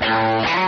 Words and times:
Thank 0.00 0.56
you. 0.56 0.61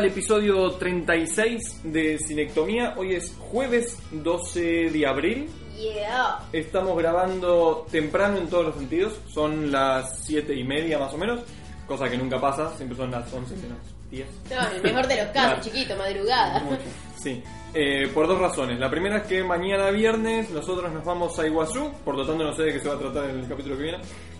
Al 0.00 0.06
episodio 0.06 0.70
36 0.72 1.80
de 1.84 2.18
Cinectomía. 2.26 2.94
Hoy 2.96 3.14
es 3.16 3.34
jueves 3.38 3.98
12 4.12 4.60
de 4.90 5.06
abril. 5.06 5.50
Yeah. 5.78 6.38
Estamos 6.54 6.96
grabando 6.96 7.86
temprano 7.90 8.38
en 8.38 8.48
todos 8.48 8.64
los 8.66 8.76
sentidos. 8.76 9.20
Son 9.30 9.70
las 9.70 10.20
7 10.24 10.54
y 10.54 10.64
media 10.64 10.98
más 10.98 11.12
o 11.12 11.18
menos. 11.18 11.40
Cosa 11.86 12.08
que 12.08 12.16
nunca 12.16 12.40
pasa. 12.40 12.74
Siempre 12.78 12.96
son 12.96 13.10
las 13.10 13.30
11 13.30 13.56
menos 13.56 13.76
10. 14.10 14.26
No, 14.50 14.68
en 14.70 14.76
el 14.76 14.82
mejor 14.82 15.06
de 15.06 15.16
los 15.16 15.26
casos, 15.26 15.32
Claro. 15.32 15.60
chiquito, 15.60 15.96
madrugada. 15.96 16.60
Mucho. 16.60 16.82
Sí. 17.22 17.42
Eh, 17.74 18.10
por 18.14 18.26
dos 18.26 18.38
razones. 18.40 18.78
La 18.80 18.90
primera 18.90 19.18
es 19.18 19.24
que 19.24 19.44
mañana 19.44 19.90
viernes 19.90 20.48
nosotros 20.48 20.90
nos 20.92 21.04
vamos 21.04 21.38
a 21.38 21.46
Iguazú. 21.46 21.92
Por 22.06 22.14
lo 22.16 22.26
tanto 22.26 22.42
no 22.42 22.54
sé 22.56 22.62
de 22.62 22.72
qué 22.72 22.80
se 22.80 22.88
va 22.88 22.94
a 22.94 22.98
tratar 22.98 23.28
en 23.28 23.40
el 23.40 23.48
capítulo 23.48 23.76
que 23.76 23.82
viene. 23.82 23.98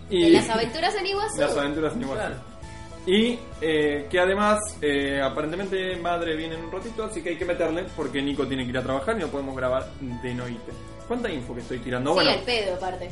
De 0.08 0.30
las 0.30 0.48
aventuras 0.48 0.94
en 0.94 1.06
Iguazú. 1.06 1.38
Las 1.38 1.54
aventuras 1.54 1.92
en 1.94 2.00
Iguazú. 2.00 2.18
Claro. 2.18 2.59
Y 3.06 3.38
eh, 3.60 4.06
que 4.10 4.20
además, 4.20 4.58
eh, 4.82 5.20
aparentemente 5.22 5.96
madre 5.96 6.36
viene 6.36 6.54
en 6.56 6.64
un 6.64 6.72
ratito, 6.72 7.04
así 7.04 7.22
que 7.22 7.30
hay 7.30 7.36
que 7.36 7.44
meterle 7.46 7.86
porque 7.96 8.20
Nico 8.20 8.46
tiene 8.46 8.64
que 8.64 8.70
ir 8.70 8.78
a 8.78 8.82
trabajar 8.82 9.16
y 9.16 9.20
no 9.20 9.28
podemos 9.28 9.56
grabar 9.56 9.90
de 10.00 10.34
noite. 10.34 10.72
¿Cuánta 11.08 11.30
info 11.30 11.54
que 11.54 11.60
estoy 11.60 11.78
tirando? 11.78 12.10
Sí, 12.10 12.14
bueno, 12.14 12.30
al 12.30 12.40
pedo, 12.40 12.74
aparte. 12.74 13.10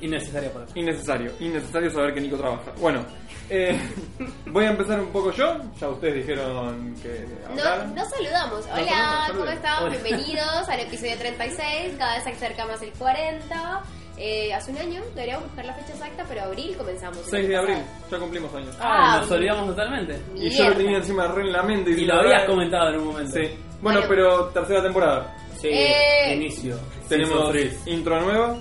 Innecesaria 0.00 0.52
para 0.52 0.64
innecesario, 0.76 1.32
innecesario 1.40 1.90
saber 1.90 2.14
que 2.14 2.20
Nico 2.20 2.36
trabaja. 2.36 2.72
Bueno, 2.78 3.04
eh, 3.50 3.76
voy 4.46 4.64
a 4.66 4.70
empezar 4.70 5.00
un 5.00 5.08
poco 5.08 5.32
yo, 5.32 5.56
ya 5.80 5.88
ustedes 5.88 6.14
dijeron 6.16 6.94
que 7.02 7.26
No, 7.46 7.50
hablaran. 7.62 7.94
no 7.94 8.04
saludamos. 8.04 8.66
No, 8.66 8.74
Hola, 8.74 9.26
¿cómo 9.28 9.44
están? 9.46 9.90
Bienvenidos 9.90 10.68
al 10.68 10.80
episodio 10.80 11.16
36. 11.18 11.94
Cada 11.98 12.14
vez 12.14 12.24
se 12.24 12.30
acerca 12.30 12.66
más 12.66 12.80
el 12.82 12.92
40. 12.92 13.82
Eh, 14.18 14.52
hace 14.52 14.72
un 14.72 14.78
año, 14.78 15.00
deberíamos 15.14 15.44
buscar 15.46 15.64
la 15.64 15.74
fecha 15.74 15.92
exacta, 15.92 16.24
pero 16.28 16.42
abril 16.42 16.74
comenzamos. 16.76 17.18
el 17.18 17.24
6 17.24 17.48
de 17.48 17.56
abril, 17.56 17.78
ya 18.10 18.18
cumplimos 18.18 18.52
años. 18.54 18.76
Ah, 18.80 19.14
Ah, 19.14 19.20
nos 19.20 19.30
olvidamos 19.30 19.66
totalmente. 19.68 20.20
y 20.34 20.50
yo 20.50 20.68
lo 20.70 20.76
tenía 20.76 20.96
encima 20.98 21.28
re 21.28 21.42
en 21.42 21.52
la 21.52 21.62
mente. 21.62 21.90
Y 21.92 22.04
la 22.04 22.14
lo 22.14 22.20
habías 22.20 22.40
verdad- 22.40 22.46
comentado 22.54 22.88
en 22.90 22.98
un 23.00 23.06
momento. 23.06 23.32
Sí. 23.32 23.42
Bueno, 23.80 24.00
Bueno. 24.00 24.06
pero 24.08 24.44
tercera 24.48 24.82
temporada. 24.82 25.36
Sí, 25.60 25.68
Eh. 25.70 26.34
inicio. 26.34 26.76
Tenemos 27.08 27.54
intro 27.86 28.20
nueva, 28.20 28.58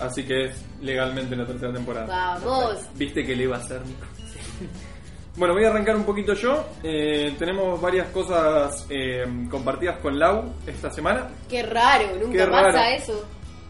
así 0.00 0.24
que 0.24 0.46
es 0.46 0.64
legalmente 0.80 1.36
la 1.36 1.46
tercera 1.46 1.72
temporada. 1.72 2.06
Vamos. 2.06 2.78
Viste 2.94 3.24
que 3.24 3.36
le 3.36 3.44
iba 3.44 3.56
a 3.56 3.60
hacer 3.60 3.80
Nico. 3.86 4.06
Bueno, 5.36 5.52
voy 5.54 5.64
a 5.64 5.68
arrancar 5.70 5.96
un 5.96 6.04
poquito 6.04 6.32
yo. 6.34 6.64
Eh, 6.84 7.34
tenemos 7.38 7.80
varias 7.80 8.06
cosas 8.10 8.86
eh, 8.88 9.24
compartidas 9.50 9.98
con 9.98 10.16
Lau 10.16 10.54
esta 10.64 10.90
semana, 10.92 11.28
Qué 11.48 11.60
raro, 11.64 12.04
nunca 12.20 12.44
Qué 12.44 12.50
pasa 12.50 12.70
raro. 12.70 12.94
eso. 12.94 13.24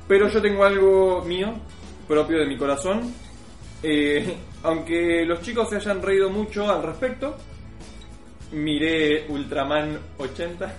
Pero 0.08 0.28
yo 0.28 0.40
tengo 0.42 0.64
algo 0.64 1.22
mío, 1.22 1.54
propio 2.08 2.38
de 2.38 2.46
mi 2.46 2.56
corazón. 2.56 3.12
Eh, 3.82 4.34
aunque 4.62 5.24
los 5.26 5.40
chicos 5.42 5.68
se 5.70 5.76
hayan 5.76 6.00
reído 6.02 6.30
mucho 6.30 6.70
al 6.70 6.82
respecto, 6.82 7.36
miré 8.52 9.26
Ultraman 9.28 9.98
80 10.18 10.74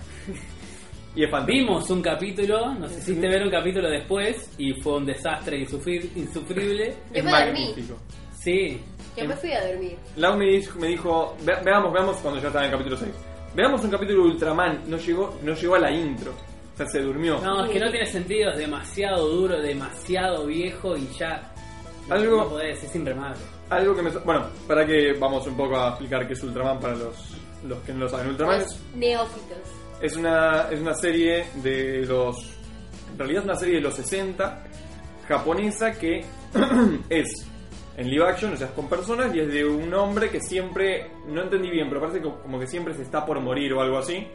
y 1.14 1.24
es 1.24 1.30
fantástico. 1.30 1.46
Vimos 1.68 1.90
un 1.90 2.02
capítulo, 2.02 2.74
nos 2.74 2.92
hiciste 2.96 3.28
ver 3.28 3.42
un 3.42 3.50
capítulo 3.50 3.88
después 3.88 4.50
y 4.58 4.72
fue 4.80 4.96
un 4.96 5.06
desastre 5.06 5.58
insufrir- 5.64 6.10
insufrible. 6.16 6.94
Yo 7.12 7.18
Es 7.18 7.24
me 7.24 7.30
dormí. 7.30 7.46
magnífico. 7.66 7.96
Sí. 8.38 8.80
Yo 9.16 9.24
me 9.26 9.34
fui 9.36 9.52
a 9.52 9.66
dormir. 9.66 9.96
Lau 10.16 10.36
me 10.36 10.44
dijo, 10.46 10.78
me 10.78 10.88
dijo 10.88 11.36
"Ve- 11.42 11.56
veamos, 11.64 11.92
veamos 11.92 12.16
cuando 12.18 12.38
ya 12.40 12.48
estaba 12.48 12.66
en 12.66 12.70
el 12.72 12.78
capítulo 12.78 12.96
6. 12.98 13.12
Veamos 13.54 13.82
un 13.82 13.90
capítulo 13.90 14.24
de 14.24 14.28
Ultraman, 14.30 14.82
no 14.88 14.98
llegó, 14.98 15.38
no 15.42 15.54
llegó 15.54 15.74
a 15.74 15.78
la 15.78 15.90
intro. 15.90 16.32
O 16.76 16.78
sea, 16.78 16.86
se 16.86 17.00
durmió. 17.00 17.38
No, 17.40 17.64
es 17.64 17.70
que 17.70 17.80
no 17.80 17.90
tiene 17.90 18.04
sentido, 18.06 18.50
es 18.50 18.58
demasiado 18.58 19.26
duro, 19.28 19.60
demasiado 19.60 20.46
viejo 20.46 20.94
y 20.96 21.08
ya. 21.18 21.52
Algo- 22.10 22.36
No 22.44 22.48
podés, 22.50 22.84
es 22.84 22.94
irremable. 22.94 23.38
Algo 23.70 23.96
que 23.96 24.02
me... 24.02 24.10
Bueno, 24.10 24.46
para 24.68 24.86
que 24.86 25.14
vamos 25.14 25.46
un 25.46 25.56
poco 25.56 25.76
a 25.76 25.88
explicar 25.88 26.26
qué 26.26 26.34
es 26.34 26.42
Ultraman 26.44 26.78
para 26.78 26.94
los, 26.94 27.34
los 27.66 27.78
que 27.80 27.92
no 27.94 28.00
lo 28.00 28.08
saben. 28.10 28.28
Ultraman 28.28 28.60
es, 28.60 28.78
neófitos. 28.94 29.58
es 30.00 30.16
una, 30.16 30.68
es 30.70 30.80
una 30.80 30.94
serie 30.94 31.46
de 31.62 32.04
los... 32.06 32.36
En 33.10 33.18
realidad 33.18 33.40
es 33.40 33.44
una 33.46 33.56
serie 33.56 33.74
de 33.76 33.80
los 33.80 33.94
60 33.94 34.64
japonesa 35.26 35.92
que 35.98 36.24
es 37.08 37.26
en 37.96 38.10
live 38.10 38.28
action, 38.28 38.52
o 38.52 38.56
sea, 38.58 38.66
es 38.66 38.72
con 38.74 38.88
personas 38.88 39.34
y 39.34 39.40
es 39.40 39.48
de 39.48 39.64
un 39.64 39.92
hombre 39.94 40.28
que 40.28 40.40
siempre, 40.40 41.10
no 41.28 41.42
entendí 41.42 41.70
bien, 41.70 41.88
pero 41.88 42.02
parece 42.02 42.20
que 42.20 42.28
como 42.42 42.60
que 42.60 42.66
siempre 42.66 42.92
se 42.94 43.02
está 43.02 43.24
por 43.24 43.40
morir 43.40 43.72
o 43.72 43.80
algo 43.80 43.96
así 43.98 44.26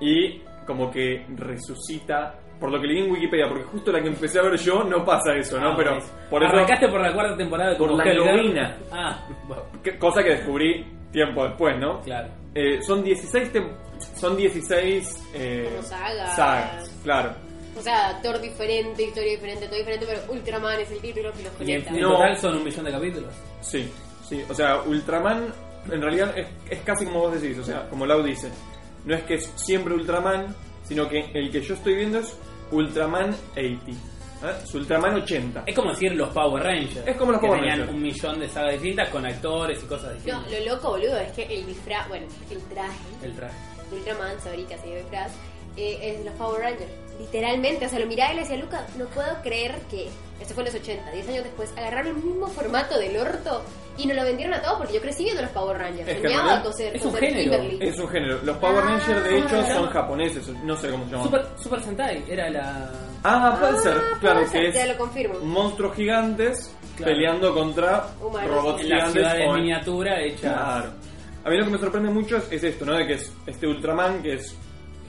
y 0.00 0.40
como 0.66 0.90
que 0.90 1.24
resucita, 1.36 2.34
por 2.60 2.70
lo 2.72 2.80
que 2.80 2.86
leí 2.86 2.98
en 3.04 3.10
Wikipedia, 3.12 3.46
porque 3.48 3.64
justo 3.64 3.92
la 3.92 4.00
que 4.02 4.08
empecé 4.08 4.38
a 4.38 4.42
ver 4.42 4.56
yo 4.58 4.82
no 4.84 5.04
pasa 5.04 5.34
eso, 5.34 5.58
¿no? 5.60 5.70
Ah, 5.72 5.74
pero 5.76 5.98
por 6.30 6.42
eso... 6.42 6.52
Arrancaste 6.52 6.88
por 6.88 7.00
la 7.00 7.12
cuarta 7.12 7.36
temporada 7.36 7.70
de 7.70 7.76
Por 7.76 7.92
la 7.94 8.04
heroína. 8.04 8.76
Ah, 8.92 9.26
bueno, 9.46 9.62
cosa 9.98 10.22
que 10.22 10.30
descubrí 10.30 10.84
tiempo 11.12 11.44
después, 11.44 11.78
¿no? 11.78 12.00
claro. 12.00 12.28
Eh, 12.54 12.80
son 12.82 13.04
16 13.04 13.52
tem- 13.52 13.70
son 14.16 14.34
16 14.34 15.28
eh, 15.34 15.68
Como 15.70 15.82
sagas. 15.82 16.36
sagas, 16.36 16.90
claro. 17.04 17.30
O 17.78 17.82
sea, 17.82 18.08
actor 18.08 18.40
diferente, 18.40 19.02
historia 19.02 19.32
diferente, 19.32 19.66
todo 19.66 19.76
diferente, 19.76 20.06
pero 20.08 20.32
Ultraman 20.32 20.80
es 20.80 20.90
el 20.90 21.00
título 21.00 21.30
que 21.32 21.42
los 21.42 21.52
Y 21.60 21.72
en, 21.72 21.82
conecta. 21.82 21.90
en 21.90 22.00
No. 22.00 22.12
total 22.12 22.36
son 22.38 22.56
un 22.56 22.64
millón 22.64 22.84
de 22.86 22.90
capítulos. 22.92 23.34
Sí, 23.60 23.92
sí. 24.26 24.42
O 24.48 24.54
sea, 24.54 24.80
Ultraman 24.86 25.52
en 25.92 26.00
realidad 26.00 26.32
es, 26.38 26.46
es 26.70 26.80
casi 26.80 27.04
como 27.04 27.20
vos 27.28 27.38
decís, 27.40 27.58
o 27.58 27.62
sea, 27.64 27.86
como 27.90 28.06
Lau 28.06 28.22
dice. 28.22 28.48
No 29.06 29.14
es 29.14 29.22
que 29.24 29.34
es 29.34 29.52
siempre 29.56 29.94
Ultraman, 29.94 30.54
sino 30.84 31.08
que 31.08 31.30
el 31.32 31.50
que 31.50 31.62
yo 31.62 31.74
estoy 31.74 31.94
viendo 31.94 32.18
es 32.18 32.36
Ultraman 32.70 33.34
80. 33.52 33.90
¿eh? 33.90 33.96
Es 34.64 34.74
Ultraman 34.74 35.14
80. 35.14 35.62
Es 35.66 35.74
como 35.74 35.90
decir 35.90 36.12
los 36.14 36.28
Power 36.30 36.62
Rangers. 36.62 37.06
Es 37.06 37.16
como 37.16 37.32
los 37.32 37.40
que 37.40 37.46
Power 37.46 37.60
tenían 37.60 37.78
Rangers. 37.80 37.96
un 37.96 38.02
millón 38.02 38.40
de 38.40 38.48
sagas 38.48 38.72
distintas 38.74 39.08
con 39.10 39.24
actores 39.24 39.82
y 39.82 39.86
cosas 39.86 40.08
No, 40.26 40.40
distintas. 40.42 40.52
lo 40.66 40.74
loco, 40.74 40.88
boludo, 40.90 41.16
es 41.18 41.32
que 41.32 41.42
el 41.44 41.66
disfraz, 41.66 42.08
bueno, 42.08 42.26
el 42.50 42.60
traje 42.64 42.98
El 43.22 43.32
traje. 43.34 43.54
de 43.90 43.96
Ultraman, 43.96 44.40
Sabrika 44.40 44.76
se 44.78 44.86
llama 44.88 44.98
disfraz, 45.00 45.32
eh, 45.76 45.98
es 46.02 46.18
de 46.18 46.24
los 46.24 46.34
Power 46.34 46.60
Rangers. 46.60 46.90
Literalmente, 47.18 47.86
o 47.86 47.88
sea, 47.88 47.98
lo 47.98 48.06
miraba 48.06 48.32
y 48.32 48.36
le 48.36 48.42
decía, 48.42 48.56
Luca, 48.56 48.86
no 48.98 49.06
puedo 49.06 49.40
creer 49.42 49.74
que, 49.90 50.08
esto 50.40 50.54
fue 50.54 50.64
en 50.64 50.72
los 50.72 50.80
80, 50.82 51.10
10 51.12 51.28
años 51.28 51.44
después, 51.44 51.72
agarraron 51.76 52.08
el 52.08 52.22
mismo 52.22 52.46
formato 52.48 52.98
del 52.98 53.16
orto 53.16 53.62
y 53.96 54.06
nos 54.06 54.16
lo 54.16 54.24
vendieron 54.24 54.52
a 54.54 54.60
todos 54.60 54.76
porque 54.78 54.92
yo 54.94 55.00
crecí 55.00 55.24
viendo 55.24 55.40
los 55.42 55.50
Power 55.52 55.78
Rangers. 55.78 56.06
Es 56.08 56.16
que 56.20 56.62
coser, 56.62 56.94
es 56.96 57.02
un 57.04 57.14
género. 57.14 57.40
Kimberly. 57.40 57.78
Es 57.88 57.98
un 57.98 58.08
género. 58.08 58.38
Los 58.42 58.56
Power 58.58 58.84
Ah, 58.84 58.88
Rangers, 58.90 59.24
de 59.24 59.38
hecho, 59.38 59.66
son 59.66 59.86
japoneses. 59.88 60.48
No 60.62 60.76
sé 60.76 60.90
cómo 60.90 61.04
se 61.06 61.10
llaman. 61.12 61.24
Super, 61.26 61.46
Super 61.62 61.82
Sentai 61.82 62.24
era 62.28 62.50
la. 62.50 62.90
Ah, 63.24 63.56
puede 63.58 63.72
Ah, 63.78 63.80
ser. 63.80 63.94
puede 63.94 64.18
Claro, 64.20 64.40
ser, 64.48 64.62
que 64.66 64.72
te 64.72 64.80
es 64.82 64.88
lo 64.88 64.96
confirmo. 64.98 65.38
monstruos 65.40 65.96
gigantes 65.96 66.74
Claro. 66.96 67.12
peleando 67.12 67.54
contra 67.54 68.06
Humanos. 68.22 68.50
robots 68.50 68.80
En 68.82 68.88
la 68.90 68.94
gigantes. 68.96 69.12
ciudad 69.14 69.36
de 69.36 69.48
o 69.48 69.52
miniatura 69.54 70.20
hecha. 70.22 70.52
Claro. 70.52 70.90
A 71.44 71.50
mí 71.50 71.56
lo 71.56 71.64
que 71.64 71.70
me 71.70 71.78
sorprende 71.78 72.10
mucho 72.10 72.36
es, 72.36 72.52
es 72.52 72.64
esto, 72.64 72.84
¿no? 72.84 72.92
De 72.94 73.06
que 73.06 73.14
es 73.14 73.32
este 73.46 73.66
Ultraman 73.66 74.22
que 74.22 74.34
es 74.34 74.54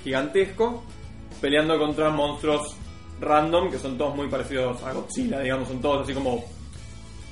gigantesco 0.04 0.84
peleando 1.42 1.78
contra 1.80 2.10
monstruos 2.10 2.76
random 3.20 3.72
que 3.72 3.80
son 3.80 3.98
todos 3.98 4.16
muy 4.16 4.28
parecidos 4.28 4.82
a 4.84 4.94
Godzilla, 4.94 5.40
digamos, 5.40 5.68
son 5.68 5.82
todos 5.82 6.04
así 6.04 6.14
como 6.14 6.44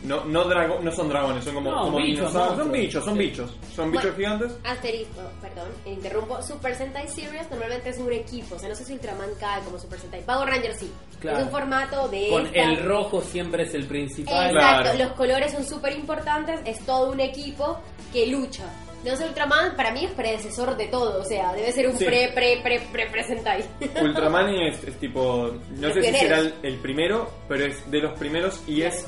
No, 0.03 0.23
no, 0.25 0.43
drago- 0.47 0.81
no 0.81 0.91
son 0.91 1.09
dragones, 1.09 1.43
son 1.43 1.55
como, 1.55 1.71
No, 1.71 1.81
como 1.85 1.97
bichos. 1.97 2.31
Son 2.31 2.71
bichos, 2.71 3.03
son 3.03 3.13
Sí. 3.15 3.19
bichos. 3.19 3.51
Son 3.75 3.91
bichos 3.91 4.15
Bueno, 4.15 4.17
gigantes. 4.37 4.51
Asterisco, 4.63 5.21
perdón, 5.41 5.69
interrumpo. 5.85 6.41
Super 6.43 6.75
Sentai 6.75 7.07
Series 7.07 7.49
normalmente 7.49 7.89
es 7.89 7.97
un 7.97 8.11
equipo. 8.13 8.55
O 8.55 8.59
sea, 8.59 8.69
no 8.69 8.75
sé 8.75 8.83
si 8.85 8.93
Ultraman 8.93 9.29
cae 9.39 9.63
como 9.63 9.79
Super 9.79 9.99
Sentai. 9.99 10.21
Power 10.23 10.47
Ranger 10.47 10.75
sí. 10.75 10.91
Claro. 11.19 11.37
Es 11.39 11.43
un 11.45 11.49
formato 11.49 12.07
de. 12.09 12.27
Con 12.29 12.45
esta- 12.45 12.61
el 12.61 12.83
rojo 12.85 13.21
siempre 13.21 13.63
es 13.63 13.73
el 13.73 13.85
principal. 13.87 14.51
Exacto, 14.55 14.83
Claro. 14.91 14.99
los 15.05 15.11
colores 15.13 15.51
son 15.53 15.65
súper 15.65 15.93
importantes. 15.93 16.59
Es 16.65 16.85
todo 16.85 17.11
un 17.11 17.19
equipo 17.19 17.79
que 18.13 18.27
lucha. 18.27 18.65
No 19.05 19.15
sé, 19.15 19.25
Ultraman 19.25 19.75
para 19.75 19.91
mí 19.91 20.05
es 20.05 20.11
predecesor 20.11 20.75
de 20.75 20.87
todo. 20.87 21.21
O 21.21 21.23
sea, 21.23 21.53
debe 21.53 21.71
ser 21.71 21.87
un 21.87 21.97
Sí. 21.97 22.05
pre, 22.05 22.29
pre, 22.33 22.59
pre, 22.63 22.79
pre, 22.91 23.05
pre 23.07 23.23
Sentai. 23.23 23.63
Ultraman 24.01 24.49
es, 24.55 24.83
es 24.83 24.95
tipo. 24.99 25.51
No 25.77 25.87
Los 25.87 25.93
sé 25.93 26.01
si 26.03 26.13
será 26.19 26.39
el, 26.39 26.53
el 26.63 26.75
primero, 26.77 27.31
pero 27.47 27.65
es 27.65 27.89
de 27.91 27.99
los 27.99 28.17
primeros 28.17 28.61
y 28.67 28.81
es 28.81 29.05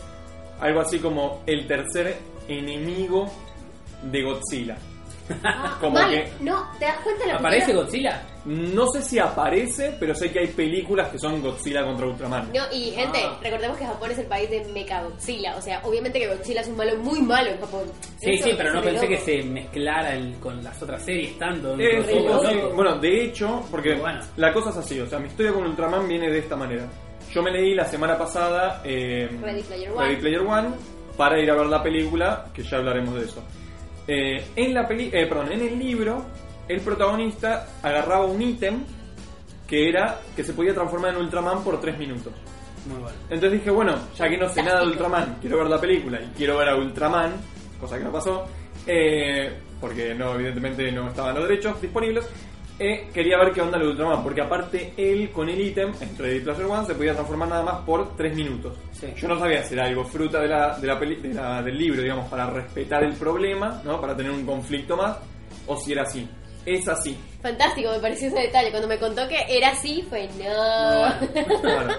algo 0.60 0.82
así 0.82 1.00
como 1.00 1.42
el 1.46 1.68
tercer 1.68 2.18
enemigo 2.48 3.30
de 4.04 4.22
Godzilla. 4.24 4.78
Ah, 5.44 5.78
Como 5.82 5.94
mal. 5.94 6.10
que- 6.10 6.32
No, 6.42 6.70
¿te 6.80 6.86
das 6.86 7.00
cuenta 7.00 7.24
de 7.26 7.32
la 7.34 7.38
¿Aparece 7.40 7.74
Godzilla? 7.74 8.22
No 8.46 8.88
sé 8.88 9.02
si 9.02 9.20
aparece, 9.20 9.96
pero 10.00 10.16
sé 10.16 10.32
que 10.32 10.40
hay 10.40 10.48
películas 10.48 11.10
que 11.10 11.20
son 11.20 11.42
Godzilla 11.42 11.84
contra 11.84 12.08
Ultraman. 12.08 12.50
No, 12.54 12.64
y 12.72 12.92
gente, 12.92 13.20
Ah. 13.22 13.38
recordemos 13.44 13.78
que 13.78 13.86
Japón 13.86 14.12
es 14.12 14.20
el 14.20 14.26
país 14.28 14.50
de 14.50 14.64
Mecha 14.74 15.04
Godzilla. 15.04 15.56
O 15.58 15.62
sea, 15.62 15.82
obviamente 15.84 16.18
que 16.20 16.28
Godzilla 16.28 16.62
es 16.62 16.68
un 16.70 16.78
malo 16.78 16.96
muy 17.00 17.22
malo 17.22 17.50
en 17.50 17.60
Japón. 17.60 17.84
Sí, 18.20 18.32
Eso 18.32 18.46
sí, 18.46 18.52
me 18.52 18.58
pero 18.58 18.74
no 18.74 18.82
pensé 18.82 19.06
loco. 19.06 19.08
que 19.10 19.18
se 19.18 19.44
mezclara 19.44 20.14
el- 20.16 20.36
con 20.40 20.64
las 20.64 20.82
otras 20.82 21.04
series 21.04 21.38
tanto. 21.38 21.76
Eh, 21.78 22.02
loco. 22.24 22.74
Bueno, 22.76 22.98
de 23.00 23.26
hecho, 23.26 23.66
porque 23.70 23.96
Bueno. 23.96 24.22
la 24.38 24.54
cosa 24.54 24.70
es 24.70 24.78
así, 24.78 25.00
o 25.02 25.08
sea, 25.08 25.20
mi 25.20 25.28
historia 25.28 25.52
con 25.52 25.66
Ultraman 25.66 26.08
viene 26.08 26.30
de 26.32 26.40
esta 26.40 26.56
manera. 26.56 26.86
Yo 27.34 27.44
me 27.44 27.52
leí 27.52 27.76
la 27.76 27.84
semana 27.86 28.18
pasada 28.18 28.82
eh, 28.86 29.28
Ready 29.42 29.62
Player 29.64 29.92
One. 29.92 30.08
Ready 30.08 30.22
Player 30.22 30.42
One 30.42 30.70
para 31.18 31.38
ir 31.42 31.52
a 31.52 31.56
ver 31.56 31.66
la 31.66 31.84
película, 31.84 32.46
que 32.54 32.64
ya 32.64 32.78
hablaremos 32.78 33.16
de 33.16 33.26
eso. 33.26 33.44
Eh, 34.08 34.44
en 34.56 34.74
la 34.74 34.88
peli 34.88 35.10
eh, 35.12 35.26
perdón, 35.28 35.52
en 35.52 35.62
el 35.62 35.78
libro, 35.78 36.26
el 36.68 36.82
protagonista 36.82 37.68
agarraba 37.84 38.26
un 38.26 38.42
ítem 38.42 38.84
que 39.68 39.90
era 39.90 40.22
que 40.36 40.44
se 40.44 40.54
podía 40.54 40.74
transformar 40.74 41.14
en 41.14 41.22
Ultraman 41.22 41.64
por 41.64 41.80
3 41.80 41.98
minutos. 41.98 42.34
Muy 42.88 43.02
bueno. 43.02 43.18
Entonces 43.30 43.52
dije, 43.60 43.70
bueno, 43.70 43.98
ya 44.16 44.30
que 44.30 44.38
no 44.38 44.48
sé 44.50 44.64
nada 44.64 44.82
de. 44.82 44.88
Ultraman, 44.88 45.38
quiero 45.42 45.58
ver 45.58 45.68
la 45.68 45.82
película 45.82 46.22
y 46.22 46.28
quiero 46.38 46.58
ver 46.58 46.70
a 46.70 46.76
Ultraman, 46.76 47.34
cosa 47.80 47.98
que 47.98 48.04
no 48.06 48.12
pasó, 48.12 48.46
eh, 48.86 49.52
porque 49.82 50.16
no, 50.16 50.36
evidentemente 50.36 50.90
no 50.92 51.10
estaban 51.10 51.36
los 51.36 51.48
derechos 51.48 51.82
disponibles. 51.82 52.26
Eh, 52.80 53.08
quería 53.14 53.38
ver 53.38 53.52
qué 53.54 53.62
onda 53.62 53.78
de 53.80 53.88
Ultraman, 53.88 54.24
porque 54.24 54.42
aparte 54.42 54.94
él 54.98 55.32
con 55.32 55.50
el 55.50 55.60
ítem, 55.60 55.92
en 56.00 56.18
Ready 56.18 56.40
Player 56.42 56.66
One, 56.66 56.86
se 56.86 56.96
podía 56.96 57.14
transformar 57.14 57.50
nada 57.50 57.64
más 57.64 57.76
por 57.86 58.16
3 58.16 58.36
minutos. 58.36 58.78
Sí. 58.92 59.08
Yo 59.16 59.28
no 59.28 59.40
sabía 59.40 59.64
si 59.64 59.74
era 59.74 59.86
algo 59.86 60.04
fruta 60.06 60.40
de 60.42 60.48
la, 60.48 60.78
de 60.78 60.88
la 60.88 61.00
peli- 61.00 61.16
de 61.22 61.34
la- 61.34 61.62
del 61.62 61.78
libro, 61.78 62.02
digamos, 62.02 62.30
para 62.30 62.50
respetar 62.50 63.04
el 63.04 63.14
problema, 63.14 63.82
¿no? 63.84 64.00
para 64.00 64.16
tener 64.16 64.32
un 64.32 64.46
conflicto 64.46 64.96
más, 64.96 65.18
o 65.66 65.76
si 65.78 65.94
era 65.94 66.04
así. 66.04 66.28
Es 66.66 66.88
así. 66.88 67.18
Fantástico, 67.42 67.90
me 67.92 68.00
pareció 68.00 68.28
ese 68.28 68.40
detalle. 68.42 68.70
Cuando 68.72 68.88
me 68.90 68.98
contó 69.00 69.28
que 69.28 69.38
era 69.50 69.70
así, 69.70 70.06
fue 70.10 70.28
no. 70.38 71.62
Claro. 71.62 71.94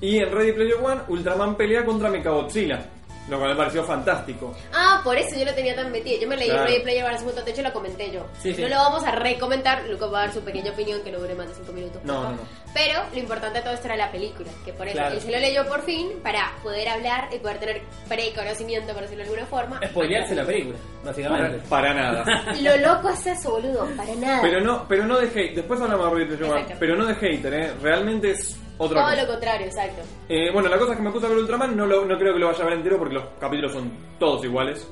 Y 0.00 0.18
en 0.18 0.30
Ready 0.32 0.52
Player 0.52 0.76
One, 0.82 1.00
Ultraman 1.08 1.56
pelea 1.56 1.84
contra 1.84 2.08
Mechagodzilla, 2.08 2.86
lo 3.28 3.38
cual 3.38 3.50
me 3.50 3.56
pareció 3.56 3.84
fantástico. 3.84 4.54
Ah, 4.72 5.00
por 5.04 5.16
eso 5.16 5.36
yo 5.38 5.44
lo 5.44 5.54
tenía 5.54 5.74
tan 5.76 5.90
metido. 5.92 6.20
Yo 6.20 6.28
me 6.28 6.36
leí 6.36 6.48
Claro. 6.48 6.64
Ready 6.64 6.82
Player 6.82 7.04
One 7.04 7.14
hace 7.14 7.24
un 7.26 7.34
de 7.44 7.50
hecho 7.50 7.62
lo 7.62 7.72
comenté 7.72 8.10
yo. 8.10 8.26
Sí, 8.42 8.54
sí. 8.54 8.62
No 8.62 8.68
lo 8.68 8.76
vamos 8.76 9.04
a 9.04 9.12
recomentar, 9.12 9.84
Lucas 9.88 10.12
va 10.12 10.18
a 10.18 10.26
dar 10.26 10.34
su 10.34 10.40
pequeña 10.40 10.72
opinión 10.72 11.02
que 11.02 11.12
no 11.12 11.18
dure 11.18 11.34
más 11.34 11.48
de 11.48 11.54
5 11.54 11.72
minutos. 11.72 12.02
No, 12.04 12.30
no. 12.30 12.38
Pero 12.78 13.00
lo 13.12 13.18
importante 13.18 13.58
de 13.58 13.64
todo 13.64 13.74
esto 13.74 13.86
era 13.88 13.96
la 13.96 14.12
película, 14.12 14.48
que 14.64 14.72
por 14.72 14.86
eso 14.86 14.96
Claro. 14.98 15.14
él 15.16 15.20
se 15.20 15.32
lo 15.32 15.38
leyó 15.38 15.66
por 15.66 15.82
fin 15.82 16.10
para 16.22 16.52
poder 16.62 16.88
hablar 16.88 17.28
y 17.34 17.38
poder 17.40 17.58
tener 17.58 17.82
preconocimiento, 18.08 18.92
por 18.92 19.02
decirlo 19.02 19.24
de 19.24 19.30
alguna 19.30 19.46
forma. 19.46 19.80
Spoilearse 19.88 20.34
la 20.36 20.44
película, 20.44 20.78
básicamente. 21.04 21.58
Para 21.68 21.92
nada. 21.92 22.24
Lo 22.62 22.76
loco 22.76 23.08
es 23.10 23.26
eso, 23.26 23.50
boludo, 23.50 23.88
para 23.96 24.14
nada. 24.14 24.38
Pero 24.42 24.60
no, 24.60 24.86
pero 24.88 25.04
no 25.06 25.18
de 25.18 25.26
hate. 25.26 25.56
Después 25.56 25.80
hablamos 25.80 26.16
de. 26.16 26.22
Exacto. 26.34 26.74
Pero 26.78 26.94
no 26.96 27.06
de 27.06 27.14
hater, 27.16 27.54
¿eh? 27.54 27.72
Realmente 27.82 28.30
es 28.30 28.56
otra 28.78 29.00
todo 29.02 29.10
cosa. 29.10 29.22
lo 29.22 29.28
contrario, 29.32 29.66
exacto. 29.66 30.02
Eh, 30.28 30.50
bueno, 30.52 30.68
la 30.68 30.78
cosa 30.78 30.92
es 30.92 30.98
que 30.98 31.02
me 31.04 31.10
puse 31.10 31.26
a 31.26 31.30
ver 31.30 31.38
Ultraman. 31.38 31.76
No, 31.76 31.84
lo- 31.84 32.04
no 32.04 32.16
creo 32.16 32.32
que 32.34 32.38
lo 32.38 32.46
vaya 32.46 32.62
a 32.62 32.64
ver 32.66 32.74
entero 32.74 32.98
porque 32.98 33.14
los 33.14 33.24
capítulos 33.40 33.72
son 33.72 33.90
todos 34.20 34.44
iguales. 34.44 34.88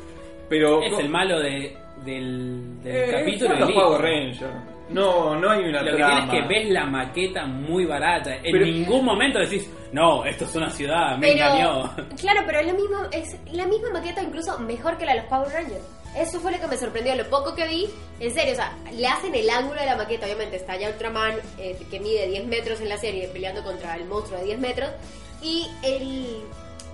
Pero. 0.49 0.83
Es 0.83 0.99
el 0.99 1.09
malo 1.09 1.39
de, 1.39 1.77
del, 2.05 2.83
del 2.83 2.97
Eh, 2.97 3.11
capítulo. 3.13 3.51
son 3.51 3.61
los. 3.61 3.73
Power 3.73 4.01
Rangers. 4.03 4.76
No, 4.89 5.35
no 5.37 5.51
hay 5.51 5.65
una 5.65 5.83
Lo 5.83 5.91
que 5.91 5.97
tienes 5.97 6.25
es 6.25 6.31
que 6.31 6.41
ves 6.43 6.71
la 6.71 6.87
maqueta 6.87 7.45
muy 7.47 7.85
barata. 7.87 8.37
En 8.37 8.43
Pero- 8.53 8.65
ningún 8.67 9.05
momento 9.05 9.39
decís, 9.39 9.69
no, 9.93 10.25
esto 10.25 10.45
es 10.45 10.55
una 10.55 10.71
ciudad, 10.71 11.19
me 11.19 11.33
engañó. 11.33 11.93
Claro, 12.21 12.43
pero 12.47 12.61
es 12.61 12.67
la 12.67 12.73
misma, 12.73 13.09
es 13.11 13.37
la 13.53 13.67
misma 13.67 13.91
maqueta, 13.95 14.23
incluso 14.23 14.59
mejor 14.61 14.97
que 14.97 15.05
la 15.07 15.15
de 15.15 15.21
los 15.23 15.27
Power 15.29 15.49
Rangers. 15.53 15.85
Eso 16.17 16.41
fue 16.41 16.53
lo 16.53 16.61
que 16.61 16.67
me 16.67 16.79
sorprendió, 16.79 17.15
lo 17.15 17.29
poco 17.29 17.55
que 17.55 17.67
vi, 17.67 17.91
en 18.21 18.33
serio, 18.33 18.53
o 18.53 18.57
sea, 18.57 18.73
le 18.91 19.07
hacen 19.07 19.35
el 19.35 19.51
ángulo 19.51 19.79
de 19.81 19.87
la 19.87 19.97
maqueta, 19.97 20.25
obviamente 20.25 20.57
está 20.57 20.75
ya 20.77 20.89
Ultraman, 20.89 21.35
eh, 21.59 21.77
que 21.91 22.01
mide 22.01 22.27
10 22.29 22.47
metros 22.47 22.81
en 22.81 22.89
la 22.89 22.97
serie, 22.97 23.29
peleando 23.29 23.63
contra 23.63 23.95
el 23.97 24.07
monstruo 24.07 24.39
de 24.39 24.47
10 24.47 24.59
metros, 24.59 24.89
y 25.43 25.67
el, 25.83 26.39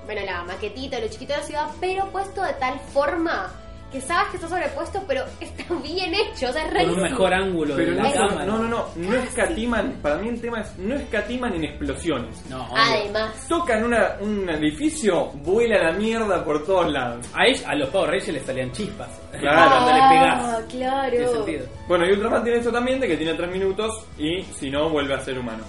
bueno, 0.07 0.23
la 0.25 0.43
maquetita, 0.43 0.99
lo 0.99 1.07
chiquito 1.07 1.35
de 1.35 1.39
la 1.39 1.45
ciudad, 1.45 1.67
pero 1.81 2.07
puesto 2.11 2.43
de 2.43 2.55
tal 2.55 2.81
forma 2.93 3.53
que 3.93 4.01
sabes 4.01 4.31
que 4.31 4.37
está 4.39 4.49
sobrepuesto, 4.49 5.03
pero 5.07 5.23
está 5.41 5.75
bien 5.83 6.15
hecho, 6.15 6.49
o 6.49 6.53
sea, 6.53 6.67
es 6.67 6.87
Con 6.87 6.95
un 6.97 7.03
mejor 7.03 7.35
ángulo 7.35 7.77
Pero 7.77 7.93
de 7.93 7.97
no, 7.99 8.03
la 8.03 8.13
cámara. 8.13 8.45
no, 8.47 8.59
no, 8.59 8.69
no, 8.69 8.87
no 8.97 9.15
escatiman. 9.17 9.99
Para 10.03 10.17
mí 10.17 10.29
el 10.31 10.41
tema 10.41 10.61
es: 10.63 10.77
no 10.79 10.95
escatiman 10.95 11.55
en 11.55 11.65
explosiones. 11.65 12.45
No, 12.49 12.65
obvio. 12.65 12.75
Además, 12.77 13.47
Tocan 13.49 13.85
una, 13.85 14.17
un 14.21 14.49
edificio, 14.51 15.27
vuela 15.45 15.79
la 15.83 15.93
mierda 15.93 16.43
por 16.45 16.65
todos 16.65 16.91
lados. 16.91 17.27
A, 17.35 17.47
ellos- 17.47 17.65
a 17.67 17.75
los 17.75 17.89
Power 17.91 18.11
Rangers 18.11 18.33
les 18.33 18.43
salían 18.47 18.73
chispas. 18.73 19.09
Claro. 19.39 19.71
Cuando 19.71 19.93
le 19.93 20.01
ah, 20.01 20.09
pegás. 20.11 20.69
Tiene 20.69 20.87
claro. 20.87 21.33
sentido. 21.35 21.67
Bueno, 21.89 22.07
y 22.07 22.13
Ultraman 22.13 22.43
tiene 22.45 22.59
esto 22.59 22.73
también, 22.73 23.01
de 23.01 23.09
que 23.09 23.17
tiene 23.17 23.35
3 23.35 23.51
minutos 23.51 23.91
y 24.19 24.43
si 24.43 24.71
no, 24.71 24.89
vuelve 24.91 25.15
a 25.15 25.21
ser 25.21 25.39
humano. 25.39 25.65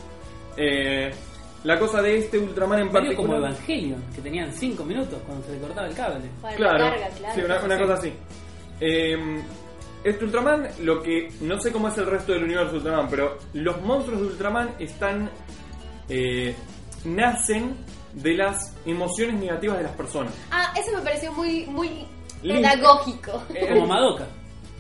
Eh, 0.58 1.12
la 1.64 1.80
cosa 1.80 2.02
de 2.02 2.18
este 2.18 2.38
Ultraman 2.40 2.80
en 2.80 2.92
Medio 2.92 3.16
como 3.16 3.30
particular... 3.30 3.52
Evangelion, 3.52 4.04
que 4.16 4.22
tenían 4.22 4.52
5 4.54 4.84
minutos 4.86 5.20
cuando 5.26 5.46
se 5.46 5.54
le 5.54 5.60
cortaba 5.60 5.88
el 5.88 5.96
cable. 5.96 6.30
Para 6.42 6.56
Claro, 6.56 6.78
la 6.86 6.90
carga, 6.92 7.10
claro. 7.18 7.36
sí, 7.36 7.42
una, 7.46 7.64
una 7.64 7.78
cosa 7.80 7.94
así. 7.94 8.14
Eh, 8.82 9.42
este 10.04 10.26
Ultraman, 10.26 10.68
lo 10.82 11.02
que... 11.02 11.30
No 11.42 11.60
sé 11.62 11.72
cómo 11.72 11.88
es 11.88 11.98
el 11.98 12.06
resto 12.06 12.34
del 12.34 12.44
universo 12.44 12.72
de 12.74 12.78
Ultraman, 12.80 13.08
pero 13.10 13.38
los 13.54 13.82
monstruos 13.82 14.20
de 14.22 14.28
Ultraman 14.28 14.76
están... 14.80 15.30
eh, 16.10 16.54
nacen 17.06 17.76
de 18.14 18.34
las 18.36 18.76
emociones 18.86 19.36
negativas 19.40 19.78
de 19.78 19.84
las 19.84 19.94
personas. 19.94 20.34
Ah, 20.52 20.74
eso 20.78 20.96
me 20.96 21.02
pareció 21.02 21.32
muy, 21.34 21.66
muy 21.66 22.06
pedagógico. 22.42 23.44
Eh, 23.54 23.68
Como 23.74 23.88
Madoka. 23.88 24.26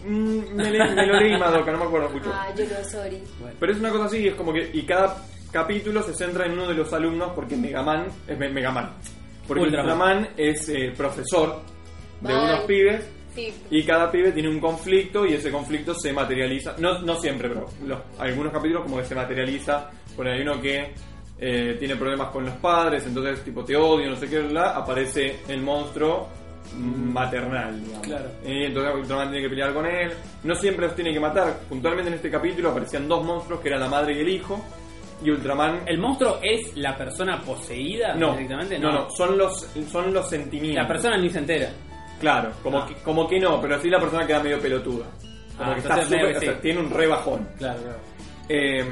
mm, 0.05 0.53
me, 0.55 0.71
le- 0.71 0.93
me 0.95 1.05
lo 1.07 1.19
leí 1.19 1.37
Madoka, 1.37 1.71
no 1.71 1.79
me 1.79 1.85
acuerdo 1.85 2.09
mucho. 2.09 2.31
Ah, 2.33 2.47
yo 2.55 2.63
no, 2.65 2.89
sorry. 2.89 3.21
Bueno. 3.39 3.55
Pero 3.59 3.71
es 3.71 3.79
una 3.79 3.89
cosa 3.89 4.05
así, 4.05 4.27
es 4.27 4.35
como 4.35 4.53
que. 4.53 4.69
Y 4.73 4.83
cada 4.83 5.17
capítulo 5.53 6.03
se 6.03 6.13
centra 6.13 6.45
en 6.45 6.51
uno 6.53 6.67
de 6.67 6.73
los 6.73 6.91
alumnos, 6.91 7.31
porque 7.33 7.55
Megaman 7.55 8.07
es 8.27 8.37
Me- 8.37 8.49
Megaman. 8.49 8.91
Porque 9.47 9.63
Ultraman. 9.63 9.91
Ultraman 9.91 10.29
es 10.35 10.67
eh, 10.69 10.93
profesor 10.97 11.61
de 12.19 12.33
Bye. 12.33 12.43
unos 12.43 12.59
pibes. 12.61 13.07
Sí. 13.35 13.53
Y 13.71 13.83
cada 13.83 14.11
pibe 14.11 14.31
tiene 14.31 14.47
un 14.49 14.59
conflicto 14.59 15.25
y 15.25 15.33
ese 15.33 15.49
conflicto 15.51 15.93
se 15.95 16.13
materializa. 16.13 16.75
No, 16.79 16.99
no 17.01 17.15
siempre, 17.15 17.47
pero 17.49 17.67
los- 17.85 17.99
algunos 18.19 18.51
capítulos 18.51 18.83
como 18.83 18.97
que 18.97 19.05
se 19.05 19.15
materializa. 19.15 19.89
Por 20.15 20.27
ahí 20.27 20.35
hay 20.39 20.41
uno 20.41 20.59
que 20.61 20.93
eh, 21.39 21.75
tiene 21.79 21.95
problemas 21.95 22.29
con 22.29 22.45
los 22.45 22.53
padres, 22.57 23.05
entonces 23.07 23.43
tipo 23.43 23.65
te 23.65 23.75
odio, 23.75 24.09
no 24.09 24.15
sé 24.15 24.29
qué, 24.29 24.39
bla, 24.39 24.71
aparece 24.77 25.39
el 25.47 25.61
monstruo 25.61 26.29
maternal, 26.77 27.83
digamos. 27.83 28.07
Claro. 28.07 28.29
Y 28.45 28.65
entonces 28.65 28.95
Ultraman 28.95 29.29
tiene 29.31 29.43
que 29.43 29.49
pelear 29.49 29.73
con 29.73 29.85
él. 29.85 30.11
No 30.43 30.55
siempre 30.55 30.85
los 30.87 30.95
tiene 30.95 31.11
que 31.13 31.19
matar. 31.19 31.59
Puntualmente 31.69 32.09
en 32.09 32.15
este 32.15 32.29
capítulo 32.29 32.69
aparecían 32.69 33.07
dos 33.07 33.23
monstruos 33.25 33.59
que 33.61 33.69
eran 33.69 33.81
la 33.81 33.89
madre 33.89 34.13
y 34.15 34.19
el 34.21 34.29
hijo. 34.29 34.63
Y 35.23 35.29
Ultraman. 35.31 35.81
¿El 35.85 35.99
monstruo 35.99 36.39
es 36.41 36.75
la 36.75 36.95
persona 36.97 37.39
poseída 37.41 38.13
no, 38.15 38.33
directamente? 38.33 38.77
no, 38.79 38.91
no, 38.91 39.09
son 39.09 39.37
los, 39.37 39.67
son 39.91 40.13
los 40.13 40.29
sentimientos. 40.29 40.81
La 40.83 40.87
persona 40.87 41.17
ni 41.17 41.29
se 41.29 41.39
entera. 41.39 41.69
Claro, 42.19 42.51
como, 42.61 42.79
Ah. 42.79 42.85
que, 42.87 42.95
como 42.95 43.27
que 43.27 43.39
no, 43.39 43.59
pero 43.61 43.79
sí 43.81 43.89
la 43.89 43.99
persona 43.99 44.25
queda 44.27 44.41
medio 44.41 44.59
pelotuda. 44.59 45.05
Como 45.57 45.71
Ah, 45.71 45.73
que 45.75 45.79
está 45.81 45.93
entonces 45.93 46.05
súper- 46.05 46.23
medio 46.25 46.37
o 46.37 46.41
sea, 46.41 46.53
sí. 46.53 46.59
tiene 46.61 46.79
un 46.79 46.89
rebajón. 46.89 47.47
Claro, 47.57 47.79
claro. 47.81 47.97
Eh, 48.49 48.85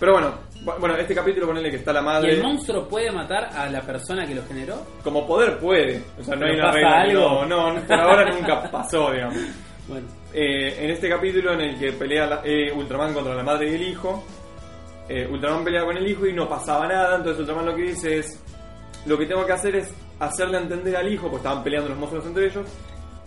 pero 0.00 0.12
bueno, 0.12 0.34
bu- 0.64 0.78
bueno, 0.80 0.96
este 0.96 1.14
capítulo 1.14 1.46
ponele 1.46 1.70
que 1.70 1.76
está 1.76 1.92
la 1.92 2.00
¿Y 2.00 2.04
madre. 2.04 2.32
el 2.34 2.42
monstruo 2.42 2.88
puede 2.88 3.10
matar 3.10 3.44
a 3.54 3.68
la 3.70 3.80
persona 3.82 4.26
que 4.26 4.34
lo 4.34 4.42
generó? 4.46 4.82
Como 5.02 5.26
poder 5.26 5.58
puede. 5.58 6.02
O 6.18 6.22
sea, 6.24 6.34
no 6.36 6.40
¿Pero 6.42 6.52
hay 6.52 6.58
una 6.60 6.72
regla. 6.72 7.00
algo? 7.02 7.44
No, 7.46 7.72
no, 7.74 7.80
por 7.82 8.00
ahora 8.00 8.30
nunca 8.32 8.70
pasó, 8.70 9.10
digamos. 9.12 9.36
Bueno, 9.88 10.06
Eh, 10.34 10.84
en 10.84 10.90
este 10.90 11.08
capítulo 11.08 11.52
en 11.54 11.60
el 11.60 11.78
que 11.78 11.92
pelea 11.92 12.26
la- 12.26 12.40
eh, 12.44 12.72
Ultraman 12.72 13.14
contra 13.14 13.34
la 13.36 13.42
madre 13.44 13.70
y 13.70 13.74
el 13.76 13.82
hijo, 13.88 14.26
eh, 15.08 15.28
Ultraman 15.30 15.64
pelea 15.64 15.84
con 15.84 15.96
el 15.96 16.06
hijo 16.06 16.26
y 16.26 16.32
no 16.32 16.48
pasaba 16.48 16.86
nada, 16.86 17.16
entonces 17.16 17.40
Ultraman 17.40 17.66
lo 17.66 17.74
que 17.74 17.82
dice 17.82 18.18
es, 18.18 18.42
lo 19.06 19.16
que 19.16 19.26
tengo 19.26 19.46
que 19.46 19.52
hacer 19.52 19.76
es 19.76 19.92
hacerle 20.18 20.58
entender 20.58 20.96
al 20.96 21.12
hijo, 21.12 21.28
pues 21.28 21.40
estaban 21.40 21.62
peleando 21.62 21.90
los 21.90 21.98
monstruos 21.98 22.26
entre 22.26 22.46
ellos, 22.46 22.66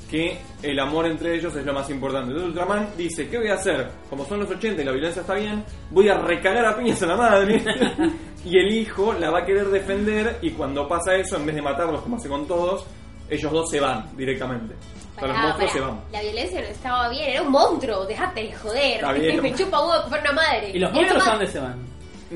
que 0.09 0.37
el 0.63 0.79
amor 0.79 1.05
entre 1.05 1.35
ellos 1.35 1.55
es 1.55 1.65
lo 1.65 1.73
más 1.73 1.89
importante. 1.89 2.31
Entonces 2.31 2.49
Ultraman 2.49 2.89
dice, 2.97 3.29
¿qué 3.29 3.37
voy 3.37 3.49
a 3.49 3.53
hacer? 3.53 3.89
Como 4.09 4.25
son 4.25 4.39
los 4.39 4.49
80 4.49 4.81
y 4.81 4.85
la 4.85 4.91
violencia 4.91 5.21
está 5.21 5.35
bien, 5.35 5.63
voy 5.91 6.09
a 6.09 6.17
recagar 6.17 6.65
a 6.65 6.75
piñas 6.75 7.01
a 7.03 7.05
la 7.05 7.15
madre. 7.15 7.63
y 8.45 8.57
el 8.57 8.71
hijo 8.73 9.13
la 9.13 9.29
va 9.29 9.39
a 9.39 9.45
querer 9.45 9.67
defender 9.67 10.39
y 10.41 10.51
cuando 10.51 10.87
pasa 10.87 11.15
eso, 11.15 11.37
en 11.37 11.45
vez 11.45 11.55
de 11.55 11.61
matarlos 11.61 12.01
como 12.01 12.17
hace 12.17 12.27
con 12.27 12.47
todos, 12.47 12.85
ellos 13.29 13.51
dos 13.51 13.69
se 13.69 13.79
van 13.79 14.05
directamente. 14.17 14.75
Sea, 15.19 15.27
los 15.27 15.37
monstruos 15.37 15.71
se 15.71 15.79
van. 15.79 16.01
La 16.11 16.21
violencia 16.21 16.61
no 16.61 16.67
estaba 16.67 17.09
bien, 17.09 17.29
era 17.29 17.41
un 17.41 17.51
monstruo, 17.51 18.05
déjate 18.05 18.41
de 18.43 18.53
joder. 18.53 18.95
Está 18.95 19.11
bien. 19.13 19.41
Me 19.41 19.53
chupa 19.55 19.79
huevo 19.81 20.03
que 20.03 20.09
fuera 20.09 20.23
una 20.31 20.33
madre. 20.33 20.71
¿Y 20.73 20.79
los 20.79 20.91
monstruos 20.91 21.27
a 21.27 21.31
dónde 21.31 21.47
se 21.47 21.59
van? 21.59 21.89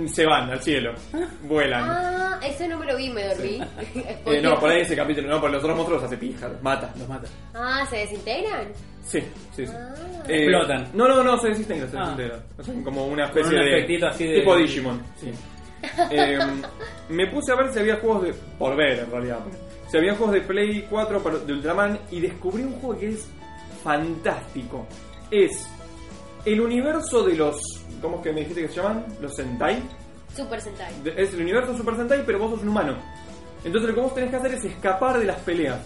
Se 0.08 0.26
van 0.26 0.50
al 0.50 0.60
cielo, 0.62 0.92
vuelan. 1.44 1.84
Ah, 1.88 2.40
ese 2.44 2.68
no 2.68 2.80
me 2.80 2.86
lo 2.88 2.98
vi, 2.98 3.10
me 3.12 3.28
dormí. 3.28 3.62
Eh, 4.26 4.42
no, 4.42 4.58
por 4.60 4.72
ahí 4.72 4.82
ese 4.82 4.96
capítulo, 4.96 5.28
no, 5.30 5.40
por 5.40 5.52
los 5.52 5.62
otros 5.62 5.76
monstruos 5.78 6.02
los 6.02 6.12
hace 6.12 6.18
pija, 6.20 6.48
los 6.48 6.62
mata. 6.64 6.92
Los 6.98 7.08
mata. 7.08 7.28
Ah, 7.54 7.86
¿se 7.90 7.98
desintegran? 7.98 8.70
Sí, 9.06 9.20
sí, 9.56 9.68
sí. 9.68 9.74
Ah. 9.76 9.94
Eh, 10.28 10.44
Explotan. 10.46 10.88
No, 10.94 11.08
no, 11.08 11.22
no, 11.24 11.38
se 11.38 11.50
desintegran, 11.50 11.92
se 11.92 11.98
Ah. 11.98 12.02
desintegran. 12.02 12.40
O 12.58 12.64
sea, 12.64 12.74
como 12.84 13.06
una 13.06 13.26
especie 13.26 13.52
un 13.56 13.64
de. 13.64 13.78
efectito 13.78 14.08
así 14.08 14.26
de- 14.28 14.40
Tipo 14.40 14.56
Digimon. 14.58 15.02
Sí. 15.20 15.32
Eh, 16.10 16.40
me 17.10 17.28
puse 17.28 17.52
a 17.52 17.56
ver 17.56 17.72
si 17.72 17.80
había 17.80 17.98
juegos 17.98 18.24
de. 18.24 18.34
Por 18.58 18.76
ver, 18.76 19.00
en 19.00 19.12
realidad. 19.12 19.40
Si 19.94 20.00
había 20.00 20.16
juegos 20.16 20.34
de 20.34 20.42
Play 20.42 20.88
4 20.90 21.22
para- 21.22 21.38
de 21.38 21.54
Ultraman 21.54 22.00
y 22.10 22.20
descubrí 22.20 22.64
un 22.64 22.74
juego 22.80 23.00
que 23.00 23.10
es 23.10 23.28
fantástico. 23.84 24.88
Es 25.30 25.68
el 26.46 26.62
universo 26.62 27.24
de 27.24 27.36
los. 27.36 27.56
¿Cómo 28.02 28.16
es 28.16 28.24
que 28.24 28.34
me 28.34 28.40
dijiste 28.40 28.64
que 28.64 28.70
se 28.70 28.76
llaman? 28.82 29.06
Los 29.22 29.36
Sentai. 29.36 29.84
Super 30.36 30.60
Sentai. 30.60 30.92
Es 31.16 31.32
el 31.36 31.42
universo 31.42 31.78
Super 31.78 31.96
Sentai, 31.96 32.24
pero 32.26 32.40
vos 32.40 32.50
sos 32.54 32.64
un 32.64 32.70
humano. 32.70 32.98
Entonces 33.64 33.88
lo 33.92 33.96
que 33.96 34.02
vos 34.02 34.16
tenés 34.16 34.32
que 34.32 34.36
hacer 34.38 34.54
es 34.56 34.66
escapar 34.66 35.20
de 35.20 35.26
las 35.26 35.38
peleas. 35.42 35.80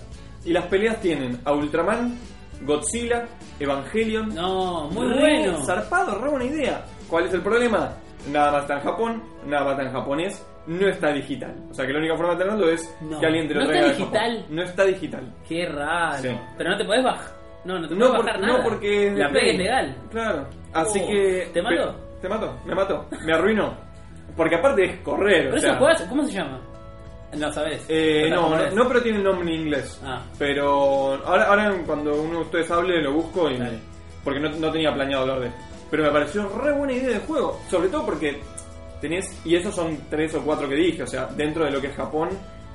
Y 0.46 0.54
las 0.54 0.66
peleas 0.68 1.02
tienen 1.02 1.42
a 1.44 1.52
Ultraman, 1.52 2.18
Godzilla, 2.62 3.28
Evangelion. 3.60 4.34
No, 4.34 4.90
muy 4.90 5.06
Re 5.10 5.20
bueno. 5.20 5.66
Zarpado, 5.66 6.18
re 6.22 6.30
buena 6.30 6.46
idea. 6.46 6.86
¿Cuál 7.10 7.26
es 7.26 7.34
el 7.34 7.42
problema? 7.42 7.94
Nada 8.32 8.52
más 8.52 8.62
está 8.64 8.74
en 8.76 8.82
Japón, 8.82 9.24
nada 9.46 9.64
más 9.64 9.72
está 9.74 9.84
en 9.84 9.94
japonés, 9.94 10.48
no 10.68 10.88
está 10.88 11.14
digital. 11.14 11.56
O 11.70 11.74
sea 11.74 11.86
que 11.86 11.94
la 11.94 12.00
única 12.00 12.16
forma 12.18 12.34
de 12.36 12.44
tenerlo 12.44 12.70
es 12.70 12.98
No. 13.02 13.20
que 13.20 13.26
alguien 13.26 13.48
te 13.48 13.54
lo 13.54 13.62
¿No 13.62 13.68
traiga 13.68 13.86
está 13.88 13.94
de 13.98 14.04
Japón. 14.06 14.14
digital? 14.22 14.46
No 14.50 14.62
está 14.64 14.84
digital. 14.86 15.34
Qué 15.48 15.66
raro. 15.68 16.18
Sí. 16.22 16.30
Pero 16.58 16.70
no 16.72 16.78
te 16.78 16.86
podés 16.86 17.04
bajar. 17.04 17.32
No, 17.66 17.80
no 17.80 17.88
te 17.88 17.96
No, 17.96 18.00
podés 18.00 18.16
por- 18.18 18.26
bajar 18.26 18.42
no 18.42 18.48
nada. 18.48 18.64
porque 18.64 19.08
es 19.08 19.16
de 19.16 19.20
La 19.24 19.30
Play 19.30 19.50
es 19.52 19.58
legal. 19.58 19.96
Claro. 20.12 20.48
Así 20.74 21.00
Oh, 21.04 21.08
que. 21.08 21.50
¿te 21.54 21.62
mató? 21.62 21.94
Pe- 21.94 22.08
Te 22.22 22.30
mató, 22.30 22.58
me 22.66 22.76
mató. 22.76 23.06
Me 23.26 23.34
arruinó. 23.34 23.74
Porque 24.36 24.56
aparte 24.56 24.84
es 24.86 24.98
correr. 25.02 25.44
Pero 25.44 25.54
o 25.54 25.58
eso 25.58 25.98
sea, 25.98 26.10
¿cómo 26.10 26.24
se 26.24 26.32
llama? 26.34 26.60
No 27.38 27.52
sabés. 27.52 27.86
Eh, 27.90 28.24
¿Está 28.26 28.36
no, 28.36 28.50
no, 28.56 28.72
no, 28.72 28.88
pero 28.88 29.02
tiene 29.02 29.18
el 29.20 29.24
nombre 29.24 29.54
en 29.54 29.62
inglés. 29.62 30.02
Ah. 30.04 30.22
Pero 30.40 31.14
ahora, 31.26 31.44
ahora 31.46 31.74
cuando 31.86 32.16
uno 32.22 32.36
de 32.40 32.42
ustedes 32.46 32.72
hable 32.72 33.02
lo 33.02 33.14
busco 33.14 33.50
y 33.52 33.58
Dale. 33.58 33.80
porque 34.24 34.40
no, 34.40 34.50
no 34.50 34.72
tenía 34.72 34.94
planeado 34.94 35.24
hablar 35.24 35.40
de 35.42 35.48
esto. 35.48 35.60
Pero 35.90 36.04
me 36.04 36.12
pareció 36.12 36.48
re 36.50 36.72
buena 36.74 36.94
idea 36.94 37.10
de 37.10 37.20
juego, 37.20 37.60
sobre 37.70 37.90
todo 37.90 38.06
porque 38.06 38.40
tenés 39.02 39.26
y 39.46 39.56
esos 39.56 39.74
son 39.76 39.98
tres 40.10 40.34
o 40.36 40.42
cuatro 40.42 40.68
que 40.68 40.76
dije, 40.76 41.04
o 41.04 41.08
sea, 41.08 41.28
dentro 41.28 41.64
de 41.66 41.72
lo 41.72 41.80
que 41.82 41.88
es 41.88 41.96
Japón 41.96 42.30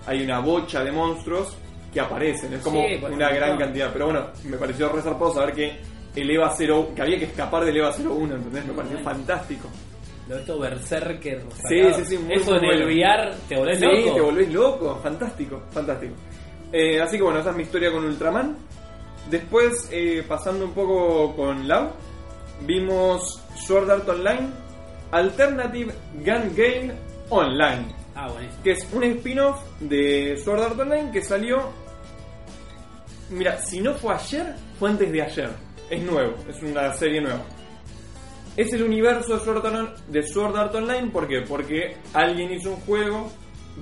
hay 0.06 0.22
una 0.24 0.38
bocha 0.40 0.82
de 0.82 0.92
monstruos 0.92 1.56
que 1.92 2.00
aparecen, 2.00 2.54
es 2.54 2.60
como 2.62 2.80
Sí, 2.82 2.96
pues, 3.00 3.12
una 3.12 3.28
un 3.28 3.34
gran 3.34 3.58
cantidad, 3.58 3.90
pero 3.92 4.06
bueno, 4.06 4.26
me 4.44 4.56
pareció 4.56 4.88
re 4.88 5.02
zarpado 5.02 5.34
saber 5.34 5.54
que 5.54 5.76
el 6.16 6.30
EVA 6.30 6.54
0, 6.56 6.90
que 6.96 7.02
había 7.02 7.18
que 7.18 7.24
escapar 7.26 7.64
del 7.64 7.76
EVA 7.76 7.92
01, 7.92 8.34
¿entendés? 8.36 8.64
Me 8.66 8.72
pareció 8.72 8.96
Bueno. 8.98 9.10
fantástico. 9.10 9.68
Lo 10.28 10.36
de 10.36 10.40
esto 10.42 10.58
berserker. 10.58 11.42
Sí, 11.68 11.82
sacado. 11.82 11.94
sí, 12.04 12.16
sí, 12.16 12.18
muy, 12.18 12.34
Eso 12.34 12.56
en 12.56 12.64
el. 12.64 12.84
VR 12.84 13.30
te 13.48 13.56
volvés 13.56 13.78
Sí, 13.78 13.84
loco. 13.86 14.14
te 14.14 14.20
volvés 14.20 14.52
loco, 14.52 15.00
fantástico, 15.02 15.62
fantástico. 15.70 16.14
Eh, 16.72 17.00
así 17.00 17.16
que 17.16 17.22
bueno, 17.24 17.40
esa 17.40 17.50
es 17.50 17.56
mi 17.56 17.62
historia 17.64 17.90
con 17.90 18.04
Ultraman. 18.04 18.56
Después, 19.30 19.88
eh, 19.92 20.24
pasando 20.26 20.64
un 20.64 20.72
poco 20.72 21.34
con 21.36 21.66
Lau, 21.68 21.90
vimos 22.66 23.40
Sword 23.66 23.90
Art 23.90 24.08
Online 24.08 24.48
Alternative 25.10 25.92
Gun 26.14 26.54
Game 26.56 26.92
Online, 27.30 27.86
Ah, 28.14 28.28
buenísimo. 28.28 28.62
que 28.62 28.70
es 28.72 28.88
un 28.92 29.04
spin-off 29.04 29.58
de 29.80 30.36
Sword 30.42 30.62
Art 30.62 30.78
Online 30.80 31.10
que 31.12 31.22
salió. 31.22 31.70
Mira, 33.30 33.58
si 33.58 33.80
no 33.80 33.94
fue 33.94 34.14
ayer, 34.14 34.54
fue 34.78 34.90
antes 34.90 35.10
de 35.10 35.22
ayer. 35.22 35.50
Es 35.88 36.02
nuevo, 36.02 36.34
es 36.48 36.62
una 36.62 36.92
serie 36.94 37.20
nueva. 37.20 37.42
Es 38.56 38.70
el 38.74 38.82
universo 38.82 39.38
de 40.08 40.22
Sword 40.22 40.56
Art, 40.56 40.74
Online, 40.74 41.08
¿por 41.10 41.26
qué? 41.26 41.40
Porque 41.40 41.96
alguien 42.12 42.52
hizo 42.52 42.70
un 42.70 42.76
juego 42.80 43.30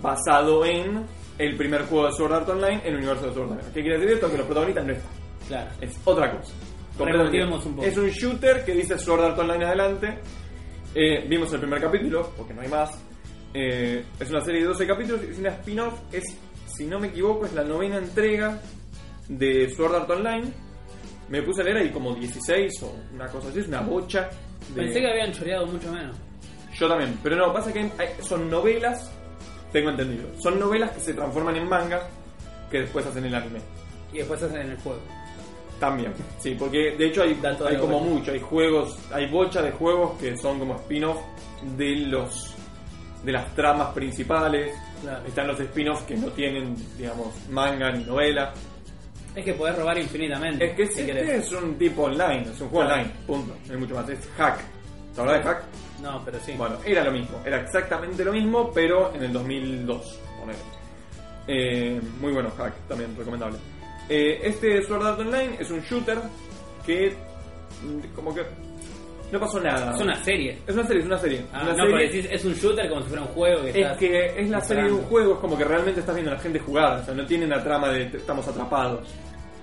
basado 0.00 0.64
en 0.64 1.04
el 1.38 1.56
primer 1.56 1.86
juego 1.86 2.06
de 2.06 2.12
Sword 2.12 2.32
Art 2.32 2.48
Online 2.48 2.80
en 2.84 2.92
el 2.94 2.96
universo 2.98 3.26
de 3.26 3.34
Sword 3.34 3.50
Art 3.52 3.60
Online. 3.62 3.74
¿Qué 3.74 3.80
quiere 3.82 3.98
decir 3.98 4.14
esto? 4.14 4.30
Que 4.30 4.36
los 4.38 4.46
protagonistas 4.46 4.84
no 4.86 4.92
están. 4.92 5.10
Claro. 5.48 5.70
Es 5.80 5.98
otra 6.04 6.30
cosa. 6.30 6.52
Un 6.98 7.76
poco. 7.76 7.86
Es 7.86 7.96
un 7.96 8.08
shooter 8.08 8.64
que 8.64 8.72
dice 8.74 8.98
Sword 8.98 9.22
Art 9.24 9.38
Online 9.38 9.64
adelante. 9.64 10.18
Eh, 10.94 11.24
vimos 11.28 11.52
el 11.52 11.60
primer 11.60 11.80
capítulo, 11.80 12.32
porque 12.36 12.52
no 12.54 12.62
hay 12.62 12.68
más. 12.68 12.90
Eh, 13.54 14.04
es 14.18 14.30
una 14.30 14.40
serie 14.42 14.60
de 14.60 14.66
12 14.68 14.86
capítulos, 14.86 15.22
es 15.22 15.38
una 15.38 15.50
spin-off. 15.50 15.94
Es, 16.12 16.24
si 16.66 16.84
no 16.86 16.98
me 17.00 17.08
equivoco, 17.08 17.46
es 17.46 17.52
la 17.52 17.64
novena 17.64 17.98
entrega 17.98 18.60
de 19.28 19.68
Sword 19.74 19.94
Art 19.94 20.10
Online. 20.10 20.48
Me 21.28 21.42
puse 21.42 21.62
a 21.62 21.64
leer 21.64 21.76
ahí 21.78 21.90
como 21.90 22.14
16 22.14 22.82
o 22.82 22.94
una 23.14 23.26
cosa 23.28 23.48
así, 23.48 23.60
es 23.60 23.68
una 23.68 23.80
bocha. 23.82 24.28
De... 24.74 24.82
Pensé 24.82 25.00
que 25.00 25.10
habían 25.10 25.32
choreado 25.32 25.66
mucho 25.66 25.92
menos. 25.92 26.16
Yo 26.78 26.88
también, 26.88 27.18
pero 27.22 27.36
no, 27.36 27.52
pasa 27.52 27.72
que 27.72 27.80
hay- 27.80 27.90
son 28.20 28.48
novelas, 28.50 29.10
tengo 29.72 29.90
entendido, 29.90 30.28
son 30.40 30.58
novelas 30.58 30.90
que 30.92 31.00
se 31.00 31.14
transforman 31.14 31.56
en 31.56 31.68
mangas 31.68 32.02
que 32.70 32.78
después 32.80 33.04
hacen 33.06 33.24
el 33.24 33.34
anime. 33.34 33.60
Y 34.12 34.18
después 34.18 34.42
hacen 34.42 34.60
en 34.60 34.70
el 34.70 34.76
juego. 34.78 35.00
También, 35.80 36.12
sí, 36.38 36.54
porque 36.58 36.94
de 36.96 37.06
hecho 37.06 37.22
hay, 37.22 37.34
como 37.34 37.98
vuelta. 37.98 38.14
mucho, 38.14 38.32
hay 38.32 38.38
juegos, 38.40 38.98
hay 39.12 39.26
bocha 39.30 39.62
de 39.62 39.72
juegos 39.72 40.18
que 40.20 40.36
son 40.36 40.58
como 40.58 40.74
spin-off 40.76 41.16
de 41.76 41.96
los 42.06 42.54
de 43.24 43.32
las 43.32 43.54
tramas 43.54 43.88
principales. 43.94 44.72
Claro. 45.00 45.26
Están 45.26 45.46
los 45.48 45.58
spin-offs 45.58 46.02
que 46.04 46.16
no 46.16 46.28
tienen, 46.32 46.76
digamos, 46.98 47.28
manga 47.48 47.90
ni 47.92 48.04
novela. 48.04 48.52
Es 49.34 49.44
que 49.44 49.54
podés 49.54 49.76
robar 49.78 49.96
infinitamente. 49.98 50.66
Es 50.66 50.76
que 50.76 50.86
si 50.88 51.00
este 51.00 51.06
querés. 51.06 51.46
es 51.46 51.52
un 51.52 51.74
tipo 51.78 52.02
online, 52.02 52.42
es 52.52 52.60
un 52.60 52.68
juego 52.68 52.86
Claro. 52.86 52.92
online, 53.02 53.10
punto. 53.26 53.56
No 53.66 53.72
hay 53.72 53.80
mucho 53.80 53.94
más, 53.94 54.08
es 54.10 54.28
hack. 54.36 54.58
¿Te 55.14 55.20
acordás 55.20 55.42
de 55.44 55.48
hack? 55.50 55.62
No, 56.02 56.22
pero 56.24 56.38
sí. 56.40 56.52
Bueno, 56.58 56.76
era 56.84 57.04
lo 57.04 57.12
mismo, 57.12 57.38
era 57.44 57.60
exactamente 57.62 58.22
lo 58.24 58.32
mismo, 58.32 58.70
pero 58.74 59.14
en 59.14 59.22
el 59.22 59.32
2002, 59.32 60.18
ponele. 60.38 60.58
Eh, 61.46 62.00
muy 62.20 62.32
bueno, 62.32 62.50
hack, 62.56 62.74
también 62.88 63.16
recomendable. 63.16 63.56
Eh, 64.10 64.40
este 64.42 64.82
Sword 64.82 65.06
Art 65.06 65.20
Online 65.20 65.56
es 65.60 65.70
un 65.70 65.80
shooter 65.82 66.18
que 66.84 67.14
mm, 67.82 68.12
como 68.14 68.34
que 68.34 68.42
no 69.30 69.38
pasó 69.38 69.60
nada. 69.60 69.92
Es 69.94 70.00
una 70.00 70.16
serie. 70.24 70.58
Es 70.66 70.74
una 70.74 70.84
serie, 70.84 71.02
es 71.02 71.06
una 71.06 71.18
serie. 71.18 71.46
Ah, 71.52 71.60
una 71.62 71.70
no, 71.70 71.76
serie. 71.76 71.92
pero 71.92 72.12
decís, 72.12 72.28
es 72.32 72.44
un 72.44 72.54
shooter 72.54 72.88
como 72.88 73.02
si 73.02 73.08
fuera 73.08 73.22
un 73.22 73.28
juego 73.28 73.62
que 73.62 73.80
Es 73.80 73.96
que 73.96 74.40
es 74.40 74.50
la 74.50 74.60
serie 74.60 74.84
de 74.84 74.92
un 74.92 75.02
juego, 75.02 75.34
es 75.34 75.38
como 75.38 75.56
que 75.56 75.64
realmente 75.64 76.00
estás 76.00 76.16
viendo 76.16 76.32
a 76.32 76.34
la 76.34 76.40
gente 76.40 76.58
jugar, 76.58 76.98
o 76.98 77.04
sea, 77.04 77.14
no 77.14 77.24
tiene 77.24 77.46
una 77.46 77.62
trama 77.62 77.90
de 77.90 78.02
estamos 78.02 78.46
atrapados. 78.48 79.06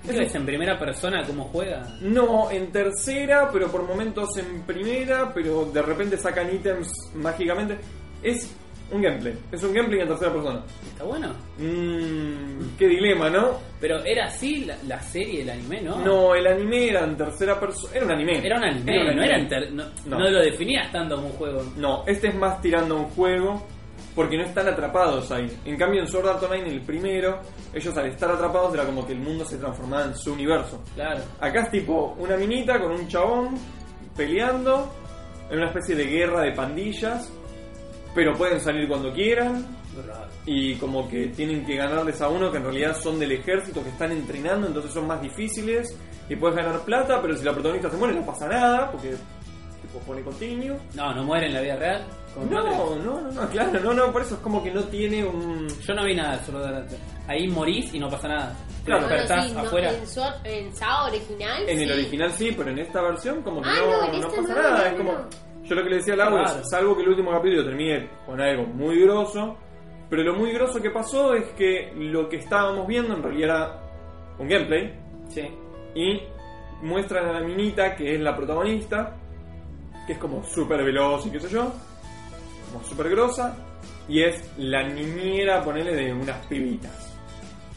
¿Qué 0.05 0.17
ves 0.17 0.33
en 0.35 0.45
primera 0.45 0.79
persona 0.79 1.21
cómo 1.27 1.43
juega? 1.45 1.85
No, 1.99 2.49
en 2.49 2.71
tercera, 2.71 3.49
pero 3.51 3.69
por 3.69 3.83
momentos 3.83 4.37
en 4.37 4.61
primera, 4.61 5.33
pero 5.33 5.65
de 5.65 5.81
repente 5.81 6.17
sacan 6.17 6.53
ítems 6.55 6.89
mágicamente. 7.15 7.77
Es 8.23 8.49
un 8.91 9.01
gameplay, 9.01 9.33
es 9.51 9.63
un 9.63 9.73
gameplay 9.73 10.01
en 10.01 10.07
tercera 10.07 10.31
persona. 10.31 10.63
Está 10.87 11.03
bueno. 11.03 11.33
Mmm, 11.57 12.77
qué 12.77 12.87
dilema, 12.87 13.29
¿no? 13.29 13.59
Pero 13.79 14.03
era 14.05 14.25
así 14.27 14.65
la, 14.65 14.77
la 14.87 15.01
serie, 15.01 15.41
el 15.41 15.49
anime, 15.49 15.81
¿no? 15.81 15.97
No, 15.99 16.33
el 16.35 16.47
anime 16.47 16.89
era 16.89 17.03
en 17.03 17.15
tercera 17.17 17.59
persona. 17.59 17.93
Era 17.95 18.05
un 18.05 18.11
anime. 18.11 18.45
Era 18.45 18.57
un 18.57 18.63
anime, 18.63 19.09
un 19.09 19.15
no, 19.15 19.23
era 19.23 19.37
en 19.37 19.47
ter- 19.47 19.71
no, 19.73 19.83
No. 20.05 20.19
no 20.19 20.29
lo 20.29 20.39
definías 20.39 20.91
tanto 20.91 21.15
como 21.15 21.27
un 21.27 21.33
juego. 21.33 21.63
No, 21.75 22.03
este 22.07 22.29
es 22.29 22.35
más 22.35 22.61
tirando 22.61 22.95
a 22.95 22.99
un 22.99 23.05
juego 23.09 23.65
porque 24.15 24.35
no 24.37 24.43
están 24.43 24.67
atrapados 24.67 25.31
ahí. 25.31 25.47
En 25.65 25.77
cambio, 25.77 26.01
en 26.01 26.07
Sword 26.07 26.27
Art 26.27 26.43
Online, 26.43 26.69
el 26.69 26.81
primero, 26.81 27.39
ellos 27.73 27.95
al 27.97 28.07
estar 28.07 28.31
atrapados 28.31 28.73
era 28.73 28.83
como 28.85 29.05
que 29.05 29.13
el 29.13 29.19
mundo 29.19 29.45
se 29.45 29.57
transformaba 29.57 30.05
en 30.05 30.15
su 30.15 30.33
universo. 30.33 30.83
Claro. 30.95 31.21
Acá 31.39 31.63
es 31.63 31.71
tipo 31.71 32.15
una 32.17 32.35
minita 32.35 32.79
con 32.79 32.93
un 32.93 33.07
chabón 33.07 33.55
peleando 34.15 34.91
en 35.51 35.57
una 35.59 35.67
especie 35.67 35.95
de 35.95 36.05
guerra 36.05 36.41
de 36.41 36.51
pandillas, 36.53 37.31
pero 38.17 38.33
pueden 38.35 38.59
salir 38.59 38.87
cuando 38.87 39.13
quieran 39.13 39.63
y 40.43 40.73
como 40.77 41.07
que 41.07 41.27
tienen 41.27 41.63
que 41.63 41.75
ganarles 41.75 42.19
a 42.19 42.29
uno 42.29 42.49
que 42.51 42.57
en 42.57 42.63
realidad 42.63 42.97
son 42.99 43.19
del 43.19 43.31
ejército 43.33 43.83
que 43.83 43.89
están 43.89 44.11
entrenando, 44.11 44.65
entonces 44.65 44.91
son 44.91 45.05
más 45.05 45.21
difíciles 45.21 45.95
y 46.27 46.35
puedes 46.35 46.57
ganar 46.57 46.81
plata, 46.81 47.21
pero 47.21 47.35
si 47.37 47.45
la 47.45 47.53
protagonista 47.53 47.91
se 47.91 47.97
muere 47.97 48.15
no 48.15 48.25
pasa 48.25 48.47
nada 48.47 48.89
porque 48.91 49.11
tipo 49.83 49.99
pone 49.99 50.23
continuo. 50.23 50.77
No, 50.95 51.13
no 51.13 51.23
muere 51.25 51.45
en 51.45 51.53
la 51.53 51.61
vida 51.61 51.75
real. 51.75 52.07
No, 52.49 52.63
no, 52.63 52.95
no, 52.95 53.31
no, 53.31 53.49
claro, 53.49 53.79
no, 53.81 53.93
no, 53.93 54.11
por 54.11 54.23
eso 54.23 54.33
es 54.33 54.41
como 54.41 54.63
que 54.63 54.71
no 54.71 54.83
tiene 54.85 55.23
un... 55.23 55.67
Yo 55.81 55.93
no 55.93 56.03
vi 56.03 56.15
nada 56.15 56.33
Art. 56.33 56.91
Ahí 57.27 57.47
morís 57.47 57.93
y 57.93 57.99
no 57.99 58.09
pasa 58.09 58.27
nada. 58.29 58.55
Claro. 58.83 59.07
despertás 59.07 59.47
sí, 59.47 59.53
no, 59.53 59.59
afuera. 59.59 59.91
en, 59.93 60.05
Sword- 60.07 60.39
en 60.43 60.75
SAO 60.75 61.07
original. 61.07 61.63
En 61.69 61.79
el 61.81 61.87
sí. 61.87 61.93
original 61.93 62.31
sí, 62.31 62.51
pero 62.57 62.71
en 62.71 62.79
esta 62.79 62.99
versión 63.03 63.43
como 63.43 63.61
que 63.61 63.69
Ah, 63.69 63.75
no, 63.79 64.11
no, 64.11 64.19
no 64.21 64.27
pasa 64.29 64.41
no, 64.41 64.47
nada. 64.55 64.77
no, 64.77 64.83
es 64.85 64.91
no, 64.91 64.97
como, 64.97 65.11
no. 65.13 65.46
Yo 65.67 65.75
lo 65.75 65.83
que 65.83 65.89
le 65.89 65.95
decía 65.97 66.13
a 66.13 66.17
Lau 66.17 66.37
es, 66.37 66.51
Claro. 66.51 66.65
salvo 66.69 66.95
que 66.95 67.03
el 67.03 67.09
último 67.09 67.31
capítulo 67.31 67.63
termine 67.65 68.09
con 68.25 68.39
algo 68.41 68.63
muy 68.65 68.99
grosso, 69.01 69.57
pero 70.09 70.23
lo 70.23 70.33
muy 70.35 70.51
grosso 70.53 70.81
que 70.81 70.89
pasó 70.89 71.33
es 71.33 71.45
que 71.57 71.91
lo 71.95 72.29
que 72.29 72.37
estábamos 72.37 72.87
viendo 72.87 73.13
en 73.15 73.21
realidad 73.23 73.49
era 73.49 73.81
un 74.39 74.47
gameplay 74.47 74.93
Sí. 75.29 75.41
y 75.95 76.21
muestran 76.81 77.25
a 77.27 77.33
la 77.33 77.41
minita 77.41 77.95
que 77.95 78.15
es 78.15 78.21
la 78.21 78.35
protagonista, 78.35 79.15
que 80.05 80.13
es 80.13 80.19
como 80.19 80.43
súper 80.43 80.83
veloz 80.83 81.25
y 81.25 81.31
qué 81.31 81.39
sé 81.39 81.49
yo, 81.49 81.71
como 82.71 82.83
súper 82.85 83.09
grosa, 83.09 83.57
y 84.07 84.21
es 84.23 84.53
la 84.57 84.83
niñera, 84.87 85.61
ponele, 85.63 85.93
de 85.93 86.13
unas 86.13 86.45
pibitas. 86.47 87.06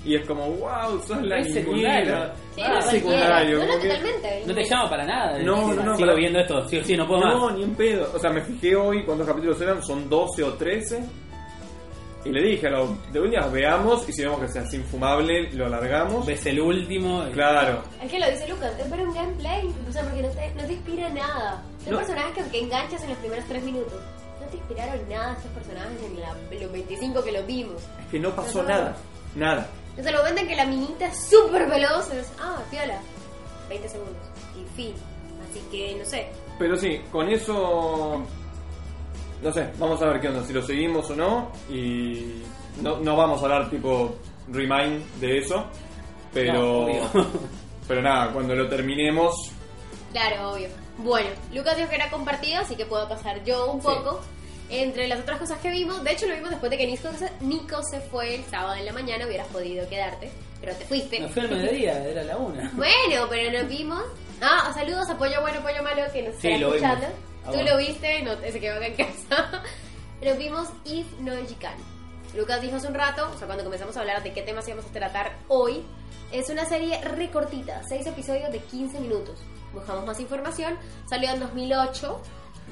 Y 0.04 0.14
es 0.16 0.26
como, 0.26 0.47
wow, 0.50 1.00
sos 1.07 1.23
la 1.23 1.38
Es 1.38 1.54
niñera. 1.66 2.35
Sí, 2.54 2.62
Ah, 2.64 2.75
no, 2.75 2.83
secundario. 2.83 3.59
No, 3.59 3.66
no, 3.66 3.73
totalmente. 3.75 4.42
Te 4.54 4.64
llama 4.64 4.90
para 4.90 5.04
nada. 5.07 5.38
No, 5.42 5.75
no, 5.75 5.83
no, 5.83 5.95
Sigo 5.97 6.07
para- 6.07 6.14
viendo 6.19 6.38
esto, 6.40 6.69
sí 6.69 6.78
o 6.78 6.85
sí, 6.85 6.97
no 6.97 7.07
puedo 7.07 7.21
No, 7.21 7.47
más. 7.49 7.57
ni 7.57 7.64
en 7.64 7.75
pedo. 7.75 8.11
O 8.14 8.19
sea, 8.19 8.30
me 8.30 8.40
fijé 8.42 8.75
hoy 8.76 9.04
cuántos 9.04 9.26
capítulos 9.26 9.61
eran, 9.61 9.83
son 9.83 10.09
12 10.09 10.42
o 10.42 10.54
13. 10.54 11.02
Y 12.23 12.28
le 12.30 12.42
dije 12.42 12.66
a 12.66 12.71
lo 12.71 12.99
de 13.12 13.19
última 13.21 13.47
veamos 13.47 14.07
y 14.07 14.12
si 14.12 14.23
vemos 14.23 14.40
que 14.40 14.49
sea 14.49 14.61
así 14.62 14.76
infumable, 14.76 15.50
lo 15.52 15.64
alargamos. 15.66 16.26
Ves 16.26 16.45
el 16.47 16.61
último. 16.61 17.25
y- 17.26 17.33
Claro. 17.33 17.83
Es 18.02 18.11
que 18.11 18.19
lo 18.21 18.30
dice 18.30 18.47
Lucas, 18.47 18.73
es 18.78 18.90
ver 18.90 19.00
un 19.00 19.14
gameplay, 19.14 19.66
o 19.88 19.92
sea, 19.92 20.02
porque 20.02 20.23
no 20.23 20.28
te, 20.28 20.54
no 20.54 20.64
te 20.66 20.73
inspira 20.75 21.09
nada. 21.09 21.62
Son 21.83 21.92
No. 21.95 21.99
personajes 21.99 22.45
que, 22.45 22.50
que 22.50 22.61
enganchas 22.61 23.02
en 23.04 23.09
los 23.11 23.19
primeros 23.19 23.45
tres 23.47 23.62
minutos. 23.62 23.95
No 24.38 24.47
te 24.49 24.57
inspiraron 24.59 25.09
nada 25.09 25.33
estos 25.33 25.50
personajes 25.52 26.02
en, 26.04 26.21
la- 26.21 26.37
en 26.50 26.62
los 26.62 26.73
25 26.73 27.25
que 27.25 27.33
los 27.33 27.47
vimos. 27.47 27.83
Es 28.00 28.07
que 28.11 28.19
no 28.19 28.30
pasó 28.37 28.62
No. 28.62 28.69
nada. 28.69 28.97
Nada. 29.35 29.66
O 29.99 30.02
sea, 30.02 30.12
lo 30.12 30.23
venden 30.23 30.47
que 30.47 30.56
la 30.56 30.66
minita 30.66 31.06
es 31.06 31.28
súper 31.28 31.68
veloz, 31.68 32.11
es, 32.12 32.30
ah, 32.40 32.59
piola, 32.70 33.00
20 33.68 33.88
segundos, 33.88 34.23
y 34.56 34.76
fin. 34.76 34.94
Así 35.49 35.61
que, 35.70 35.97
no 35.97 36.04
sé. 36.04 36.28
Pero 36.59 36.76
sí, 36.76 37.00
con 37.11 37.28
eso. 37.28 38.23
No 39.42 39.52
sé, 39.52 39.70
vamos 39.78 40.00
a 40.02 40.06
ver 40.06 40.20
qué 40.20 40.28
onda, 40.28 40.44
si 40.44 40.52
lo 40.52 40.62
seguimos 40.62 41.11
o 41.11 41.16
no. 41.16 41.52
Y 41.68 42.42
no, 42.82 42.99
no 42.99 43.16
vamos 43.16 43.40
a 43.40 43.44
hablar 43.44 43.70
tipo 43.70 44.14
remind 44.49 45.04
de 45.20 45.38
eso. 45.38 45.64
Pero. 46.32 46.87
No, 46.87 47.26
pero 47.88 48.02
nada, 48.02 48.32
cuando 48.32 48.54
lo 48.54 48.68
terminemos. 48.68 49.50
Claro, 50.12 50.52
obvio. 50.52 50.68
Bueno, 50.99 51.30
Lucas 51.54 51.76
dijo 51.76 51.88
que 51.88 51.94
era 51.97 52.11
compartido, 52.11 52.61
así 52.61 52.76
que 52.76 52.85
puedo 52.85 53.09
pasar 53.09 53.42
yo 53.44 53.73
un 53.73 53.80
Sí. 53.80 53.88
Entre 54.70 55.08
las 55.08 55.20
otras 55.20 55.38
cosas 55.40 55.58
que 55.58 55.70
vimos, 55.70 56.02
de 56.04 56.12
hecho 56.12 56.26
lo 56.26 56.34
vimos 56.34 56.50
después 56.50 56.70
de 56.70 56.78
que 56.78 56.86
Nico 56.86 57.08
se, 57.18 57.30
Nico 57.40 57.82
se 57.82 58.00
fue 58.00 58.36
el 58.36 58.44
sábado 58.44 58.76
en 58.76 58.86
la 58.86 58.92
mañana, 58.92 59.26
hubieras 59.26 59.48
podido 59.48 59.88
quedarte, 59.88 60.30
pero 60.60 60.74
te 60.76 60.84
fuiste. 60.84 61.18
No 61.18 61.28
fue 61.28 61.42
al 61.42 61.50
mediodía, 61.50 62.04
era 62.06 62.22
la 62.22 62.36
una. 62.36 62.70
Bueno, 62.76 63.26
pero 63.28 63.58
nos 63.58 63.68
vimos. 63.68 64.02
Ah, 64.40 64.70
saludos 64.74 65.08
a 65.10 65.18
Pollo 65.18 65.40
Bueno, 65.40 65.60
Pollo 65.60 65.82
Malo 65.82 66.02
que 66.12 66.22
nos 66.22 66.34
Sí, 66.36 66.48
está 66.52 66.66
escuchando. 66.66 67.06
vimos. 67.06 67.20
Ah, 67.44 67.50
Tú 67.52 67.62
lo 67.62 67.76
viste, 67.78 68.22
no, 68.22 68.36
se 68.36 68.60
quedó 68.60 68.76
acá 68.76 68.86
en 68.86 68.94
casa. 68.96 69.62
Nos 70.22 70.36
vimos 70.36 70.68
If 70.84 71.06
No 71.20 71.34
Jikan. 71.46 71.74
Lucas 72.36 72.60
dijo 72.60 72.76
hace 72.76 72.86
un 72.86 72.94
rato, 72.94 73.28
o 73.34 73.38
sea, 73.38 73.46
cuando 73.46 73.64
comenzamos 73.64 73.96
a 73.96 74.00
hablar 74.00 74.22
de 74.22 74.32
qué 74.34 74.42
temas 74.42 74.68
íbamos 74.68 74.84
a 74.84 74.92
tratar 74.92 75.32
hoy, 75.48 75.82
es 76.32 76.48
una 76.50 76.64
serie 76.66 77.00
recortita, 77.02 77.82
6 77.88 78.06
episodios 78.06 78.52
de 78.52 78.58
15 78.60 79.00
minutos. 79.00 79.40
Buscamos 79.72 80.04
más 80.06 80.20
información, 80.20 80.76
salió 81.08 81.30
en 81.30 81.40
2008 81.40 82.20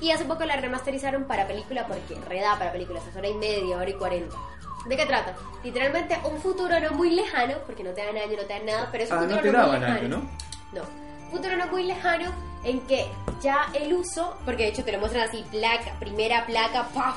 y 0.01 0.11
hace 0.11 0.25
poco 0.25 0.45
la 0.45 0.57
remasterizaron 0.57 1.25
para 1.25 1.47
película 1.47 1.87
porque 1.87 2.15
reda 2.29 2.59
para 2.59 2.73
películas, 2.73 3.03
es 3.09 3.17
hora 3.17 3.29
y 3.29 3.35
media, 3.35 3.77
hora 3.77 3.91
y 3.91 3.95
40. 3.95 4.35
¿De 4.87 4.97
qué 4.97 5.07
trata? 5.07 5.35
Literalmente 5.65 6.17
un 6.25 6.41
futuro 6.41 6.79
no 6.81 6.91
muy 6.93 7.11
lejano, 7.11 7.55
porque 7.67 7.83
no 7.85 7.91
te 7.91 8.05
dan 8.05 8.17
año, 8.17 8.37
no 8.37 8.45
te 8.45 8.55
dan 8.55 8.67
nada, 8.67 8.89
pero 8.93 9.05
es 9.05 9.11
un 9.11 9.17
Ah, 9.19 9.21
futuro 9.23 9.37
no 9.37 9.43
te 9.43 9.49
muy 9.51 9.57
daban 9.59 9.81
lejano. 9.81 9.99
año, 9.99 10.09
¿no? 10.09 10.81
No. 10.81 11.31
Futuro 11.31 11.57
no 11.57 11.67
muy 11.67 11.83
lejano 11.83 12.33
en 12.65 12.81
que 12.83 13.07
ya 13.43 13.67
el 13.75 13.93
uso, 13.93 14.37
porque 14.45 14.65
de 14.65 14.69
hecho 14.71 14.85
te 14.85 14.93
lo 14.93 14.99
muestran 15.01 15.29
así, 15.29 15.45
placa, 15.51 15.93
primera 15.99 16.47
placa, 16.47 16.89
¡paf! 16.95 17.17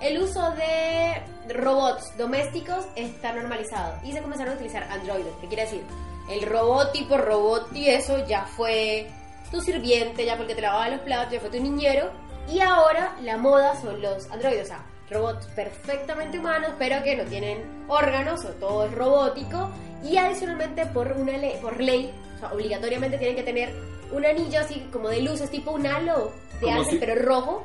El 0.00 0.18
uso 0.20 0.50
de 0.52 1.22
robots 1.54 2.16
domésticos 2.18 2.84
está 2.96 3.32
normalizado 3.32 3.94
y 4.02 4.12
se 4.12 4.20
comenzaron 4.22 4.52
a 4.52 4.56
utilizar 4.56 4.82
androides. 4.84 5.32
¿Qué 5.40 5.46
quiere 5.46 5.62
decir? 5.64 5.84
El 6.28 6.42
robot 6.46 6.92
tipo 6.92 7.16
robot 7.16 7.68
y 7.74 7.88
eso 7.90 8.26
ya 8.26 8.44
fue 8.44 9.08
tu 9.50 9.60
sirviente, 9.60 10.24
ya 10.24 10.36
porque 10.36 10.54
te 10.54 10.62
lavaba 10.62 10.88
los 10.88 11.00
platos, 11.00 11.32
ya 11.32 11.40
fue 11.40 11.50
tu 11.50 11.60
niñero. 11.60 12.10
Y 12.48 12.60
ahora 12.60 13.16
la 13.22 13.36
moda 13.36 13.74
son 13.80 14.02
los 14.02 14.30
androides, 14.30 14.64
o 14.64 14.66
sea, 14.66 14.84
robots 15.10 15.46
perfectamente 15.54 16.38
humanos, 16.38 16.70
pero 16.78 17.02
que 17.02 17.16
no 17.16 17.24
tienen 17.24 17.84
órganos, 17.88 18.44
o 18.44 18.48
todo 18.50 18.84
es 18.86 18.92
robótico. 18.92 19.70
Y 20.02 20.16
adicionalmente 20.18 20.84
por 20.86 21.12
una 21.12 21.36
ley, 21.38 21.58
por 21.62 21.80
ley, 21.80 22.12
o 22.36 22.38
sea, 22.40 22.52
obligatoriamente 22.52 23.16
tienen 23.18 23.36
que 23.36 23.42
tener 23.42 23.74
un 24.12 24.26
anillo 24.26 24.60
así 24.60 24.86
como 24.92 25.08
de 25.08 25.22
luces, 25.22 25.50
tipo 25.50 25.70
un 25.72 25.86
halo 25.86 26.32
de 26.60 26.84
si- 26.84 26.98
pero 26.98 27.14
rojo, 27.14 27.64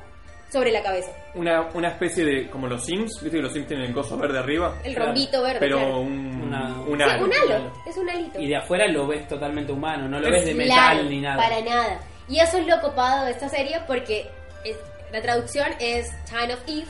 sobre 0.51 0.71
la 0.71 0.81
cabeza. 0.81 1.11
Una, 1.35 1.69
una 1.73 1.89
especie 1.89 2.25
de. 2.25 2.49
como 2.49 2.67
los 2.67 2.83
Sims, 2.85 3.19
viste 3.21 3.37
que 3.37 3.43
los 3.43 3.53
Sims 3.53 3.67
tienen 3.67 3.87
el 3.87 3.93
coso 3.93 4.17
verde 4.17 4.39
arriba. 4.39 4.75
El 4.83 4.93
Claro. 4.95 5.07
rombito 5.11 5.41
verde. 5.43 5.59
Pero 5.59 5.77
claro. 5.77 5.99
un. 5.99 6.41
Una- 6.49 6.81
un 6.81 6.97
Sí, 6.97 7.03
halo. 7.03 7.25
un 7.25 7.33
halo, 7.33 7.71
es 7.87 7.97
un 7.97 8.09
alito. 8.09 8.39
Y 8.41 8.47
de 8.47 8.55
afuera 8.55 8.87
lo 8.87 9.05
ves 9.07 9.27
totalmente 9.27 9.71
humano, 9.71 10.07
no 10.09 10.19
lo 10.19 10.25
Es 10.27 10.31
ves 10.33 10.45
de 10.45 10.53
metal 10.55 10.75
Claro, 10.95 11.03
ni 11.09 11.21
nada. 11.21 11.37
Para 11.43 11.61
nada. 11.61 11.99
Y 12.27 12.39
eso 12.39 12.57
es 12.57 12.65
lo 12.67 12.79
copado 12.81 13.25
de 13.25 13.31
esta 13.31 13.47
serie 13.49 13.77
porque 13.87 14.27
es- 14.65 14.77
la 15.11 15.21
traducción 15.21 15.67
es 15.79 16.09
Time 16.25 16.53
of 16.53 16.61
Eve 16.67 16.85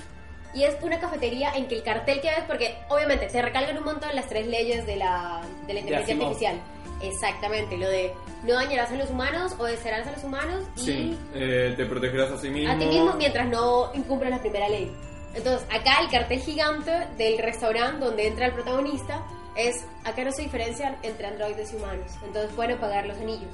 y 0.54 0.64
es 0.64 0.76
una 0.82 1.00
cafetería 1.00 1.52
en 1.56 1.68
que 1.68 1.76
el 1.76 1.84
cartel 1.84 2.22
que 2.22 2.30
ves, 2.30 2.44
porque 2.48 2.76
obviamente 2.90 3.28
te 3.28 3.42
recalcan 3.42 3.78
un 3.78 3.84
montón 3.84 4.16
las 4.16 4.28
tres 4.28 4.48
leyes 4.48 4.86
de 4.86 4.96
la, 4.96 5.42
de 5.68 5.74
la 5.74 5.80
inteligencia 5.82 6.16
Asimov. 6.16 6.28
artificial. 6.30 6.56
Exactamente, 7.02 7.78
lo 7.78 7.88
de 7.88 8.14
no 8.44 8.54
dañarás 8.56 8.92
a 8.92 8.96
los 8.96 9.10
humanos, 9.10 9.54
obedecerás 9.58 10.08
a 10.08 10.12
los 10.12 10.24
humanos 10.24 10.64
y 10.78 10.80
Sí, 10.80 11.18
eh, 11.34 11.74
te 11.78 11.86
protegerás 11.86 12.32
a 12.32 12.38
sí 12.38 12.50
mismo. 12.50 12.72
a 12.74 12.78
ti 12.78 12.86
mismo 12.86 13.14
mientras 13.14 13.48
no 13.48 13.92
incumplas 13.94 14.32
la 14.32 14.40
primera 14.40 14.68
ley. 14.70 14.92
Entonces, 15.34 15.68
acá 15.70 16.02
el 16.02 16.10
cartel 16.10 16.40
gigante 16.40 16.92
del 17.18 17.38
restaurante 17.38 18.04
donde 18.04 18.28
entra 18.28 18.48
el 18.48 18.54
protagonista 18.54 19.24
es, 19.56 19.86
acá 20.04 20.24
no 20.24 20.32
se 20.32 20.42
diferencian 20.44 20.98
entre 21.04 21.28
androides 21.28 21.72
y 21.74 21.76
humanos, 21.76 22.12
entonces 22.26 22.52
pueden 22.56 22.78
pagar 22.80 23.06
los 23.06 23.18
anillos. 23.18 23.50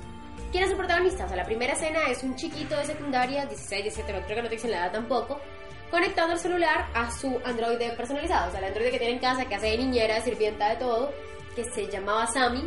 ¿Quién 0.51 0.63
es 0.63 0.69
el 0.71 0.77
protagonista? 0.77 1.25
O 1.25 1.27
sea, 1.27 1.37
la 1.37 1.43
primera 1.45 1.73
escena 1.73 1.99
es 2.09 2.23
un 2.23 2.35
chiquito 2.35 2.77
de 2.77 2.85
secundaria, 2.85 3.45
16, 3.45 3.83
17, 3.83 4.13
no 4.13 4.21
creo 4.21 4.35
que 4.37 4.41
no 4.43 4.49
te 4.49 4.55
dicen 4.55 4.71
la 4.71 4.77
edad 4.77 4.91
tampoco, 4.93 5.39
conectando 5.91 6.33
el 6.33 6.39
celular 6.39 6.87
a 6.93 7.11
su 7.11 7.39
androide 7.43 7.91
personalizado, 7.91 8.47
o 8.47 8.51
sea, 8.51 8.59
el 8.59 8.65
androide 8.67 8.91
que 8.91 8.97
tiene 8.99 9.13
en 9.13 9.19
casa, 9.19 9.45
que 9.45 9.55
hace 9.55 9.67
de 9.67 9.77
niñera, 9.77 10.15
de 10.15 10.21
sirvienta, 10.21 10.69
de 10.69 10.75
todo, 10.77 11.11
que 11.55 11.63
se 11.65 11.87
llamaba 11.87 12.25
Sammy. 12.27 12.63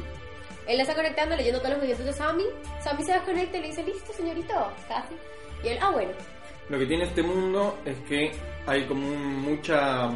Él 0.68 0.76
la 0.76 0.82
está 0.82 0.94
conectando, 0.94 1.34
leyendo 1.34 1.58
todos 1.58 1.70
los 1.70 1.78
movimientos 1.78 2.06
de 2.06 2.12
Sammy. 2.12 2.44
Sammy 2.84 3.02
se 3.02 3.12
desconecta 3.14 3.56
y 3.56 3.60
le 3.62 3.66
dice, 3.68 3.82
listo, 3.82 4.12
señorito, 4.12 4.54
casi. 4.86 5.14
Y 5.64 5.68
él, 5.68 5.78
ah, 5.80 5.90
bueno. 5.90 6.10
Lo 6.68 6.78
que 6.78 6.86
tiene 6.86 7.04
este 7.04 7.22
mundo 7.22 7.78
es 7.86 7.96
que 8.08 8.30
hay 8.66 8.84
como 8.86 9.06
un- 9.08 9.40
mucha 9.40 10.10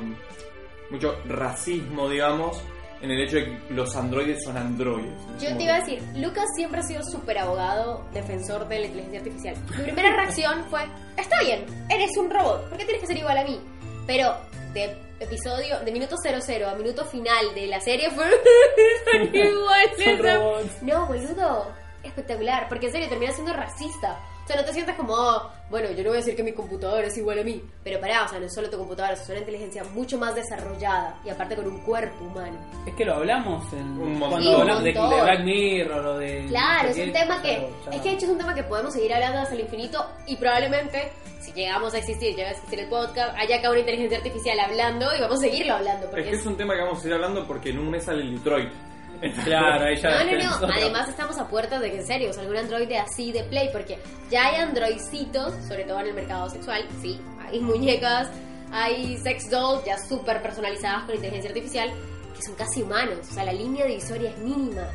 mucho 0.90 1.16
racismo, 1.26 2.06
digamos, 2.08 2.60
en 3.00 3.10
el 3.10 3.22
hecho 3.22 3.36
de 3.36 3.44
que 3.46 3.58
los 3.74 3.96
androides 3.96 4.44
son 4.44 4.58
androides. 4.58 5.14
Yo 5.40 5.56
te 5.56 5.62
iba 5.64 5.74
a 5.76 5.80
decir, 5.80 6.02
Lucas 6.16 6.44
siempre 6.54 6.80
ha 6.80 6.82
sido 6.82 7.02
súper 7.02 7.38
abogado, 7.38 8.04
defensor 8.12 8.68
de 8.68 8.78
la 8.80 8.86
inteligencia 8.86 9.20
artificial. 9.20 9.56
Mi 9.78 9.82
primera 9.84 10.14
reacción 10.14 10.64
fue, 10.68 10.82
está 11.16 11.40
bien, 11.40 11.64
eres 11.88 12.10
un 12.18 12.30
robot, 12.30 12.68
¿por 12.68 12.76
qué 12.78 12.84
tienes 12.84 13.00
que 13.00 13.06
ser 13.06 13.16
igual 13.16 13.38
a 13.38 13.44
mí? 13.44 13.58
Pero 14.06 14.36
de 14.72 14.96
episodio, 15.20 15.80
de 15.80 15.92
minuto 15.92 16.16
00 16.16 16.68
a 16.68 16.74
minuto 16.74 17.04
final 17.04 17.54
de 17.54 17.66
la 17.66 17.80
serie 17.80 18.10
fue, 18.10 18.24
son 19.12 19.34
iguales. 19.34 20.04
Son 20.04 20.18
robots. 20.18 20.82
No, 20.82 21.06
boludo, 21.06 21.72
espectacular, 22.02 22.68
porque 22.68 22.86
en 22.86 22.92
serio 22.92 23.08
termina 23.08 23.32
siendo 23.32 23.52
racista. 23.52 24.18
O 24.44 24.46
sea, 24.46 24.56
no 24.56 24.64
te 24.64 24.72
sientes 24.72 24.96
como, 24.96 25.14
"Oh, 25.14 25.50
bueno, 25.72 25.90
yo 25.92 26.02
no 26.02 26.10
voy 26.10 26.18
a 26.18 26.20
decir 26.20 26.36
que 26.36 26.42
mi 26.42 26.52
computadora 26.52 27.06
es 27.06 27.16
igual 27.16 27.38
a 27.38 27.42
mí. 27.42 27.62
Pero 27.82 27.98
pará, 27.98 28.24
o 28.24 28.28
sea, 28.28 28.38
no 28.38 28.44
es 28.44 28.54
solo 28.54 28.68
tu 28.68 28.76
computadora, 28.76 29.14
es 29.14 29.26
una 29.28 29.38
inteligencia 29.38 29.82
mucho 29.84 30.18
más 30.18 30.34
desarrollada 30.34 31.18
y 31.24 31.30
aparte 31.30 31.56
con 31.56 31.66
un 31.66 31.80
cuerpo 31.80 32.24
humano. 32.24 32.58
Es 32.86 32.94
que 32.94 33.04
lo 33.06 33.14
hablamos 33.14 33.72
en, 33.72 33.98
Un 33.98 34.18
cuando 34.18 34.38
Sí, 34.40 34.48
un 34.48 34.60
hablamos 34.60 34.84
de, 34.84 34.92
Black 34.92 35.44
Mirror 35.44 36.06
o 36.06 36.18
de... 36.18 36.46
Claro, 36.48 36.88
es 36.90 36.98
un 36.98 37.12
tema 37.12 37.40
que. 37.40 37.68
Es 37.90 38.00
que 38.02 38.08
de 38.10 38.14
hecho 38.14 38.26
es 38.26 38.32
un 38.32 38.38
tema 38.38 38.54
que 38.54 38.62
podemos 38.64 38.92
seguir 38.92 39.14
hablando 39.14 39.38
hasta 39.38 39.54
el 39.54 39.60
infinito 39.60 40.06
y 40.26 40.36
probablemente, 40.36 41.10
si 41.40 41.52
llegamos 41.52 41.94
a 41.94 41.98
existir, 41.98 42.36
llega 42.36 42.48
a 42.48 42.52
existir 42.52 42.80
el 42.80 42.88
podcast, 42.88 43.34
haya 43.38 43.56
acá 43.56 43.70
una 43.70 43.80
inteligencia 43.80 44.18
artificial 44.18 44.60
hablando 44.60 45.06
y 45.16 45.20
vamos 45.22 45.38
a 45.38 45.40
seguirlo 45.40 45.74
hablando. 45.74 46.06
Porque 46.10 46.22
Es 46.22 46.28
que 46.28 46.36
es 46.36 46.46
un 46.46 46.56
tema 46.56 46.74
que 46.74 46.82
vamos 46.82 47.02
a 47.02 47.06
ir 47.06 47.14
hablando 47.14 47.46
porque 47.46 47.70
en 47.70 47.78
un 47.78 47.90
mes 47.90 48.04
sale 48.04 48.22
el 48.22 48.34
Detroit. 48.36 48.70
Claro, 49.44 49.84
ahí 49.84 49.96
ya... 49.96 50.24
No, 50.24 50.32
no, 50.32 50.66
no. 50.66 50.74
Además 50.74 51.08
estamos 51.08 51.38
a 51.38 51.46
puertas 51.48 51.80
de 51.80 51.90
que 51.90 51.98
en 51.98 52.06
serio, 52.06 52.30
o 52.30 52.32
sea, 52.32 52.42
algún 52.42 52.56
androide 52.56 52.98
así 52.98 53.32
de 53.32 53.44
play, 53.44 53.68
porque 53.72 53.98
ya 54.30 54.46
hay 54.48 54.56
androidcitos, 54.56 55.54
sobre 55.66 55.84
todo 55.84 56.00
en 56.00 56.08
el 56.08 56.14
mercado 56.14 56.48
sexual, 56.50 56.84
sí, 57.00 57.20
hay 57.48 57.60
muñecas, 57.60 58.30
hay 58.72 59.16
sex 59.18 59.50
dolls 59.50 59.84
ya 59.84 59.96
súper 59.98 60.42
personalizadas 60.42 61.04
con 61.04 61.14
inteligencia 61.14 61.50
artificial, 61.50 61.92
que 62.34 62.42
son 62.42 62.54
casi 62.56 62.82
humanos, 62.82 63.18
o 63.30 63.34
sea, 63.34 63.44
la 63.44 63.52
línea 63.52 63.86
divisoria 63.86 64.30
es 64.30 64.38
mínima. 64.38 64.88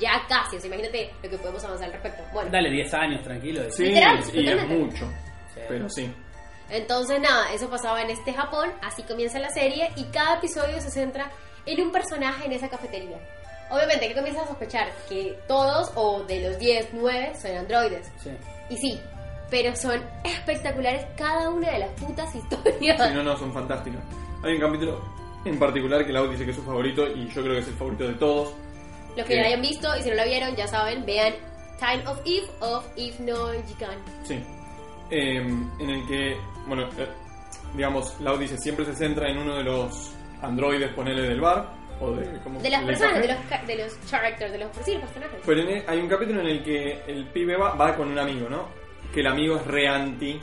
Ya 0.00 0.26
casi, 0.28 0.56
o 0.56 0.60
sea, 0.60 0.66
imagínate 0.68 1.12
lo 1.22 1.30
que 1.30 1.38
podemos 1.38 1.62
avanzar 1.64 1.86
al 1.86 1.92
respecto. 1.92 2.24
Bueno, 2.32 2.50
Dale 2.50 2.70
10 2.70 2.94
años, 2.94 3.22
tranquilo. 3.22 3.62
Sí, 3.70 3.84
Literal, 3.84 4.18
y 4.32 4.48
es 4.48 4.68
mucho. 4.68 5.06
Sí. 5.54 5.60
Pero 5.68 5.88
sí. 5.88 6.12
Entonces, 6.70 7.20
nada, 7.20 7.52
eso 7.52 7.68
pasaba 7.68 8.02
en 8.02 8.10
este 8.10 8.32
Japón, 8.32 8.72
así 8.82 9.02
comienza 9.02 9.38
la 9.38 9.50
serie 9.50 9.90
y 9.94 10.04
cada 10.04 10.38
episodio 10.38 10.80
se 10.80 10.90
centra 10.90 11.30
en 11.66 11.80
un 11.80 11.92
personaje 11.92 12.46
en 12.46 12.52
esa 12.52 12.68
cafetería. 12.68 13.18
Obviamente, 13.72 14.08
que 14.08 14.14
comienzas 14.14 14.44
a 14.44 14.48
sospechar 14.48 14.88
que 15.08 15.38
todos, 15.48 15.90
o 15.94 16.22
de 16.24 16.40
los 16.48 16.58
10, 16.58 16.88
9, 16.92 17.32
son 17.40 17.56
androides. 17.56 18.10
Sí. 18.22 18.30
Y 18.70 18.76
sí, 18.76 19.00
pero 19.50 19.74
son 19.74 20.00
espectaculares 20.24 21.06
cada 21.16 21.48
una 21.50 21.70
de 21.72 21.78
las 21.80 21.90
putas 22.00 22.34
historias. 22.34 23.08
Si 23.08 23.14
no, 23.14 23.22
no, 23.22 23.36
son 23.36 23.52
fantásticas. 23.52 24.02
Hay 24.44 24.54
un 24.54 24.60
capítulo 24.60 25.02
en 25.44 25.58
particular 25.58 26.04
que 26.06 26.12
Lau 26.12 26.28
dice 26.28 26.44
que 26.44 26.50
es 26.50 26.56
su 26.56 26.62
favorito 26.62 27.06
y 27.08 27.26
yo 27.28 27.42
creo 27.42 27.54
que 27.54 27.60
es 27.60 27.68
el 27.68 27.74
favorito 27.74 28.04
de 28.08 28.14
todos. 28.14 28.52
Los 29.16 29.26
que 29.26 29.34
Sí. 29.34 29.40
lo 29.40 29.46
hayan 29.46 29.60
visto 29.62 29.88
y 29.98 30.02
si 30.02 30.10
no 30.10 30.16
lo 30.16 30.24
vieron, 30.24 30.54
ya 30.56 30.66
saben, 30.66 31.04
vean 31.04 31.34
Time 31.78 32.06
of 32.06 32.20
Eve 32.24 32.46
of 32.60 32.84
If 32.96 33.18
No 33.20 33.48
Jikan. 33.66 33.96
Sí. 34.24 34.34
Eh, 35.10 35.36
en 35.36 35.90
el 35.90 36.06
que, 36.06 36.36
bueno, 36.66 36.84
eh, 36.98 37.08
digamos, 37.74 38.18
Lau 38.20 38.38
dice 38.38 38.56
siempre 38.58 38.84
se 38.84 38.94
centra 38.94 39.28
en 39.30 39.38
uno 39.38 39.56
de 39.56 39.64
los 39.64 40.12
androides, 40.40 40.92
ponele 40.94 41.22
del 41.22 41.40
bar. 41.40 41.68
O 42.00 42.10
de, 42.12 42.38
¿cómo- 42.42 42.60
De 42.60 42.70
las 42.70 42.82
personas, 42.84 43.20
de 43.20 43.28
los, 43.28 43.66
de 43.66 43.76
los 43.76 44.10
characters, 44.10 44.52
de 44.52 44.58
los, 44.58 44.68
sí, 44.84 44.92
los 44.94 45.02
personajes. 45.02 45.40
Pero 45.46 45.60
en 45.60 45.68
el- 45.68 45.84
hay 45.86 45.98
un 45.98 46.08
capítulo 46.08 46.40
en 46.40 46.46
el 46.48 46.62
que 46.64 47.02
el 47.06 47.26
pibe 47.26 47.56
va, 47.56 47.74
va 47.74 47.94
con 47.96 48.08
un 48.10 48.18
amigo, 48.18 48.48
¿no? 48.48 48.68
Que 49.14 49.20
el 49.20 49.26
amigo 49.26 49.56
es 49.56 49.66
re 49.66 49.86
anti. 49.88 50.40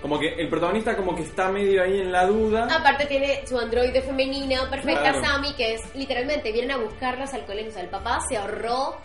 Como 0.00 0.18
que 0.18 0.34
el 0.34 0.48
protagonista 0.48 0.94
como 0.96 1.16
que 1.16 1.22
está 1.22 1.48
medio 1.50 1.82
ahí 1.82 2.00
en 2.00 2.12
la 2.12 2.26
duda. 2.26 2.68
Aparte 2.70 3.06
tiene 3.06 3.46
su 3.46 3.58
androide 3.58 4.02
femenina 4.02 4.68
perfecta, 4.68 5.00
Claro. 5.12 5.24
Sammy, 5.24 5.54
que 5.54 5.74
es 5.74 5.94
literalmente, 5.94 6.52
vienen 6.52 6.72
a 6.72 6.76
buscarlas 6.76 7.32
al 7.32 7.46
colegio. 7.46 7.70
O 7.70 7.72
sea, 7.72 7.82
el 7.82 7.88
papá 7.88 8.20
se 8.28 8.36
ahorró 8.36 8.96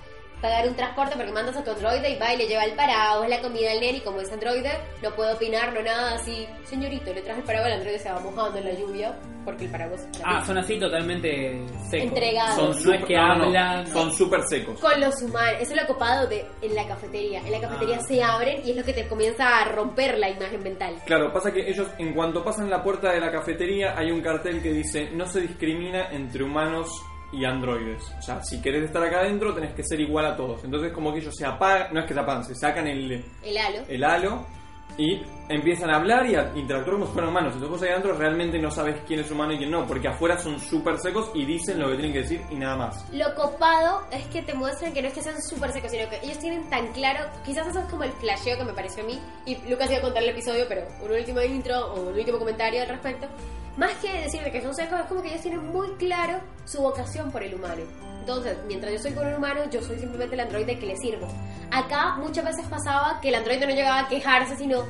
pagar 0.42 0.68
un 0.68 0.76
transporte 0.76 1.16
porque 1.16 1.32
mandas 1.32 1.56
a 1.58 1.64
tu 1.64 1.72
androide 1.72 2.10
y 2.12 2.18
va 2.18 2.34
y 2.34 2.38
le 2.38 2.48
lleva 2.48 2.64
el 2.66 2.74
paraguas, 2.74 3.30
la 3.30 3.42
comida 3.42 3.72
al 3.72 3.80
nene 3.80 3.98
y 3.98 4.02
como 4.02 4.22
es 4.22 4.32
androide, 4.32 4.72
no 5.04 5.12
puede 5.16 5.34
opinar, 5.34 5.74
no 5.74 5.82
nada 5.82 6.16
así. 6.16 6.48
Señorito, 6.64 7.14
le 7.14 7.22
traje 7.22 7.40
el 7.42 7.46
paraguas, 7.46 7.72
el 7.72 7.78
androide 7.80 8.00
se 8.00 8.12
va 8.12 8.20
mojando 8.20 8.58
en 8.60 8.66
la 8.66 8.74
lluvia 8.74 9.14
porque 9.46 9.66
el 9.66 9.72
paraguas 9.72 10.02
es 10.02 10.22
Ah, 10.24 10.44
son 10.46 10.58
así 10.58 10.78
totalmente 10.80 11.62
secos. 11.90 12.08
Entregados. 12.10 12.56
son 12.56 12.84
no 12.86 12.94
es 12.94 13.06
que 13.06 13.16
no, 13.16 13.36
no, 13.36 13.44
hablan. 13.46 13.88
son 13.88 14.12
súper 14.14 14.42
secos. 14.44 14.80
con 14.80 15.00
los 15.00 15.22
humanos. 15.22 15.56
Eso 15.62 15.74
es 15.74 15.82
lo 15.82 15.88
copado 15.88 16.28
de 16.28 16.46
en 16.62 16.76
la 16.76 16.88
cafetería. 16.88 17.40
En 17.40 17.52
la 17.52 17.60
cafetería 17.62 17.98
Ah. 18.00 18.06
se 18.08 18.22
abren 18.24 18.62
y 18.66 18.72
es 18.72 18.76
lo 18.78 18.84
que 18.84 18.94
te 18.94 19.08
comienza 19.08 19.60
a 19.60 19.66
romper 19.66 20.18
la 20.20 20.30
imagen 20.30 20.62
mental. 20.62 20.96
Claro, 21.06 21.34
pasa 21.34 21.52
que 21.52 21.68
ellos 21.70 21.88
en 21.98 22.14
cuanto 22.14 22.44
pasan 22.44 22.70
la 22.70 22.84
puerta 22.84 23.12
de 23.12 23.20
la 23.20 23.32
cafetería 23.32 23.98
hay 23.98 24.12
un 24.12 24.22
cartel 24.22 24.62
que 24.62 24.72
dice 24.72 25.10
no 25.12 25.26
se 25.26 25.42
discrimina 25.42 26.10
entre 26.12 26.44
humanos 26.44 26.90
y 27.32 27.46
androides. 27.46 28.04
O 28.18 28.22
sea, 28.22 28.44
si 28.44 28.62
querés 28.62 28.84
estar 28.86 29.04
acá 29.04 29.20
adentro 29.20 29.54
tenés 29.54 29.74
que 29.74 29.84
ser 29.84 30.00
igual 30.00 30.26
a 30.26 30.36
todos. 30.36 30.64
Entonces 30.64 30.92
como 30.92 31.14
que 31.14 31.20
ellos 31.20 31.36
se 31.36 31.46
apagan, 31.46 31.94
no 31.94 32.00
es 32.00 32.06
que 32.06 32.14
se 32.14 32.20
apagan, 32.20 32.44
se 32.44 32.56
sacan 32.56 32.88
el, 32.88 33.24
El 33.44 33.58
halo. 33.58 33.80
el 33.88 34.04
halo 34.04 34.46
y 35.00 35.24
empiezan 35.48 35.90
a 35.90 35.96
hablar 35.96 36.26
y 36.28 36.36
a 36.36 36.52
interactuar 36.56 36.98
como 36.98 37.08
si 37.08 37.14
fueran 37.14 37.32
humanos. 37.32 37.54
Entonces 37.54 37.70
vos 37.70 37.82
ahí 37.82 37.90
adentro 37.90 38.14
realmente 38.14 38.60
no 38.60 38.70
sabes 38.70 38.98
quién 39.08 39.22
es 39.22 39.32
humano 39.32 39.54
y 39.54 39.58
quién 39.58 39.72
no, 39.72 39.88
porque 39.88 40.10
afuera 40.10 40.38
son 40.38 40.60
súper 40.60 40.98
secos 41.00 41.32
y 41.34 41.46
dicen 41.46 41.80
lo 41.80 41.88
que 41.88 41.94
tienen 41.96 42.14
que 42.14 42.20
decir 42.20 42.42
y 42.52 42.56
nada 42.56 42.76
más. 42.76 43.06
Lo 43.14 43.34
copado 43.34 44.04
es 44.12 44.26
que 44.28 44.42
te 44.44 44.54
muestran 44.54 44.94
que 44.94 45.02
no 45.02 45.08
es 45.08 45.14
que 45.14 45.24
sean 45.24 45.42
súper 45.42 45.72
secos, 45.72 45.90
sino 45.90 46.10
que 46.10 46.20
ellos 46.22 46.38
tienen 46.40 46.70
tan 46.70 46.88
claro, 46.92 47.26
quizás 47.46 47.66
eso 47.68 47.80
es 47.80 47.86
como 47.86 48.04
el 48.04 48.12
flasheo 48.12 48.58
que 48.58 48.66
me 48.66 48.74
pareció 48.74 49.04
a 49.04 49.08
mí, 49.08 49.20
y 49.46 49.56
Lucas 49.70 49.90
iba 49.90 50.00
a 50.00 50.02
contar 50.02 50.22
el 50.22 50.30
episodio, 50.30 50.66
pero 50.68 50.86
un 51.02 51.12
último 51.12 51.42
intro 51.42 51.94
o 51.94 52.02
un 52.02 52.18
último 52.18 52.38
comentario 52.38 52.82
al 52.82 52.90
respecto. 52.90 53.28
Más 53.78 53.94
que 53.96 54.12
decirte 54.12 54.52
que 54.52 54.62
son 54.62 54.76
secos, 54.76 55.00
es 55.00 55.06
como 55.06 55.22
que 55.22 55.30
ellos 55.30 55.42
tienen 55.42 55.66
muy 55.68 55.88
claro 55.96 56.40
su 56.66 56.82
vocación 56.82 57.32
por 57.32 57.42
el 57.42 57.56
humano. 57.56 57.84
Entonces, 58.30 58.60
mientras 58.68 58.94
yo 58.94 59.00
soy 59.00 59.14
con 59.14 59.26
un 59.26 59.34
humano, 59.34 59.62
yo 59.72 59.82
soy 59.82 59.98
simplemente 59.98 60.36
el 60.36 60.42
androide 60.42 60.78
que 60.78 60.86
le 60.86 60.96
sirvo. 60.98 61.28
Acá 61.72 62.14
muchas 62.18 62.46
veces 62.46 62.64
pasaba 62.68 63.20
que 63.22 63.30
el 63.30 63.36
androide 63.36 63.66
no 63.66 63.74
llegaba 63.74 64.02
a 64.02 64.08
quejarse, 64.08 64.56
sino 64.56 64.86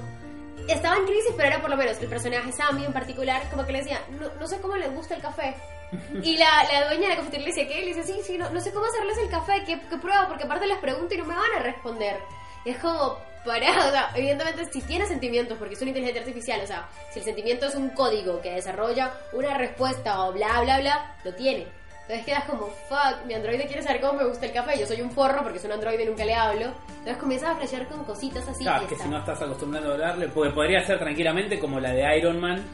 estaba 0.68 0.98
en 0.98 1.06
crisis, 1.06 1.32
pero 1.38 1.48
era 1.48 1.62
por 1.62 1.70
lo 1.70 1.78
menos 1.78 1.98
el 2.02 2.10
personaje 2.10 2.52
Sammy 2.52 2.84
en 2.84 2.92
particular, 2.92 3.42
como 3.50 3.66
que 3.66 3.72
le 3.72 3.78
decía, 3.78 4.02
no, 4.20 4.28
no 4.38 4.46
sé 4.46 4.60
cómo 4.60 4.76
les 4.76 4.94
gusta 4.94 5.16
el 5.16 5.22
café. 5.22 5.56
Y 6.22 6.36
la, 6.36 6.48
la 6.70 6.88
dueña 6.88 7.04
de 7.04 7.10
la 7.12 7.16
cafetería 7.16 7.48
le 7.48 7.54
decía, 7.54 7.68
¿qué? 7.70 7.80
Le 7.80 7.94
dice, 7.94 8.04
sí, 8.04 8.20
sí, 8.26 8.38
no, 8.38 8.50
no 8.50 8.60
sé 8.60 8.74
cómo 8.74 8.88
hacerles 8.88 9.18
el 9.20 9.30
café, 9.30 9.64
¿qué, 9.66 9.80
qué 9.90 9.98
prueba? 9.98 10.28
Porque 10.28 10.44
aparte 10.44 10.68
les 10.68 10.78
pregunto 10.80 11.16
y 11.16 11.18
no 11.20 11.26
me 11.26 11.34
van 11.34 11.56
a 11.56 11.60
responder. 11.60 12.18
Y 12.66 12.72
es 12.72 12.78
como, 12.80 13.20
para, 13.46 13.70
o 13.88 13.90
sea, 13.90 14.12
evidentemente 14.16 14.66
si 14.66 14.82
tiene 14.82 15.06
sentimientos, 15.06 15.58
porque 15.58 15.76
es 15.76 15.82
una 15.82 15.92
inteligencia 15.92 16.22
artificial, 16.24 16.60
o 16.62 16.68
sea, 16.68 16.90
si 17.14 17.20
el 17.20 17.26
sentimiento 17.26 17.68
es 17.68 17.76
un 17.76 17.92
código 17.92 18.42
que 18.42 18.52
desarrolla 18.52 19.14
una 19.32 19.58
respuesta 19.58 20.26
o 20.26 20.34
bla, 20.34 20.60
bla, 20.60 20.82
bla, 20.82 21.16
lo 21.24 21.34
tiene. 21.36 21.79
Entonces 22.10 22.26
quedas 22.26 22.46
como, 22.46 22.66
fuck, 22.90 23.24
mi 23.28 23.36
androide 23.36 23.68
quiere 23.68 23.84
saber 23.84 24.02
cómo 24.02 24.14
me 24.14 24.26
gusta 24.28 24.48
el 24.48 24.52
café, 24.52 24.80
yo 24.80 24.88
soy 24.88 25.00
un 25.00 25.12
forro 25.12 25.44
porque 25.44 25.60
soy 25.60 25.68
un 25.68 25.74
androide 25.76 26.04
y 26.04 26.08
nunca 26.08 26.26
le 26.26 26.34
hablo. 26.34 26.66
Entonces 26.90 27.18
comienzas 27.18 27.50
a 27.52 27.56
flashear 27.56 27.88
con 27.88 28.04
cositas 28.04 28.48
así. 28.48 28.64
Claro, 28.64 28.84
y 28.84 28.88
que 28.88 28.94
está. 28.96 29.06
si 29.06 29.12
no 29.12 29.20
estás 29.20 29.40
acostumbrado 29.44 29.92
a 29.92 29.94
hablarle, 29.94 30.28
porque 30.30 30.52
podría 30.52 30.84
ser 30.88 30.98
tranquilamente 30.98 31.60
como 31.60 31.80
la 31.80 31.92
de 31.92 32.18
Iron 32.18 32.40
Man, 32.40 32.66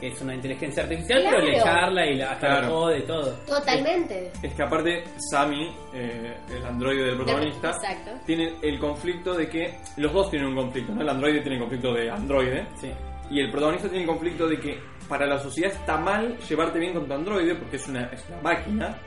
que 0.00 0.06
es 0.08 0.18
una 0.22 0.34
inteligencia 0.34 0.84
artificial, 0.84 1.22
pero 1.22 1.42
le 1.42 1.52
Claro. 1.52 1.64
charla 1.66 2.06
y 2.06 2.14
la, 2.16 2.30
hasta 2.32 2.46
Claro. 2.46 2.66
lo 2.68 2.72
jode 2.76 2.98
y 3.00 3.02
todo. 3.02 3.32
Totalmente. 3.46 4.32
Es 4.42 4.54
que 4.54 4.62
aparte 4.62 5.04
Sammy, 5.30 5.70
eh, 5.92 6.38
el 6.50 6.64
androide 6.64 7.04
del 7.04 7.16
protagonista, 7.16 7.68
Exacto. 7.72 8.12
tiene 8.24 8.54
el 8.62 8.78
conflicto 8.78 9.34
de 9.34 9.50
que 9.50 9.74
los 9.98 10.14
dos 10.14 10.30
tienen 10.30 10.48
un 10.48 10.54
conflicto, 10.56 10.94
¿no? 10.94 11.02
El 11.02 11.08
androide 11.10 11.40
tiene 11.40 11.56
el 11.56 11.60
conflicto 11.60 11.92
de 11.92 12.10
androide 12.10 12.66
Sí. 12.80 12.90
y 13.28 13.40
el 13.40 13.50
protagonista 13.50 13.88
tiene 13.88 14.04
el 14.04 14.08
conflicto 14.08 14.48
de 14.48 14.58
que 14.58 14.78
para 15.08 15.26
la 15.26 15.38
sociedad 15.38 15.72
está 15.72 15.96
mal 15.96 16.36
llevarte 16.48 16.78
bien 16.78 16.92
con 16.94 17.06
tu 17.08 17.14
androide 17.14 17.54
porque 17.54 17.76
es 17.76 17.88
una, 17.88 18.04
es 18.12 18.22
una 18.28 18.40
máquina 18.42 18.98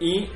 y 0.00 0.28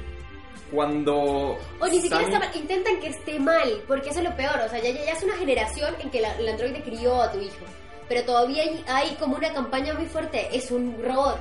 cuando 0.70 1.58
O 1.80 1.86
ni 1.86 2.00
siquiera 2.00 2.24
Sammy- 2.24 2.32
está 2.34 2.38
mal, 2.40 2.56
intentan 2.56 3.00
que 3.00 3.08
esté 3.08 3.38
mal, 3.38 3.82
porque 3.86 4.10
eso 4.10 4.20
es 4.20 4.24
lo 4.28 4.36
peor. 4.36 4.58
O 4.64 4.68
sea, 4.68 4.78
ya, 4.80 4.90
ya, 4.90 5.04
ya 5.04 5.12
es 5.12 5.22
una 5.22 5.34
generación 5.36 5.94
en 6.00 6.10
que 6.10 6.20
la- 6.20 6.36
el 6.36 6.48
androide 6.48 6.82
crió 6.82 7.20
a 7.22 7.30
tu 7.30 7.38
hijo. 7.40 7.64
Pero 8.08 8.22
todavía 8.24 8.62
hay, 8.62 8.84
hay 8.88 9.14
como 9.16 9.36
una 9.36 9.52
campaña 9.52 9.94
muy 9.94 10.06
fuerte. 10.06 10.48
Es 10.56 10.70
un 10.70 10.96
robot. 11.02 11.38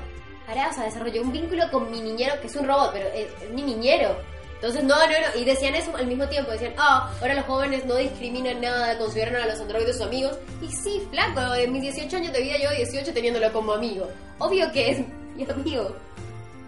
Ahora, 0.48 0.70
o 0.70 0.74
sea, 0.74 0.84
desarrolló 0.86 1.22
un 1.22 1.32
vínculo 1.32 1.64
con 1.72 1.90
mi 1.90 2.02
niñero, 2.02 2.40
que 2.42 2.48
es 2.48 2.56
un 2.56 2.68
robot, 2.68 2.92
pero 2.94 3.08
es, 3.10 3.28
es 3.42 3.50
mi 3.52 3.62
niñero. 3.64 4.16
Entonces, 4.64 4.86
no, 4.86 4.96
no, 4.96 5.12
no. 5.12 5.42
Y 5.42 5.44
decían 5.44 5.76
eso 5.76 5.94
al 5.94 6.08
mismo 6.08 6.26
tiempo. 6.30 6.50
Decían, 6.52 6.74
ah, 6.78 7.12
ahora 7.20 7.36
los 7.36 7.44
jóvenes 7.44 7.86
no 7.86 7.98
discriminan 7.98 8.62
nada, 8.62 8.98
consideran 8.98 9.36
a 9.36 9.48
los 9.48 9.60
androides 9.60 9.98
sus 9.98 10.06
amigos. 10.06 10.40
Y 10.62 10.70
sí, 10.70 11.06
flaco, 11.12 11.54
en 11.54 11.74
mis 11.74 11.82
18 11.82 12.16
años 12.16 12.32
de 12.32 12.42
vida 12.42 12.56
llevo 12.58 12.74
18 12.74 13.14
teniéndolo 13.14 13.52
como 13.52 13.74
amigo. 13.74 14.08
Obvio 14.40 14.72
que 14.72 14.92
es 14.92 15.00
mi 15.36 15.44
amigo. 15.44 15.94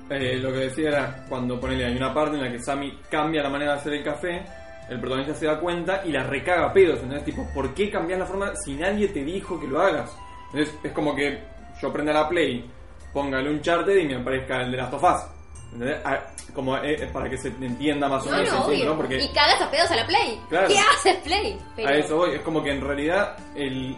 Eh, 0.09 0.37
lo 0.39 0.51
que 0.51 0.59
decía 0.59 0.89
era 0.89 1.25
cuando 1.29 1.57
ponele 1.57 1.85
hay 1.85 1.95
una 1.95 2.13
parte 2.13 2.35
en 2.35 2.43
la 2.43 2.51
que 2.51 2.59
Sammy 2.59 2.99
cambia 3.09 3.41
la 3.41 3.49
manera 3.49 3.71
de 3.75 3.79
hacer 3.79 3.93
el 3.93 4.03
café, 4.03 4.45
el 4.89 4.99
protagonista 4.99 5.33
se 5.33 5.45
da 5.45 5.57
cuenta 5.57 6.01
y 6.03 6.11
la 6.11 6.23
recaga 6.23 6.73
pedos. 6.73 6.99
Entonces, 7.01 7.23
tipo, 7.23 7.47
¿por 7.53 7.73
qué 7.73 7.89
cambias 7.89 8.19
la 8.19 8.25
forma 8.25 8.51
si 8.57 8.75
nadie 8.75 9.07
te 9.07 9.23
dijo 9.23 9.57
que 9.57 9.67
lo 9.67 9.79
hagas? 9.79 10.11
Entonces, 10.51 10.75
es 10.83 10.91
como 10.91 11.15
que 11.15 11.39
yo 11.81 11.93
prenda 11.93 12.11
la 12.11 12.27
Play, 12.27 12.69
póngale 13.13 13.49
un 13.49 13.61
charter 13.61 13.97
y 13.97 14.05
me 14.05 14.15
aparezca 14.15 14.63
el 14.63 14.71
de 14.71 14.77
las 14.77 14.91
tofás. 14.91 15.34
¿Entendés? 15.73 15.97
Ah, 16.05 16.19
Como 16.53 16.77
eh, 16.77 16.95
eh, 17.03 17.09
para 17.11 17.29
que 17.29 17.37
se 17.37 17.49
entienda 17.49 18.07
más 18.07 18.25
o 18.25 18.29
No, 18.31 18.37
menos 18.37 18.49
no, 18.51 18.55
el 18.57 18.63
punto, 18.63 18.71
obvio. 18.77 18.85
¿no? 18.91 18.95
Porque 18.97 19.17
Y 19.23 19.27
cagas 19.33 19.61
a 19.61 19.69
pedos 19.71 19.91
a 19.91 19.95
la 19.97 20.07
Play. 20.07 20.39
Claro. 20.49 20.67
¿Qué 20.69 20.77
haces 20.79 21.15
Play? 21.23 21.57
Pero- 21.75 21.89
a 21.89 21.93
eso 21.93 22.17
voy. 22.17 22.35
Es 22.35 22.41
como 22.41 22.63
que 22.63 22.71
en 22.71 22.81
realidad 22.81 23.35
el, 23.55 23.95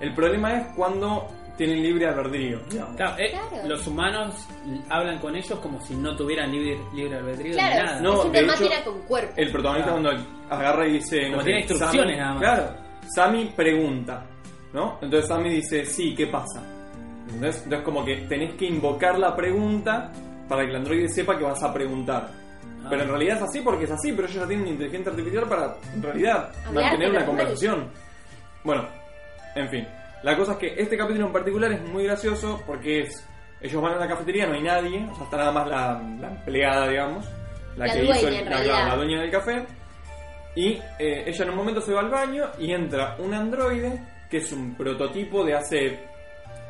el 0.00 0.14
problema 0.14 0.54
es 0.58 0.66
cuando 0.76 1.26
tienen 1.56 1.82
libre 1.82 2.06
albedrío. 2.06 2.60
digamos. 2.70 2.94
Claro, 2.96 3.16
eh, 3.18 3.30
Claro. 3.32 3.66
los 3.68 3.84
humanos 3.88 4.46
hablan 4.90 5.18
con 5.18 5.34
ellos 5.34 5.58
como 5.58 5.80
si 5.84 5.96
no 5.96 6.14
tuvieran 6.14 6.52
libre, 6.52 6.78
libre 6.94 7.16
albedrío 7.18 7.54
Claro, 7.54 7.74
ni 7.74 7.82
nada. 7.86 8.00
No, 8.00 8.12
es 8.14 8.20
una 8.20 8.30
de 8.32 8.38
hecho, 8.38 8.46
máquina 8.52 8.84
con 8.84 9.00
cuerpo. 9.02 9.32
El 9.36 9.50
protagonista 9.50 9.92
Claro. 9.92 10.02
cuando 10.14 10.54
agarra 10.54 10.86
y 10.86 10.92
dice... 10.92 11.22
Como 11.24 11.36
no 11.38 11.42
tiene 11.42 11.62
sé, 11.66 11.72
instrucciones 11.72 12.16
Sammy- 12.16 12.20
nada 12.20 12.32
más. 12.34 12.42
Claro. 12.42 12.76
Sammy 13.12 13.44
pregunta, 13.56 14.24
¿no? 14.72 14.98
Entonces 15.02 15.28
Sammy 15.28 15.50
dice, 15.50 15.84
sí, 15.84 16.14
¿qué 16.14 16.28
pasa? 16.28 16.62
¿Entendés? 17.26 17.56
Entonces 17.64 17.84
como 17.84 18.04
que 18.04 18.16
tenés 18.28 18.54
que 18.54 18.66
invocar 18.66 19.18
la 19.18 19.34
pregunta 19.34 20.12
para 20.48 20.62
que 20.64 20.70
el 20.70 20.76
androide 20.76 21.08
sepa 21.08 21.36
que 21.36 21.44
vas 21.44 21.62
a 21.62 21.72
preguntar. 21.72 22.28
Ah. 22.30 22.86
Pero 22.90 23.02
en 23.02 23.08
realidad 23.08 23.36
es 23.36 23.42
así 23.42 23.60
porque 23.60 23.84
es 23.84 23.90
así, 23.90 24.12
pero 24.12 24.26
ellos 24.28 24.40
ya 24.42 24.46
tienen 24.46 24.62
una 24.66 24.70
inteligencia 24.72 25.10
artificial 25.12 25.48
para, 25.48 25.76
en 25.94 26.02
realidad, 26.02 26.50
Hablar 26.66 26.84
mantener 26.84 27.10
una 27.10 27.26
conversación. 27.26 27.88
Bueno, 28.64 28.88
en 29.54 29.68
fin. 29.68 29.86
La 30.22 30.36
cosa 30.36 30.52
es 30.52 30.58
que 30.58 30.74
este 30.76 30.96
capítulo 30.96 31.26
en 31.26 31.32
particular 31.32 31.70
es 31.72 31.82
muy 31.88 32.04
gracioso 32.04 32.62
porque 32.66 33.00
es... 33.02 33.24
Ellos 33.60 33.82
van 33.82 33.94
a 33.94 33.98
la 33.98 34.06
cafetería, 34.08 34.46
no 34.46 34.54
hay 34.54 34.62
nadie, 34.62 35.04
o 35.10 35.14
sea, 35.16 35.24
está 35.24 35.36
nada 35.36 35.50
más 35.52 35.68
la, 35.68 36.02
la 36.20 36.28
empleada, 36.28 36.88
digamos. 36.88 37.26
La, 37.76 37.86
La 37.86 37.92
que 37.92 37.98
dueña, 38.02 38.16
hizo 38.18 38.28
el- 38.28 38.44
la 38.88 38.96
dueña 38.96 39.20
del 39.20 39.30
café. 39.32 39.66
Y 40.54 40.72
eh, 40.98 41.24
ella 41.26 41.44
en 41.44 41.50
un 41.50 41.56
momento 41.56 41.80
se 41.80 41.92
va 41.92 42.00
al 42.00 42.08
baño 42.10 42.44
y 42.58 42.72
entra 42.72 43.16
un 43.18 43.34
androide 43.34 44.00
que 44.30 44.38
es 44.38 44.52
un 44.52 44.74
prototipo 44.76 45.44
de 45.44 45.54
hace 45.54 46.07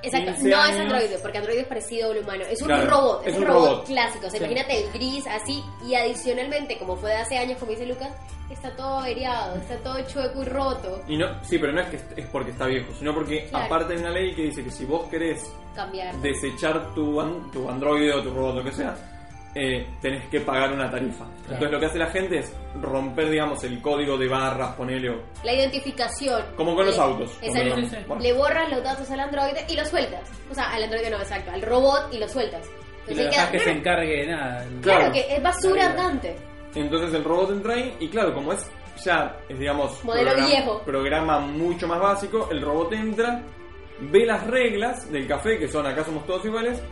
Exacto, 0.03 0.33
15 0.33 0.49
no 0.49 0.65
es 0.65 0.77
androide, 0.77 1.19
porque 1.19 1.39
androide 1.39 1.61
es 1.63 1.67
parecido 1.67 2.09
a 2.09 2.11
un 2.13 2.19
humano. 2.19 2.45
Es 2.51 2.61
un 2.63 2.67
Claro, 2.69 2.91
robot, 2.91 3.23
es, 3.27 3.33
es 3.33 3.39
un 3.39 3.47
robot, 3.47 3.69
robot. 3.71 3.87
clásico. 3.87 4.27
O 4.27 4.31
sea, 4.31 4.39
Sí. 4.39 4.45
imagínate 4.45 4.85
el 4.85 4.93
gris 4.93 5.27
así. 5.27 5.65
Y 5.87 5.95
adicionalmente, 5.95 6.79
como 6.79 6.97
fue 6.97 7.11
de 7.11 7.17
hace 7.17 7.37
años, 7.39 7.59
como 7.59 7.73
dice 7.73 7.87
Lucas, 7.87 8.11
está 8.51 8.75
todo 8.77 8.99
averiado, 9.01 9.57
está 9.57 9.77
todo 9.79 10.01
chueco 10.07 10.43
y 10.43 10.45
roto. 10.47 11.03
y 11.09 11.17
no 11.19 11.27
sí 11.45 11.59
pero 11.59 11.73
no 11.73 11.81
es 11.83 11.89
que 11.89 11.97
es 12.21 12.27
porque 12.29 12.51
está 12.53 12.65
viejo 12.67 12.87
sino 12.99 13.13
porque 13.15 13.45
Claro. 13.51 13.67
aparte 13.67 13.93
hay 13.93 13.99
una 14.01 14.11
ley 14.11 14.35
que 14.35 14.43
dice 14.45 14.65
que 14.65 14.71
si 14.71 14.87
vos 14.87 15.07
querés 15.11 15.53
Cambiar. 15.75 16.15
desechar 16.23 16.95
tu, 16.95 17.21
tu 17.53 17.69
androide 17.69 18.11
o 18.15 18.23
tu 18.23 18.31
robot 18.31 18.55
lo 18.57 18.65
que 18.65 18.73
sea 18.73 18.97
eh, 19.55 19.87
tenés 20.01 20.27
que 20.29 20.41
pagar 20.41 20.73
una 20.73 20.91
tarifa 20.91 21.25
entonces 21.43 21.71
lo 21.71 21.81
que 21.81 21.87
hace 21.87 21.99
la 21.99 22.07
gente 22.09 22.39
es 22.39 22.53
romper 22.81 23.31
digamos 23.31 23.65
el 23.65 23.81
código 23.81 24.17
de 24.19 24.29
barras 24.29 24.75
ponele 24.77 25.11
o- 25.11 25.23
La 25.43 25.53
identificación. 25.55 26.43
como 26.57 26.75
con 26.77 26.87
los 26.87 26.97
Le- 26.97 27.03
autos 27.03 27.39
Exacto. 27.43 27.71
como- 27.71 27.83
Sí, 27.83 27.89
sí. 27.91 27.97
bueno. 28.07 28.23
Le 28.23 28.33
borras 28.35 28.71
los 28.71 28.83
datos 28.85 29.11
al 29.11 29.21
androide 29.21 29.65
y 29.69 29.75
lo 29.77 29.85
sueltas. 29.87 30.31
O 30.51 30.55
sea, 30.55 30.71
al 30.73 30.83
androide 30.85 31.11
no, 31.11 31.17
exacto, 31.19 31.51
al 31.51 31.63
robot 31.63 32.09
y 32.13 32.19
lo 32.19 32.29
sueltas. 32.29 32.67
Y 33.07 33.13
Entonces 33.13 33.25
le 33.25 33.31
queda- 33.31 33.51
que 33.51 33.59
se 33.59 33.65
claro, 33.65 33.79
encargue 33.79 34.17
de 34.19 34.27
nada. 34.27 34.59
claro 34.83 34.99
Claro. 35.01 35.13
que 35.15 35.35
es 35.37 35.43
basura 35.43 35.81
Claro. 35.87 36.01
andante. 36.01 36.37
Entonces 36.75 37.15
el 37.15 37.25
robot 37.25 37.51
entra 37.51 37.75
ahí 37.75 37.97
y 38.01 38.09
claro, 38.09 38.35
como 38.35 38.53
es 38.53 38.71
ya, 39.05 39.37
es 39.49 39.59
digamos, 39.59 40.05
Modelo 40.05 40.27
programa, 40.31 40.49
viejo. 40.49 40.83
programa 40.85 41.39
mucho 41.41 41.87
más 41.89 42.01
básico, 42.01 42.49
el 42.51 42.61
robot 42.61 42.93
entra, 42.93 43.43
ve 44.01 44.27
las 44.27 44.47
reglas 44.47 45.11
del 45.11 45.27
café, 45.27 45.59
que 45.59 45.69
son 45.69 45.87
acá 45.87 46.05
somos 46.05 46.27
todos 46.27 46.45
iguales, 46.45 46.83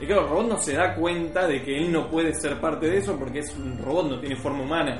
y 0.00 0.06
claro, 0.06 0.22
el 0.22 0.28
robot 0.28 0.48
no 0.48 0.58
se 0.58 0.74
da 0.74 0.94
cuenta 0.94 1.46
de 1.46 1.62
que 1.62 1.76
él 1.76 1.90
no 1.92 2.08
puede 2.10 2.32
ser 2.34 2.60
parte 2.60 2.86
de 2.88 2.98
eso 2.98 3.16
porque 3.18 3.40
es 3.40 3.54
un 3.56 3.78
robot, 3.78 4.08
no 4.10 4.20
tiene 4.20 4.36
forma 4.36 4.62
humana. 4.62 4.98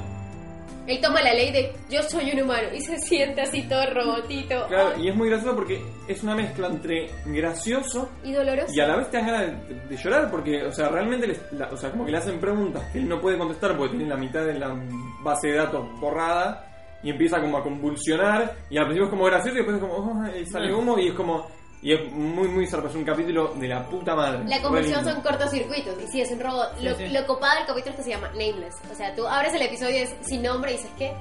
Él 0.86 0.98
toma 1.02 1.20
la 1.20 1.34
ley 1.34 1.52
de 1.52 1.70
yo 1.90 2.02
soy 2.02 2.32
un 2.32 2.40
humano 2.44 2.68
y 2.74 2.80
se 2.80 2.96
siente 2.98 3.42
así 3.42 3.62
todo 3.68 3.84
robotito. 3.92 4.66
Claro, 4.68 4.92
Ay, 4.96 5.04
y 5.04 5.08
es 5.10 5.14
muy 5.14 5.28
gracioso 5.28 5.54
porque 5.54 5.82
es 6.08 6.22
una 6.22 6.34
mezcla 6.34 6.68
entre 6.68 7.10
gracioso 7.26 8.08
y 8.24 8.32
doloroso. 8.32 8.72
y 8.74 8.80
a 8.80 8.86
la 8.86 8.96
vez 8.96 9.10
te 9.10 9.18
dan 9.18 9.26
ganas 9.26 9.68
de, 9.68 9.74
de 9.74 9.96
llorar 10.02 10.30
porque, 10.30 10.62
o 10.64 10.72
sea, 10.72 10.88
realmente, 10.88 11.26
les- 11.26 11.52
la- 11.52 11.68
o 11.68 11.76
sea, 11.76 11.90
como 11.90 12.06
que 12.06 12.12
le 12.12 12.16
hacen 12.18 12.40
preguntas 12.40 12.82
que 12.90 13.00
él 13.00 13.08
no 13.08 13.20
puede 13.20 13.36
contestar 13.36 13.76
porque 13.76 13.96
tiene 13.96 14.08
la 14.10 14.16
mitad 14.16 14.44
de 14.46 14.54
la 14.58 14.74
base 15.22 15.48
de 15.48 15.56
datos 15.56 15.86
borrada 16.00 16.64
y 17.02 17.10
empieza 17.10 17.38
como 17.40 17.58
a 17.58 17.62
convulsionar 17.62 18.54
y 18.70 18.78
al 18.78 18.84
principio 18.86 19.04
es 19.04 19.10
como 19.10 19.24
gracioso 19.26 19.54
y 19.54 19.62
después 19.62 19.76
es 19.76 19.82
como, 19.82 19.94
oh, 19.94 20.38
y 20.40 20.46
sale 20.46 20.74
humo 20.74 20.98
y 20.98 21.08
es 21.08 21.14
como, 21.14 21.46
y 21.82 21.92
es 21.92 22.12
muy, 22.12 22.48
muy 22.48 22.66
zarpa, 22.66 22.88
es 22.88 22.94
un 22.94 23.04
capítulo 23.04 23.54
de 23.54 23.68
la 23.68 23.86
puta 23.86 24.14
madre. 24.14 24.40
La 24.46 24.60
lindo. 25.00 25.12
son 25.12 25.22
cortocircuitos. 25.22 25.94
Y 26.02 26.08
sí, 26.08 26.20
es 26.20 26.30
un 26.32 26.40
robot. 26.40 26.76
Sí, 26.78 26.84
lo, 26.84 26.94
sí. 26.96 27.08
lo 27.08 27.26
copado 27.26 27.56
del 27.56 27.66
capítulo 27.66 27.90
es 27.92 27.96
que 27.98 28.02
se 28.04 28.10
llama 28.10 28.28
Nameless. 28.28 28.74
O 28.90 28.94
sea, 28.94 29.14
tú 29.14 29.26
abres 29.26 29.54
el 29.54 29.62
episodio 29.62 29.96
y 29.96 29.98
es 30.00 30.14
sin 30.22 30.42
nombre 30.42 30.72
y 30.72 30.76
dices, 30.76 30.90
¿qué? 30.98 31.12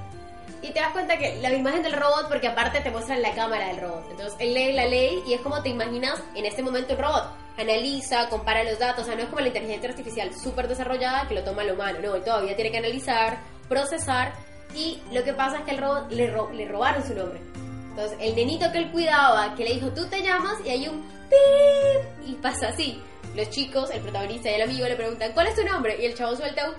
Y 0.60 0.72
te 0.72 0.80
das 0.80 0.90
cuenta 0.90 1.16
que 1.16 1.36
la 1.40 1.52
imagen 1.54 1.82
del 1.84 1.92
robot, 1.92 2.26
porque 2.28 2.48
aparte 2.48 2.80
te 2.80 2.90
muestran 2.90 3.22
la 3.22 3.32
cámara 3.32 3.68
del 3.68 3.80
robot. 3.80 4.04
Entonces 4.10 4.34
él 4.40 4.54
lee 4.54 4.72
la 4.72 4.86
ley 4.86 5.22
y 5.26 5.34
es 5.34 5.40
como 5.42 5.62
te 5.62 5.68
imaginas 5.68 6.20
en 6.34 6.44
este 6.46 6.62
momento 6.62 6.94
un 6.94 7.00
robot. 7.00 7.24
Analiza, 7.56 8.28
compara 8.28 8.64
los 8.64 8.78
datos. 8.80 9.04
O 9.04 9.06
sea, 9.06 9.14
no 9.14 9.22
es 9.22 9.28
como 9.28 9.40
la 9.40 9.48
inteligencia 9.48 9.88
artificial 9.90 10.30
súper 10.34 10.66
desarrollada 10.66 11.28
que 11.28 11.34
lo 11.34 11.44
toma 11.44 11.62
lo 11.62 11.74
humano. 11.74 11.98
No, 12.02 12.16
él 12.16 12.24
todavía 12.24 12.56
tiene 12.56 12.72
que 12.72 12.78
analizar, 12.78 13.38
procesar. 13.68 14.32
Y 14.74 15.00
lo 15.12 15.22
que 15.22 15.32
pasa 15.32 15.58
es 15.58 15.64
que 15.64 15.70
el 15.72 15.78
robot 15.78 16.10
le, 16.10 16.26
ro- 16.30 16.50
le 16.52 16.66
robaron 16.66 17.06
su 17.06 17.14
nombre. 17.14 17.40
Entonces, 17.98 18.16
el 18.20 18.36
nenito 18.36 18.70
que 18.70 18.78
él 18.78 18.90
cuidaba, 18.92 19.52
que 19.56 19.64
le 19.64 19.74
dijo, 19.74 19.88
tú 19.88 20.06
te 20.08 20.22
llamas, 20.22 20.54
y 20.64 20.68
hay 20.70 20.86
un 20.86 21.02
pip, 21.28 22.28
y 22.28 22.34
pasa 22.34 22.68
así. 22.68 23.02
Los 23.34 23.50
chicos, 23.50 23.90
el 23.90 24.00
protagonista 24.02 24.50
y 24.50 24.54
el 24.54 24.62
amigo 24.62 24.86
le 24.86 24.94
preguntan, 24.94 25.32
¿cuál 25.34 25.48
es 25.48 25.56
tu 25.56 25.64
nombre? 25.64 25.96
Y 26.00 26.06
el 26.06 26.14
chavo 26.14 26.36
suelta 26.36 26.68
un 26.68 26.74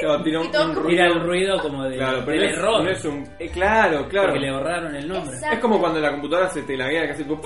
Claro, 0.00 0.22
tira 0.22 0.40
un, 0.40 0.46
Y 0.46 0.50
todo 0.50 0.64
un 0.70 0.74
ruido. 0.76 1.04
el 1.04 1.20
ruido 1.20 1.60
como 1.60 1.84
de, 1.84 1.96
Claro, 1.96 2.22
pero 2.24 2.40
del 2.40 2.50
es, 2.50 2.56
error. 2.56 2.82
no 2.84 2.90
es 2.90 3.04
un. 3.04 3.28
eh, 3.38 3.48
claro, 3.50 4.08
claro. 4.08 4.28
Porque 4.32 4.46
le 4.46 4.52
borraron 4.52 4.94
el 4.96 5.06
nombre. 5.08 5.34
Exacto. 5.34 5.54
Es 5.56 5.60
como 5.60 5.78
cuando 5.78 6.00
la 6.00 6.10
computadora 6.10 6.48
se 6.48 6.62
te 6.62 6.76
laguea 6.76 7.06
casi 7.06 7.22
tipo 7.24 7.40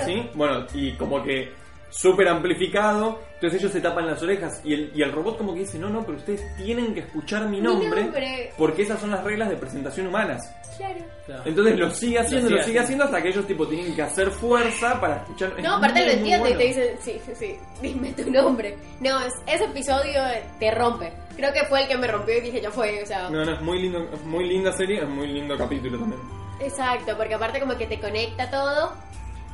así, 0.00 0.30
bueno, 0.34 0.66
y 0.74 0.92
como 0.94 1.22
que 1.22 1.52
súper 1.92 2.26
amplificado, 2.28 3.20
entonces 3.34 3.60
ellos 3.60 3.70
se 3.72 3.80
tapan 3.80 4.06
las 4.06 4.22
orejas 4.22 4.60
y 4.64 4.72
el, 4.72 4.92
y 4.94 5.02
el 5.02 5.12
robot 5.12 5.36
como 5.38 5.52
que 5.52 5.60
dice, 5.60 5.78
no, 5.78 5.90
no, 5.90 6.04
pero 6.04 6.16
ustedes 6.18 6.42
tienen 6.56 6.94
que 6.94 7.00
escuchar 7.00 7.44
mi 7.48 7.58
Mi 7.58 7.62
nombre, 7.62 8.02
nombre. 8.04 8.50
porque 8.56 8.82
esas 8.82 8.98
son 9.00 9.10
las 9.10 9.22
reglas 9.22 9.50
de 9.50 9.56
presentación 9.56 10.06
humanas. 10.06 10.50
Claro. 10.78 11.00
Claro. 11.26 11.42
Entonces 11.44 11.78
lo 11.78 11.90
sigue 11.90 12.18
haciendo, 12.18 12.48
Lo 12.48 12.56
lo 12.56 12.62
sigue 12.62 12.78
haciendo 12.80 13.04
hasta 13.04 13.22
que 13.22 13.28
ellos 13.28 13.46
tipo 13.46 13.66
tienen 13.68 13.94
que 13.94 14.02
hacer 14.02 14.30
fuerza 14.30 14.98
para 15.00 15.16
escuchar. 15.18 15.52
Es 15.58 15.62
No, 15.62 15.74
aparte 15.76 16.00
muy, 16.00 16.06
lo 16.08 16.12
entiende 16.14 16.50
y 16.50 16.54
te 16.54 16.62
dice, 16.64 16.96
sí, 17.00 17.20
sí, 17.26 17.32
sí, 17.38 17.56
dime 17.82 18.12
tu 18.14 18.30
nombre. 18.30 18.76
No, 19.00 19.20
es- 19.20 19.34
ese 19.46 19.64
episodio 19.64 20.20
te 20.58 20.70
rompe. 20.70 21.12
Creo 21.36 21.52
que 21.52 21.64
fue 21.66 21.82
el 21.82 21.88
que 21.88 21.98
me 21.98 22.06
rompió 22.06 22.38
y 22.38 22.40
dije, 22.40 22.60
ya 22.60 22.70
fue, 22.70 23.02
o 23.02 23.06
sea... 23.06 23.28
No, 23.28 23.44
no, 23.44 23.52
es 23.52 23.60
muy 23.60 23.80
lindo, 23.82 24.08
es 24.12 24.22
muy 24.24 24.48
linda 24.48 24.72
serie, 24.72 25.02
es 25.02 25.08
muy 25.08 25.28
lindo 25.28 25.56
capítulo 25.58 25.98
también. 25.98 26.20
Exacto, 26.60 27.16
porque 27.18 27.34
aparte 27.34 27.60
como 27.60 27.76
que 27.76 27.86
te 27.86 28.00
conecta 28.00 28.50
todo 28.50 28.92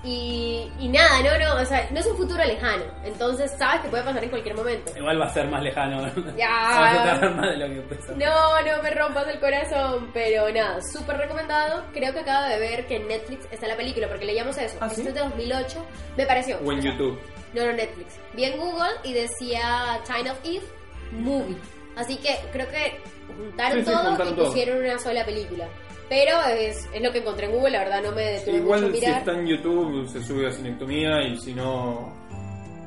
y, 0.05 0.71
y 0.79 0.89
nada, 0.89 1.21
no, 1.23 1.39
no, 1.57 1.61
o 1.61 1.65
sea, 1.65 1.89
no 1.91 1.99
es 1.99 2.07
un 2.07 2.17
futuro 2.17 2.43
lejano, 2.45 2.85
entonces 3.05 3.51
sabes 3.59 3.81
que 3.81 3.89
puede 3.89 4.05
pasar 4.05 4.23
en 4.23 4.31
cualquier 4.31 4.55
momento. 4.55 4.93
Igual 4.97 5.21
va 5.21 5.27
a 5.27 5.33
ser 5.35 5.49
más 5.49 5.63
lejano. 5.63 6.09
Ya. 6.37 6.49
Va 6.49 6.91
a 6.93 7.05
tardar 7.05 7.35
más 7.35 7.51
de 7.51 7.57
lo 7.57 7.67
que. 7.67 7.97
No, 8.17 8.63
no 8.63 8.83
me 8.83 8.91
rompas 8.91 9.27
el 9.29 9.41
corazón, 9.41 10.11
pero 10.15 10.51
nada, 10.53 10.79
súper 10.93 11.17
recomendado. 11.17 11.85
Creo 11.93 12.13
que 12.13 12.21
acabo 12.21 12.47
de 12.49 12.59
ver 12.59 12.87
que 12.87 12.97
en 12.97 13.09
Netflix 13.09 13.47
está 13.51 13.67
la 13.67 13.77
película, 13.77 14.09
porque 14.09 14.25
leíamos 14.27 14.57
eso. 14.59 14.77
¿Ah, 14.81 14.87
Esto 14.87 15.03
sí? 15.03 15.09
es 15.09 15.15
de 15.15 15.21
2008, 15.21 15.85
me 16.17 16.27
pareció. 16.27 16.59
O 16.65 16.73
en 16.73 16.81
YouTube. 16.83 17.19
No, 17.55 17.67
no, 17.67 17.73
Netflix. 17.73 18.19
Vi 18.35 18.45
en 18.45 18.57
Google 18.59 18.91
y 19.05 19.15
decía 19.15 20.01
Time 20.07 20.31
of 20.31 20.39
Eve 20.45 20.65
Movie. 21.13 21.57
Así 21.97 22.17
que 22.19 22.39
creo 22.53 22.69
que 22.69 23.01
juntaron 23.37 23.79
Sí, 23.81 23.85
sí, 23.85 23.91
todo 23.91 24.05
juntaron 24.05 24.33
y 24.33 24.37
todo. 24.37 24.47
pusieron 24.47 24.79
una 24.79 24.99
sola 24.99 25.25
película. 25.25 25.67
Pero 26.09 26.41
es, 26.59 26.89
es 26.93 27.03
lo 27.03 27.13
que 27.13 27.19
encontré 27.19 27.47
en 27.47 27.53
Google, 27.53 27.71
la 27.71 27.79
verdad 27.81 28.03
no 28.03 28.13
me 28.13 28.23
detuve 28.25 28.57
Igual 28.57 28.85
a 28.85 28.87
si 28.87 28.93
mirar. 28.93 29.19
está 29.19 29.33
en 29.33 29.47
YouTube 29.47 30.09
se 30.09 30.23
sube 30.23 30.47
a 30.47 30.51
Cinectomía 30.51 31.23
y 31.23 31.37
si 31.37 31.53
no 31.55 32.13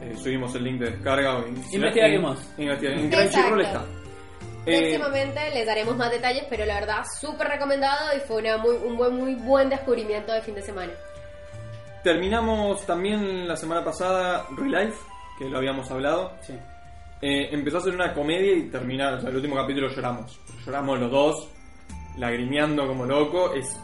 eh, 0.01 0.15
subimos 0.17 0.55
el 0.55 0.63
link 0.63 0.79
de 0.79 0.91
descarga. 0.91 1.43
Investigaremos. 1.47 2.39
En, 2.57 3.09
Crunchyroll 3.09 3.61
está. 3.61 3.85
Eh, 4.65 4.77
Próximamente 4.95 5.39
les 5.53 5.65
daremos 5.65 5.95
más 5.97 6.11
detalles, 6.11 6.45
pero 6.49 6.65
la 6.65 6.75
verdad 6.79 7.03
súper 7.19 7.47
recomendado 7.47 8.15
y 8.15 8.19
fue 8.21 8.37
una 8.37 8.57
muy, 8.57 8.75
un 8.75 8.97
buen, 8.97 9.15
muy 9.15 9.35
buen 9.35 9.69
descubrimiento 9.69 10.31
de 10.33 10.41
fin 10.41 10.55
de 10.55 10.61
semana. 10.61 10.93
terminamos 12.03 12.85
también 12.85 13.47
la 13.47 13.55
semana 13.55 13.83
pasada 13.83 14.45
Relife, 14.57 14.97
que 15.37 15.45
lo 15.49 15.57
habíamos 15.57 15.89
hablado. 15.91 16.33
Sí. 16.41 16.53
Eh, 17.21 17.49
empezó 17.51 17.77
a 17.77 17.81
ser 17.81 17.93
una 17.93 18.13
comedia 18.13 18.53
y 18.53 18.63
termina, 18.69 19.13
o 19.15 19.19
sea, 19.21 19.29
el 19.29 19.35
último 19.35 19.55
capítulo 19.55 19.89
lloramos. 19.89 20.39
Lloramos 20.65 20.99
los 20.99 21.11
dos, 21.11 21.47
lagrimeando 22.17 22.87
como 22.87 23.05
loco. 23.05 23.53
Es 23.53 23.77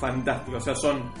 fantástico. 0.00 0.56
O 0.56 0.60
sea, 0.60 0.74
son 0.74 1.12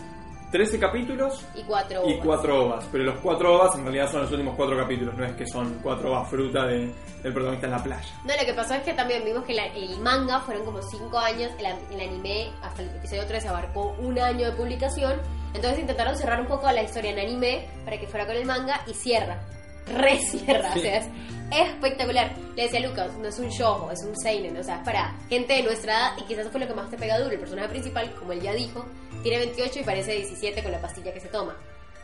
13 0.50 0.78
capítulos 0.78 1.46
Y 1.54 1.62
cuatro 1.62 2.02
y 2.06 2.12
ovas. 2.14 2.24
cuatro 2.26 2.64
ovas. 2.66 2.88
Pero 2.92 3.04
los 3.04 3.18
cuatro 3.20 3.54
ovas 3.56 3.74
en 3.76 3.82
realidad 3.84 4.10
son 4.10 4.22
los 4.22 4.30
últimos 4.32 4.54
cuatro 4.56 4.76
capítulos. 4.76 5.16
No 5.16 5.24
es 5.24 5.32
que 5.32 5.46
son 5.46 5.78
cuatro 5.82 6.10
ovas 6.12 6.28
fruta 6.28 6.66
de- 6.66 6.92
del 7.22 7.32
protagonista 7.32 7.66
en 7.68 7.72
la 7.72 7.82
playa. 7.82 8.08
No, 8.24 8.34
lo 8.36 8.44
que 8.44 8.52
pasó 8.52 8.74
es 8.74 8.82
que 8.82 8.92
también 8.94 9.24
vimos 9.24 9.44
que 9.44 9.54
la- 9.54 9.66
el 9.66 9.98
manga 10.00 10.40
fueron 10.40 10.64
como 10.64 10.82
5 10.82 11.18
años, 11.18 11.50
el, 11.58 11.66
el 11.94 12.08
anime 12.08 12.50
hasta 12.62 12.82
el 12.82 12.88
episodio 12.96 13.24
3 13.26 13.46
abarcó 13.46 13.94
un 13.98 14.18
año 14.18 14.50
de 14.50 14.52
publicación, 14.56 15.20
entonces 15.54 15.78
intentaron 15.78 16.16
cerrar 16.16 16.40
un 16.40 16.48
poco 16.48 16.70
la 16.72 16.82
historia 16.82 17.12
en 17.12 17.20
anime 17.20 17.68
para 17.84 17.98
que 17.98 18.06
fuera 18.08 18.26
con 18.26 18.34
el 18.36 18.44
manga 18.44 18.80
y 18.88 18.94
cierra, 18.94 19.40
re 19.86 20.18
cierra, 20.18 20.72
Sí. 20.74 20.78
o 20.80 20.82
sea, 20.82 20.96
es 20.98 21.08
espectacular. 21.50 22.32
Le 22.56 22.62
decía 22.64 22.78
a 22.80 22.88
Lucas, 22.88 23.12
no 23.18 23.28
es 23.28 23.38
un 23.38 23.50
show, 23.50 23.88
es 23.90 24.02
un 24.04 24.16
seinen, 24.16 24.56
o 24.56 24.62
sea, 24.62 24.76
es 24.76 24.84
para 24.84 25.14
gente 25.28 25.52
de 25.54 25.62
nuestra 25.64 25.92
edad 25.92 26.10
y 26.18 26.22
quizás 26.24 26.40
eso 26.42 26.50
fue 26.50 26.60
lo 26.60 26.66
que 26.68 26.74
más 26.74 26.90
te 26.90 26.96
pega 26.96 27.18
duro. 27.18 27.30
El 27.32 27.38
personaje 27.40 27.68
principal, 27.68 28.10
como 28.18 28.32
él 28.32 28.40
ya 28.40 28.52
dijo, 28.54 28.84
tiene 29.22 29.38
28 29.38 29.80
y 29.80 29.82
parece 29.84 30.12
17 30.16 30.62
con 30.62 30.72
la 30.72 30.80
pastilla 30.80 31.12
que 31.12 31.20
se 31.20 31.28
toma. 31.28 31.56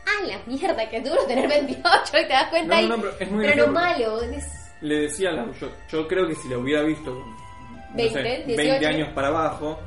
¡Ah, 0.07 0.27
la 0.27 0.39
mierda! 0.47 0.89
¡Qué 0.89 1.01
duro 1.01 1.23
tener 1.27 1.49
28! 1.49 1.91
Y 2.13 2.23
te 2.27 2.29
das 2.29 2.49
cuenta 2.49 2.75
No, 2.75 2.81
ahí. 2.81 2.89
no, 2.89 2.97
pero 2.97 3.13
es 3.21 3.31
muy 3.31 3.47
pero 3.47 3.67
no 3.67 3.73
malo, 3.73 4.23
es 4.23 4.45
Le 4.81 5.01
decía 5.01 5.31
a 5.31 5.53
yo, 5.61 5.71
yo 5.91 6.09
creo 6.09 6.27
que 6.27 6.35
si 6.35 6.49
la 6.49 6.59
hubiera 6.59 6.83
visto 6.83 7.13
con 7.15 7.31
no 7.31 7.97
20, 7.97 8.13
sé, 8.23 8.43
18. 8.47 8.57
20 8.57 8.87
años 8.87 9.09
para 9.15 9.29
abajo, 9.29 9.79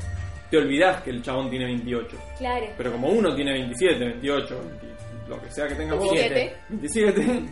te 0.50 0.58
olvidás 0.58 1.02
que 1.04 1.10
el 1.12 1.22
chabón 1.24 1.50
tiene 1.50 1.66
28. 1.66 2.18
claro. 2.38 2.66
Pero 2.78 2.92
como 2.92 3.10
uno 3.10 3.34
tiene 3.36 3.54
27, 3.54 3.98
28, 4.00 4.60
20, 4.60 4.88
lo 5.30 5.42
que 5.42 5.52
sea 5.52 5.68
que 5.68 5.76
tengas 5.76 5.98
vos, 5.98 6.12
27. 6.12 7.44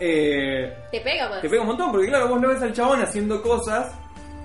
eh, 0.00 0.76
Te 0.90 1.00
pega 1.00 1.28
más. 1.28 1.40
te 1.42 1.48
pega 1.48 1.62
un 1.62 1.68
montón, 1.68 1.90
porque 1.92 2.06
claro, 2.08 2.28
vos 2.28 2.40
lo 2.40 2.48
ves 2.48 2.62
al 2.62 2.72
chabón 2.72 3.00
haciendo 3.02 3.42
cosas 3.42 3.92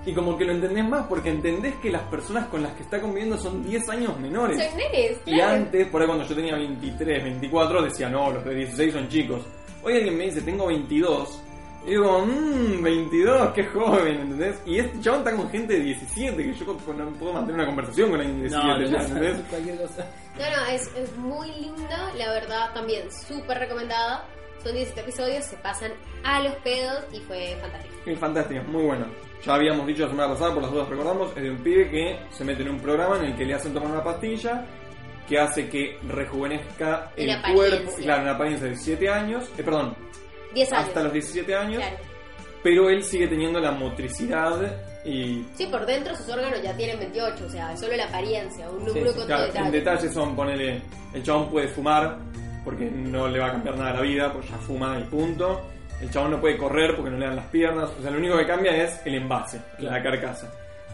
y 0.06 0.12
como 0.12 0.36
que 0.36 0.44
lo 0.44 0.52
entendés 0.52 0.84
más, 0.86 1.06
porque 1.06 1.30
entendés 1.30 1.74
que 1.76 1.90
las 1.90 2.02
personas 2.02 2.46
con 2.48 2.62
las 2.62 2.72
que 2.74 2.82
está 2.82 3.00
conviviendo 3.00 3.38
son 3.38 3.64
10 3.64 3.88
años 3.88 4.18
menores. 4.20 4.62
Son 4.62 4.76
nenes, 4.76 5.18
Y 5.24 5.40
antes, 5.40 5.86
por 5.88 6.02
ahí 6.02 6.06
cuando 6.06 6.26
yo 6.26 6.34
tenía 6.34 6.56
23, 6.56 7.24
24, 7.24 7.82
decía, 7.82 8.08
no, 8.10 8.30
los 8.30 8.44
de 8.44 8.54
16 8.54 8.92
son 8.92 9.08
chicos. 9.08 9.42
Hoy 9.82 9.94
alguien 9.94 10.16
me 10.18 10.24
dice, 10.24 10.42
tengo 10.42 10.66
22. 10.66 11.40
Y 11.86 11.90
digo, 11.90 12.20
mmm, 12.24 12.82
22, 12.82 13.52
qué 13.52 13.64
joven, 13.64 14.20
¿entendés? 14.20 14.56
Y 14.64 14.78
este 14.78 15.00
chabón 15.00 15.20
está 15.20 15.36
con 15.36 15.50
gente 15.50 15.74
de 15.74 15.80
17, 15.80 16.36
que 16.36 16.54
yo 16.54 16.64
no 16.64 17.10
puedo 17.12 17.32
mantener 17.32 17.54
una 17.60 17.66
conversación 17.66 18.10
con 18.10 18.20
alguien 18.20 18.42
de 18.42 18.48
17, 18.48 18.66
No, 18.66 18.78
no, 18.78 19.04
¿entendés? 19.04 19.36
No, 20.38 20.50
no, 20.50 20.66
es, 20.72 20.90
es 20.96 21.16
muy 21.16 21.48
lindo, 21.52 21.96
la 22.16 22.32
verdad 22.32 22.72
también 22.74 23.10
súper 23.12 23.58
recomendada. 23.58 24.26
Son 24.64 24.72
17 24.74 25.00
episodios, 25.02 25.44
se 25.44 25.56
pasan 25.58 25.92
a 26.24 26.40
los 26.42 26.54
pedos 26.56 27.04
y 27.12 27.20
fue 27.20 27.56
fantástico. 27.60 27.94
Es 28.06 28.18
fantástica, 28.18 28.62
muy 28.62 28.82
buena. 28.82 29.06
Ya 29.44 29.54
habíamos 29.54 29.86
dicho 29.86 30.02
la 30.04 30.08
semana 30.08 30.28
pasada, 30.32 30.54
por 30.54 30.62
las 30.62 30.72
dudas 30.72 30.88
recordamos, 30.88 31.30
es 31.36 31.42
de 31.42 31.50
un 31.50 31.58
pibe 31.58 31.90
que 31.90 32.18
se 32.30 32.44
mete 32.44 32.62
en 32.62 32.70
un 32.70 32.80
programa 32.80 33.18
en 33.18 33.26
el 33.26 33.36
que 33.36 33.44
le 33.44 33.54
hacen 33.54 33.74
tomar 33.74 33.90
una 33.90 34.02
pastilla 34.02 34.64
que 35.28 35.38
hace 35.38 35.68
que 35.68 35.98
rejuvenezca 36.08 37.12
En 37.16 37.30
el 37.30 37.42
cuerpo, 37.54 37.90
claro, 37.96 38.22
en 38.22 38.28
apariencia 38.28 38.64
de 38.64 38.70
17 38.74 39.08
años, 39.08 39.44
eh, 39.58 39.62
perdón, 39.62 39.94
10 40.54 40.72
años. 40.72 40.86
hasta 40.88 41.02
los 41.02 41.12
17 41.12 41.54
años, 41.54 41.78
Claro. 41.82 41.96
pero 42.62 42.88
él 42.90 43.02
sigue 43.02 43.26
teniendo 43.28 43.60
la 43.60 43.70
motricidad 43.72 44.60
y 45.04 45.44
Sí, 45.54 45.66
por 45.66 45.84
dentro 45.86 46.14
sus 46.16 46.28
órganos 46.28 46.62
ya 46.62 46.74
tienen 46.76 46.98
28, 46.98 47.44
o 47.44 47.48
sea, 47.50 47.76
solo 47.76 47.96
la 47.96 48.04
apariencia, 48.04 48.68
un 48.70 48.84
número 48.84 49.12
sí, 49.12 49.16
con 49.18 49.26
Claro, 49.26 49.44
en 49.44 49.52
detalle. 49.52 49.70
detalle 49.70 50.08
son, 50.10 50.34
ponele, 50.36 50.82
el 51.12 51.22
chabón 51.22 51.50
puede 51.50 51.68
fumar 51.68 52.16
porque 52.64 52.84
no 52.90 53.28
le 53.28 53.38
va 53.38 53.46
a 53.48 53.52
cambiar 53.52 53.76
nada 53.76 53.90
a 53.90 53.94
la 53.94 54.00
vida, 54.00 54.32
pues 54.32 54.48
ya 54.48 54.56
fuma 54.56 54.98
y 54.98 55.04
punto. 55.04 55.60
El 56.00 56.10
chabón 56.10 56.32
no 56.32 56.40
puede 56.40 56.56
correr 56.56 56.96
porque 56.96 57.10
no 57.10 57.18
le 57.18 57.26
dan 57.26 57.36
las 57.36 57.46
piernas, 57.46 57.88
o 57.98 58.02
sea, 58.02 58.10
lo 58.10 58.18
único 58.18 58.36
que 58.36 58.46
cambia 58.46 58.76
es 58.82 59.00
el 59.06 59.14
envase, 59.14 59.60
Claro. 59.78 59.96
la 59.96 60.02
carcasa. 60.02 60.50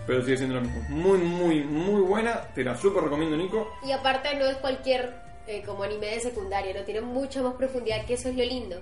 Pero 0.07 0.23
sigue 0.23 0.37
siendo 0.37 0.57
lo 0.57 0.63
mismo. 0.63 0.81
Muy, 0.89 1.19
muy, 1.19 1.61
muy 1.65 2.01
buena, 2.03 2.41
te 2.55 2.65
la 2.65 2.77
súper 2.77 3.05
recomiendo, 3.05 3.37
Nico. 3.37 3.69
Y 3.87 3.93
aparte 3.93 4.35
no 4.37 4.45
es 4.47 4.57
cualquier 4.57 5.15
eh, 5.47 5.63
como 5.65 5.83
anime 5.85 6.07
de 6.09 6.21
secundaria, 6.21 6.75
no 6.75 6.83
tiene 6.85 7.01
mucha 7.01 7.43
más 7.43 7.55
profundidad, 7.55 8.05
que 8.05 8.15
eso 8.15 8.29
es 8.29 8.37
lo 8.37 8.45
lindo. 8.45 8.77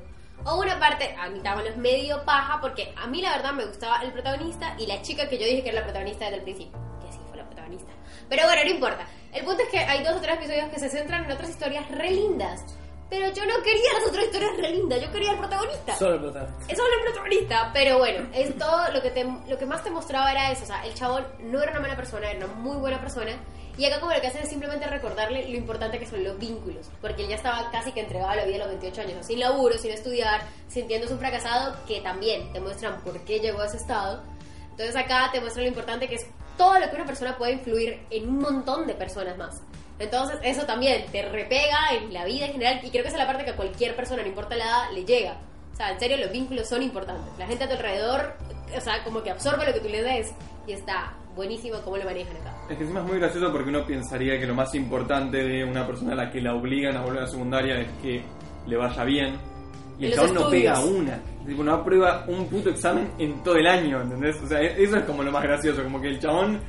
O 0.44 0.61
una 0.61 0.79
parte, 0.79 1.14
a 1.18 1.29
mí 1.31 1.40
también 1.40 1.72
es 1.72 1.77
medio 1.77 2.24
paja, 2.24 2.61
porque 2.61 2.92
a 2.96 3.07
mí 3.07 3.20
la 3.20 3.37
verdad 3.37 3.53
me 3.53 3.66
gustaba 3.66 4.01
el 4.03 4.12
protagonista 4.12 4.74
y 4.79 4.87
la 4.87 5.03
chica 5.03 5.29
que 5.29 5.37
yo 5.38 5.44
dije 5.46 5.62
que 5.62 5.70
era 5.70 5.81
la 5.81 5.85
protagonista 5.85 6.24
desde 6.27 6.38
el 6.38 6.42
principio. 6.44 6.79
Que 7.05 7.12
sí 7.12 7.18
fue 7.29 7.37
la 7.38 7.44
protagonista. 7.46 7.90
Pero 8.29 8.45
bueno, 8.45 8.62
no 8.64 8.71
importa. 8.71 9.07
El 9.33 9.45
punto 9.45 9.62
es 9.62 9.69
que 9.69 9.79
hay 9.79 10.03
dos 10.03 10.17
o 10.17 10.21
tres 10.21 10.37
episodios 10.37 10.69
que 10.71 10.79
se 10.79 10.88
centran 10.88 11.25
en 11.25 11.33
otras 11.33 11.51
historias 11.51 11.91
re 11.91 12.11
lindas. 12.11 12.64
pero 13.11 13.33
yo 13.33 13.47
no 13.47 13.62
quería 13.62 13.93
las 13.95 14.09
otras 14.09 14.27
historias 14.27 14.51
re 14.59 14.71
lindas, 14.71 15.01
yo 15.01 15.11
quería 15.11 15.33
el 15.33 15.38
protagonista. 15.38 15.97
Solo 15.97 16.14
el 16.14 16.21
protagonista. 16.21 16.73
Es 16.73 16.79
solo 16.79 16.91
el 16.95 17.01
protagonista, 17.05 17.71
pero 17.73 17.99
bueno, 17.99 18.29
es 18.35 18.57
todo 18.59 18.91
lo 18.93 19.01
que 19.01 19.11
te, 19.11 19.25
lo 19.25 19.59
que 19.59 19.64
más 19.67 19.83
te 19.83 19.91
mostraba 19.91 20.31
era 20.31 20.51
eso, 20.51 20.64
o 20.64 20.67
sea, 20.67 20.85
el 20.85 20.93
chabón 20.95 21.27
no 21.41 21.62
era 21.62 21.71
una 21.73 21.81
mala 21.81 21.97
persona, 21.97 22.31
era 22.31 22.45
una 22.45 22.55
muy 22.55 22.77
buena 22.77 23.01
persona. 23.01 23.33
Y 23.79 23.85
acá 23.87 24.01
como 24.01 24.12
lo 24.12 24.21
que 24.21 24.27
hacen 24.27 24.43
es 24.43 24.49
simplemente 24.49 24.87
recordarle 24.88 25.49
lo 25.49 25.57
importante 25.57 25.99
que 25.99 26.07
son 26.07 26.25
los 26.25 26.37
vínculos, 26.38 26.91
porque 27.01 27.23
él 27.23 27.29
ya 27.29 27.37
estaba 27.37 27.71
casi 27.71 27.93
que 27.93 28.01
entregado 28.01 28.31
a 28.33 28.37
la 28.37 28.45
vida 28.45 28.57
a 28.57 28.59
los 28.67 28.69
28 28.69 29.01
años, 29.03 29.27
sin 29.27 29.38
laburo, 29.38 29.79
sin 29.79 29.93
estudiar, 29.93 30.43
sintiéndose 30.69 31.12
un 31.12 31.21
fracasado, 31.21 31.77
que 31.87 32.01
también 32.01 32.53
te 32.53 32.61
muestran 32.61 33.01
por 33.03 33.21
qué 33.21 33.38
llegó 33.38 33.61
a 33.61 33.67
ese 33.67 33.77
estado. 33.77 34.23
Entonces 34.73 34.97
acá 34.97 35.31
te 35.33 35.41
muestra 35.41 35.62
lo 35.62 35.69
importante 35.69 36.09
que 36.09 36.17
es 36.17 36.27
todo 36.59 36.79
lo 36.79 36.90
que 36.90 36.97
una 36.97 37.07
persona 37.07 37.38
puede 37.38 37.53
influir 37.53 38.01
en 38.11 38.29
un 38.29 38.40
montón 38.40 38.87
de 38.87 38.94
personas 38.94 39.38
más. 39.38 39.62
Entonces 39.99 40.38
eso 40.42 40.66
también 40.66 41.07
te 41.11 41.23
repega 41.23 41.79
en 41.92 42.12
la 42.12 42.25
vida 42.25 42.47
en 42.47 42.53
general 42.53 42.81
y 42.83 42.90
creo 42.90 43.03
que 43.03 43.09
esa 43.09 43.16
es 43.16 43.23
la 43.23 43.27
parte 43.27 43.44
que 43.44 43.53
a 43.53 43.57
cualquier 43.57 43.97
persona, 43.97 44.23
no 44.23 44.29
importa 44.29 44.57
la 44.57 44.64
edad, 44.64 44.90
le 44.92 45.05
llega. 45.05 45.38
O 45.73 45.77
sea, 45.77 45.92
en 45.92 45.99
serio 45.99 46.16
los 46.18 46.31
vínculos 46.31 46.68
son 46.68 46.83
importantes. 46.83 47.27
La 47.38 47.47
gente 47.47 47.64
a 47.64 47.68
tu 47.68 47.75
alrededor, 47.75 48.35
o 48.77 48.81
sea, 48.81 49.03
como 49.05 49.23
que 49.23 49.31
absorbe 49.31 49.66
lo 49.66 49.73
que 49.73 49.81
tú 49.81 49.88
le 49.88 50.03
des 50.03 50.33
y 50.66 50.73
está 50.73 51.14
buenísimo 51.35 51.79
cómo 51.85 51.97
lo 51.97 52.05
manejan 52.05 52.37
acá. 52.37 52.53
Es 52.68 52.77
que 52.77 52.83
encima 52.83 53.01
es 53.01 53.07
muy 53.07 53.18
gracioso 53.18 53.53
porque 53.53 53.71
uno 53.71 53.87
pensaría 53.87 54.38
que 54.38 54.47
lo 54.47 54.55
más 54.55 54.75
importante 54.75 55.38
de 55.38 55.64
una 55.64 55.87
persona 55.87 56.12
a 56.12 56.16
la 56.16 56.31
que 56.31 56.40
la 56.40 56.55
obligan 56.55 56.97
a 56.97 57.03
volver 57.03 57.21
a 57.21 57.23
la 57.23 57.29
secundaria 57.29 57.81
es 57.81 57.88
que 58.03 58.23
le 58.66 58.77
vaya 58.77 59.05
bien. 59.05 59.38
Y 59.99 60.07
el 60.07 60.15
chabón 60.15 60.35
no 60.35 60.49
pega 60.51 60.81
una. 60.81 61.21
Tipo, 61.47 61.65
no 61.65 61.75
aprueba 61.75 62.25
un 62.29 62.47
puto 62.49 62.71
examen 62.71 63.11
en 63.19 63.43
todo 63.43 63.57
el 63.57 63.67
año, 63.67 64.01
¿entendés? 64.03 64.37
O 64.43 64.47
sea, 64.47 64.61
e- 64.61 64.83
eso 64.83 64.97
es 64.97 65.05
como 65.05 65.23
lo 65.23 65.33
más 65.33 65.43
gracioso. 65.43 65.83
Como 65.83 66.01
que 66.01 66.09
el 66.09 66.21
chabón 66.21 66.61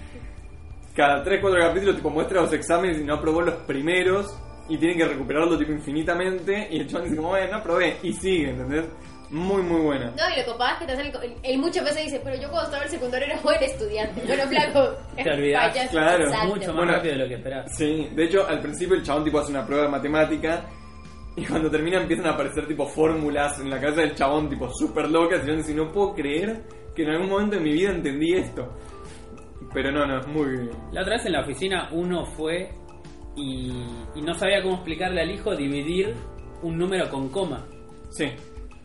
cada 0.96 1.24
3, 1.24 1.39
4 1.42 1.60
capítulos 1.60 1.96
tipo 1.96 2.10
muestra 2.10 2.42
los 2.42 2.52
exámenes 2.54 3.00
y 3.00 3.04
no 3.04 3.15
aprobó 3.15 3.42
los 3.42 3.56
primeros 3.65 4.36
y 4.68 4.78
tiene 4.78 4.96
que 4.98 5.06
recuperarlo 5.06 5.58
tipo 5.58 5.72
infinitamente 5.72 6.68
y 6.72 6.80
el 6.80 6.88
chabón 6.88 7.04
dice 7.06 7.15
como, 7.18 7.30
bueno, 7.30 7.52
no 7.52 7.58
aprobé 7.58 7.98
y 8.04 8.13
sigue, 8.13 8.50
¿entendés? 8.50 8.86
Muy, 9.32 9.62
muy 9.62 9.82
buena. 9.82 10.08
No, 10.18 10.24
y 10.36 10.39
lo 10.39 10.52
copado 10.52 10.74
es 10.74 10.80
que 10.80 10.86
te 10.88 10.92
hacen 10.94 11.06
el, 11.06 11.36
él 11.44 11.58
muchas 11.60 11.86
veces 11.86 12.06
dice, 12.06 12.20
pero 12.24 12.36
yo 12.36 12.50
cuando 12.50 12.63
estaba 12.63 12.84
en 12.84 12.89
el 12.89 12.96
secundario 12.96 13.28
era 13.28 13.39
buen 13.42 13.63
estudiante. 13.63 14.22
Bueno, 14.26 14.44
flaco. 14.48 14.96
Te 15.24 15.30
olvidás, 15.32 15.89
claro. 15.92 16.26
Mucho 16.48 16.68
más 16.68 16.76
Bueno. 16.76 16.92
rápido 16.94 17.13
de 17.13 17.20
lo 17.20 17.28
que 17.28 17.36
esperabas. 17.36 17.78
Sí, 17.78 18.10
de 18.15 18.24
hecho 18.26 18.48
al 18.48 18.60
principio 18.60 18.96
el 18.96 19.04
chabón 19.04 19.24
tipo 19.24 19.39
hace 19.39 19.52
una 19.52 19.65
prueba 19.65 19.84
de 19.86 19.92
matemática 19.92 20.65
y 21.39 21.45
cuando 21.45 21.69
termina 21.71 22.02
empiezan 22.02 22.28
a 22.28 22.32
aparecer 22.32 22.67
tipo 22.67 22.86
fórmulas 22.88 23.60
en 23.60 23.69
la 23.69 23.80
cabeza 23.80 24.02
del 24.02 24.15
chabón 24.15 24.49
tipo 24.49 24.69
súper 24.73 25.10
locas 25.10 25.41
y 25.43 25.47
yo 25.47 25.56
dice, 25.56 25.73
no 25.73 25.91
puedo 25.91 26.13
creer 26.13 26.63
que 26.95 27.04
en 27.04 27.10
algún 27.10 27.30
momento 27.30 27.56
de 27.56 27.62
mi 27.62 27.71
vida 27.73 27.91
entendí 27.91 28.34
esto. 28.34 28.67
Pero 29.73 29.91
no, 29.91 30.06
no, 30.06 30.19
es 30.19 30.28
muy... 30.28 30.69
La 30.91 31.02
otra 31.02 31.15
vez 31.17 31.25
en 31.25 31.34
la 31.34 31.41
oficina 31.41 31.89
uno 31.91 32.25
fue 32.25 32.69
y, 33.36 33.71
y 34.15 34.21
no 34.21 34.34
sabía 34.34 34.62
cómo 34.63 34.75
explicarle 34.75 35.21
al 35.21 35.32
hijo 35.32 35.56
dividir 35.56 36.15
un 36.62 36.78
número 36.78 37.10
con 37.10 37.30
coma. 37.30 37.65
Sí. 38.10 38.25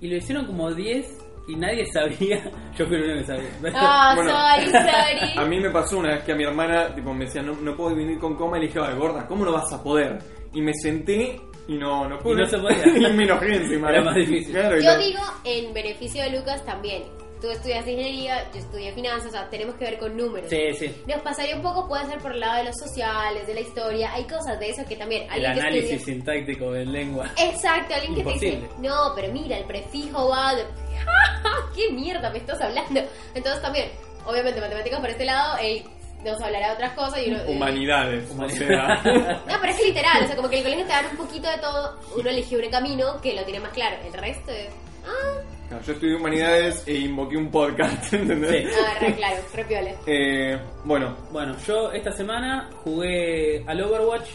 Y 0.01 0.09
lo 0.09 0.17
hicieron 0.17 0.45
como 0.47 0.71
10 0.73 1.19
y 1.49 1.57
nadie 1.57 1.87
sabía. 1.87 2.51
Yo 2.77 2.87
fui 2.87 2.97
el 2.97 3.05
único 3.05 3.21
que 3.21 3.27
sabía. 3.27 3.51
Ah, 3.75 4.13
Bueno. 4.17 4.31
sorry, 4.31 4.71
sorry. 4.71 5.37
A 5.39 5.45
mí 5.47 5.61
me 5.61 5.71
pasó 5.71 5.99
una 5.99 6.11
vez 6.11 6.25
que 6.25 6.33
a 6.33 6.37
mi 6.37 6.45
hermana 6.45 6.95
tipo 6.95 7.13
me 7.15 7.25
decía, 7.25 7.43
no, 7.43 7.55
no 7.55 7.75
puedo 7.77 7.95
dividir 7.97 8.19
con 8.19 8.37
coma 8.37 8.59
y 8.59 8.63
le 8.63 8.67
dije, 8.67 8.81
"Ay, 8.83 8.95
gorda, 8.97 9.27
¿cómo 9.27 9.45
no 9.45 9.53
vas 9.53 9.73
a 9.73 9.83
poder? 9.83 10.19
Y 10.53 10.61
me 10.61 10.73
senté 10.75 11.41
y 11.69 11.75
no, 11.77 12.09
no 12.09 12.19
pude. 12.19 12.43
Y 12.43 12.45
no 12.45 12.47
se 12.51 12.59
podía. 12.59 12.87
y 13.09 13.13
me 13.13 13.25
enojé 13.25 13.55
encima. 13.57 13.91
Era 13.91 14.03
más 14.03 14.15
difícil. 14.15 14.53
Claro, 14.53 14.81
Yo 14.81 14.99
digo, 14.99 15.21
en 15.45 15.73
beneficio 15.75 16.23
de 16.23 16.31
Lucas 16.31 16.65
también. 16.65 17.03
Tú 17.41 17.51
estudias 17.51 17.87
ingeniería, 17.87 18.51
yo 18.55 18.59
estudié 18.61 18.91
finanzas, 18.95 19.27
o 19.27 19.31
sea, 19.33 19.51
tenemos 19.51 19.75
que 19.75 19.85
ver 19.85 19.99
con 19.99 20.17
números. 20.17 20.49
Sí, 20.49 20.73
sí. 20.79 21.03
Nos 21.07 21.21
pasaría 21.21 21.55
un 21.57 21.61
poco, 21.63 21.87
puede 21.87 22.07
ser 22.07 22.17
por 22.19 22.33
el 22.33 22.41
lado 22.41 22.57
de 22.57 22.65
los 22.65 22.77
sociales, 22.77 23.47
de 23.47 23.53
la 23.53 23.61
historia. 23.61 24.15
Hay 24.15 24.25
cosas 24.25 24.59
de 24.59 24.71
eso 24.71 24.83
que 24.89 24.97
también. 24.97 25.25
El 25.31 25.41
que 25.43 25.47
análisis 25.49 25.91
estudia- 25.93 26.05
sintáctico 26.15 26.75
en 26.75 26.91
lengua. 26.93 27.31
Exacto, 27.37 27.93
alguien 27.95 28.15
que 28.15 28.25
te 28.25 28.33
dice, 28.33 28.61
no, 28.79 29.13
pero 29.15 29.31
mira, 29.31 29.59
el 29.59 29.65
prefijo 29.67 30.27
va 30.31 30.55
de... 30.55 30.63
¿Qué 31.77 31.93
mierda 31.93 32.31
me 32.31 32.39
estás 32.39 32.61
hablando? 32.63 33.01
Entonces 33.35 33.61
también, 33.61 33.91
obviamente, 34.25 34.61
matemáticas 34.63 35.01
por 35.01 35.11
este 35.11 35.25
lado, 35.27 35.59
él 35.61 35.83
nos 36.33 36.41
hablará 36.41 36.69
de 36.69 36.75
otras 36.75 36.93
cosas 36.93 37.21
y 37.25 37.31
uno... 37.31 37.43
Humanidades. 37.49 38.31
Humanidades. 38.31 39.01
O 39.01 39.03
sea, 39.03 39.43
No, 39.49 39.61
pero 39.61 39.73
es 39.73 39.85
literal, 39.85 40.25
o 40.25 40.27
sea, 40.27 40.37
como 40.37 40.49
que 40.49 40.59
el 40.59 40.63
colegio 40.65 40.85
te 40.85 40.93
dan 40.93 41.07
un 41.11 41.17
poquito 41.17 41.49
de 41.49 41.59
todo, 41.59 41.99
uno 42.17 42.31
eligió 42.31 42.59
un 42.59 42.71
camino 42.71 43.21
que 43.21 43.35
lo 43.35 43.45
tiene 43.45 43.61
más 43.61 43.73
claro, 43.73 43.97
el 44.05 44.13
resto 44.13 44.51
es... 44.51 44.69
Ah, 45.07 45.41
claro, 45.69 45.85
yo 45.85 45.93
estudié 45.93 46.17
humanidades 46.17 46.83
e 46.87 46.95
invoqué 46.95 47.37
un 47.37 47.51
podcast, 47.51 48.13
¿entendés? 48.13 48.73
Sí. 48.73 48.81
ah 48.81 48.99
re 49.01 49.15
claro, 49.15 49.37
re. 49.53 49.97
Eh, 50.07 50.59
bueno, 50.85 51.17
Bueno, 51.31 51.57
yo 51.67 51.93
esta 51.93 52.13
semana 52.13 52.71
jugué 52.83 53.65
al 53.67 53.83
Overwatch. 53.83 54.29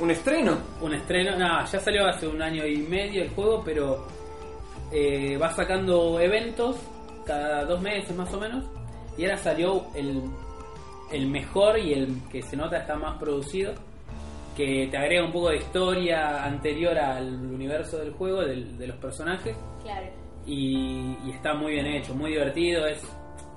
Un 0.00 0.10
estreno. 0.10 0.58
un 0.80 0.94
estreno, 0.94 1.36
nada, 1.36 1.64
ya 1.66 1.78
salió 1.78 2.06
hace 2.06 2.26
un 2.26 2.40
año 2.42 2.66
y 2.66 2.78
medio 2.78 3.22
el 3.22 3.30
juego, 3.30 3.62
pero 3.64 4.06
eh, 4.90 5.36
va 5.36 5.54
sacando 5.54 6.18
eventos 6.18 6.76
cada 7.24 7.64
dos 7.64 7.80
meses 7.80 8.14
más 8.16 8.32
o 8.32 8.40
menos. 8.40 8.64
Y 9.16 9.24
ahora 9.24 9.36
salió 9.36 9.86
el, 9.94 10.22
el 11.12 11.26
mejor 11.28 11.78
y 11.78 11.92
el 11.92 12.08
que 12.30 12.42
se 12.42 12.56
nota 12.56 12.78
está 12.78 12.96
más 12.96 13.18
producido, 13.18 13.72
que 14.56 14.88
te 14.90 14.96
agrega 14.96 15.24
un 15.24 15.32
poco 15.32 15.50
de 15.50 15.56
historia 15.58 16.44
anterior 16.44 16.98
al 16.98 17.34
universo 17.34 17.98
del 17.98 18.12
juego, 18.12 18.42
del- 18.42 18.76
de 18.78 18.86
los 18.86 18.96
personajes. 18.96 19.56
Claro. 19.82 20.06
y, 20.46 21.16
y 21.26 21.30
está 21.32 21.54
muy 21.54 21.72
bien 21.72 21.86
hecho, 21.86 22.14
muy 22.14 22.30
divertido. 22.32 22.86
Es, 22.86 23.02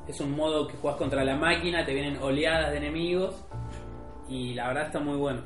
es 0.08 0.20
un 0.22 0.32
modo 0.36 0.68
que 0.68 0.76
juegas 0.78 0.98
contra 1.00 1.24
la 1.24 1.36
máquina, 1.36 1.86
te 1.86 1.94
vienen 1.94 2.18
oleadas 2.18 2.72
de 2.72 2.78
enemigos 2.78 3.36
y 4.30 4.54
la 4.54 4.68
verdad 4.68 4.86
está 4.88 5.00
muy 5.00 5.18
bueno. 5.18 5.42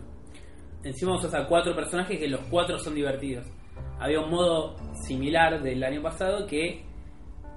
Encima 0.84 1.16
usas 1.16 1.34
a 1.34 1.46
cuatro 1.48 1.76
personajes 1.76 2.20
que 2.20 2.28
los 2.28 2.42
cuatro 2.50 2.78
son 2.80 2.96
divertidos. 2.96 3.46
Había 4.00 4.20
un 4.20 4.30
modo 4.32 4.76
similar 5.06 5.62
del 5.62 5.84
año 5.84 6.02
pasado 6.02 6.46
que 6.48 6.84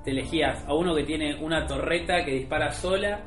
te 0.04 0.10
elegías 0.12 0.64
a 0.66 0.74
uno 0.74 0.94
que 0.94 1.04
tiene 1.04 1.36
una 1.42 1.66
torreta 1.66 2.24
que 2.24 2.32
dispara 2.32 2.70
sola, 2.72 3.20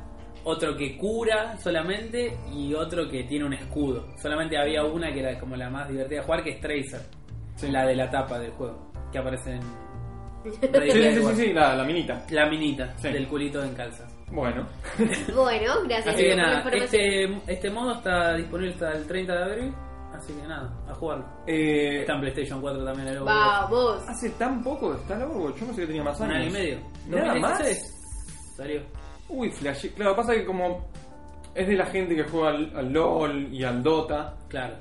otro 0.46 0.76
que 0.76 0.98
cura 0.98 1.58
solamente 1.58 2.38
y 2.54 2.74
otro 2.74 3.08
que 3.10 3.24
tiene 3.24 3.46
un 3.46 3.54
escudo. 3.54 4.06
Solamente 4.22 4.58
había 4.58 4.84
una 4.84 5.12
que 5.14 5.20
era 5.22 5.40
como 5.40 5.56
la 5.56 5.70
más 5.70 5.88
divertida 5.90 6.20
de 6.20 6.26
jugar 6.26 6.44
que 6.44 6.50
es 6.52 6.62
Tracer, 6.62 7.02
Sí. 7.56 7.70
la 7.70 7.86
de 7.86 7.96
la 7.96 8.10
tapa 8.10 8.40
del 8.40 8.52
juego, 8.52 8.92
que 9.12 9.18
aparece 9.20 9.52
en 9.52 9.62
Sí, 10.44 10.52
sí, 10.92 11.14
sí, 11.16 11.36
sí, 11.36 11.54
la, 11.54 11.76
la 11.76 11.84
minita. 11.86 12.26
la 12.30 12.50
minita 12.50 12.94
Sí. 12.98 13.10
del 13.10 13.28
culito 13.28 13.64
en 13.64 13.74
calzas. 13.76 14.14
Bueno, 14.32 14.68
Bueno, 15.36 15.74
gracias 15.88 16.16
Así 16.16 16.24
que 16.24 16.36
nada, 16.36 16.70
este, 16.72 17.26
este 17.48 17.70
modo 17.70 17.94
está 17.94 18.34
disponible 18.36 18.74
hasta 18.74 18.92
el 18.94 19.08
30 19.08 19.34
de 19.36 19.44
abril. 19.44 19.74
Así 20.14 20.32
que 20.34 20.48
nada, 20.48 20.72
a 20.88 20.94
jugarlo. 20.94 21.26
eh, 21.48 22.02
Está 22.02 22.14
en 22.14 22.20
PlayStation 22.22 22.62
4 22.62 22.84
también 22.86 23.08
el 23.08 23.18
Overwatch. 23.20 23.70
Vamos. 23.72 24.04
hace 24.10 24.30
tan 24.32 24.64
poco 24.64 24.94
está 24.96 25.16
el 25.16 25.24
Overwatch, 25.24 25.60
yo 25.60 25.66
no 25.68 25.74
sé 25.74 25.82
que 25.82 25.88
tenía 25.88 26.04
más 26.04 26.20
Un 26.20 26.26
años. 26.32 26.38
año 26.38 26.50
y 26.50 26.52
medio. 26.52 26.80
¿Nada 27.08 27.36
más? 27.36 27.58
2016 27.60 28.54
Salió. 28.58 28.82
Uy, 29.30 29.50
flash. 29.52 29.88
Claro, 29.96 30.16
pasa 30.16 30.34
que 30.34 30.46
como 30.46 30.88
es 31.56 31.68
de 31.68 31.76
la 31.76 31.86
gente 31.86 32.16
que 32.16 32.24
juega 32.24 32.50
al, 32.50 32.72
al 32.76 32.92
LOL 32.94 33.54
y 33.54 33.64
al 33.64 33.82
Dota, 33.84 34.36
Claro. 34.48 34.76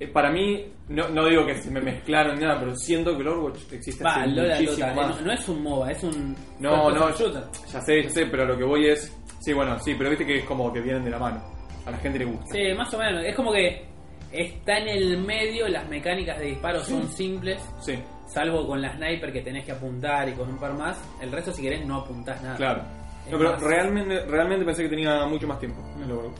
eh, 0.00 0.08
para 0.08 0.30
mí, 0.30 0.64
no, 0.88 1.08
no 1.08 1.26
digo 1.26 1.44
que 1.46 1.54
se 1.56 1.70
me 1.70 1.80
mezclaron 1.80 2.36
ni 2.38 2.44
nada, 2.44 2.58
pero 2.60 2.74
siento 2.76 3.14
que 3.16 3.22
el 3.22 3.28
Overwatch 3.28 3.72
existe 3.72 4.04
Va, 4.04 4.22
hace 4.22 4.28
muchísimo 4.30 4.86
Dota. 4.88 4.94
más. 4.94 5.20
No, 5.20 5.26
no 5.26 5.32
es 5.32 5.48
un 5.48 5.62
MOBA, 5.62 5.90
es 5.92 6.02
un. 6.04 6.36
No, 6.60 6.90
no, 6.90 7.08
ya 7.10 7.80
sé, 7.80 8.02
ya 8.02 8.10
sé, 8.10 8.26
pero 8.26 8.44
lo 8.46 8.56
que 8.56 8.64
voy 8.64 8.86
es... 8.88 9.14
Sí, 9.40 9.52
bueno, 9.52 9.78
sí, 9.78 9.94
pero 9.96 10.10
viste 10.10 10.26
que 10.26 10.38
es 10.38 10.44
como 10.44 10.72
que 10.72 10.80
vienen 10.80 11.04
de 11.04 11.10
la 11.10 11.18
mano. 11.18 11.40
A 11.86 11.90
la 11.90 11.96
gente 11.98 12.18
le 12.18 12.24
gusta. 12.26 12.46
Sí, 12.52 12.60
más 12.76 12.92
o 12.92 12.98
menos. 12.98 13.24
Es 13.24 13.34
como 13.34 13.52
que 13.52 13.86
está 14.32 14.78
en 14.78 14.88
el 14.88 15.18
medio, 15.18 15.68
las 15.68 15.88
mecánicas 15.88 16.38
de 16.38 16.46
disparo 16.46 16.80
son 16.80 17.08
simples. 17.08 17.62
Sí, 17.80 17.94
Salvo 18.26 18.66
con 18.66 18.82
la 18.82 18.94
sniper 18.94 19.32
que 19.32 19.40
tenés 19.40 19.64
que 19.64 19.72
apuntar 19.72 20.28
y 20.28 20.32
con 20.32 20.50
un 20.50 20.58
par 20.58 20.74
más. 20.74 21.02
El 21.22 21.32
resto, 21.32 21.50
si 21.52 21.62
querés, 21.62 21.86
no 21.86 22.00
apuntás 22.00 22.42
nada. 22.42 22.56
claro. 22.56 22.82
No, 23.30 23.38
pero 23.38 23.56
realmente, 23.58 24.24
realmente 24.26 24.64
pensé 24.64 24.82
que 24.84 24.88
tenía 24.88 25.26
mucho 25.26 25.46
más 25.46 25.58
tiempo 25.58 25.80
el 26.02 26.10
Overwatch. 26.12 26.38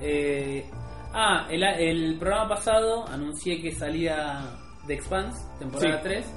Eh, 0.00 0.64
ah, 1.12 1.46
el, 1.50 1.62
el 1.62 2.18
programa 2.18 2.48
pasado 2.50 3.06
anuncié 3.08 3.60
que 3.60 3.72
salía 3.72 4.40
The 4.86 4.94
Expanse, 4.94 5.38
temporada 5.58 5.96
Sí. 5.96 6.02
3. 6.04 6.34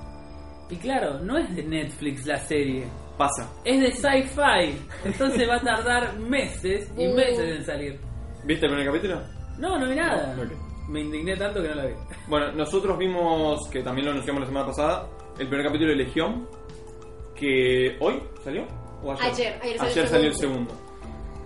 Y 0.71 0.75
claro, 0.77 1.19
no 1.19 1.37
es 1.37 1.53
de 1.55 1.63
Netflix 1.63 2.25
la 2.25 2.37
serie, 2.37 2.85
Pasa. 3.17 3.49
es 3.65 3.79
de 3.81 3.91
Sci-Fi. 3.91 4.77
Entonces 5.05 5.47
va 5.49 5.55
a 5.57 5.61
tardar 5.61 6.17
meses 6.17 6.89
y 6.97 7.07
Uh. 7.07 7.13
meses 7.15 7.57
en 7.59 7.65
salir. 7.65 7.99
¿Viste 8.45 8.65
el 8.65 8.71
primer 8.71 8.87
capítulo? 8.87 9.21
No, 9.59 9.77
no 9.77 9.87
vi 9.89 9.95
nada. 9.95 10.33
No. 10.35 10.43
Me 10.89 11.01
indigné 11.01 11.35
tanto 11.37 11.61
que 11.61 11.67
no 11.69 11.75
la 11.75 11.85
vi. 11.85 11.93
Bueno, 12.27 12.51
nosotros 12.53 12.97
vimos, 12.97 13.67
que 13.69 13.83
también 13.83 14.05
lo 14.05 14.11
anunciamos 14.13 14.41
la 14.41 14.47
semana 14.47 14.65
pasada, 14.65 15.07
el 15.37 15.47
primer 15.47 15.65
capítulo 15.67 15.89
de 15.91 15.97
Legión, 15.97 16.47
que 17.35 17.97
hoy 17.99 18.21
salió. 18.43 18.65
¿O 19.03 19.11
ayer? 19.11 19.23
Ayer, 19.23 19.59
ayer 19.61 19.77
salió 19.77 19.91
Ayer 19.91 20.03
el 20.03 20.09
salió 20.09 20.27
el 20.29 20.35
segundo. 20.35 20.73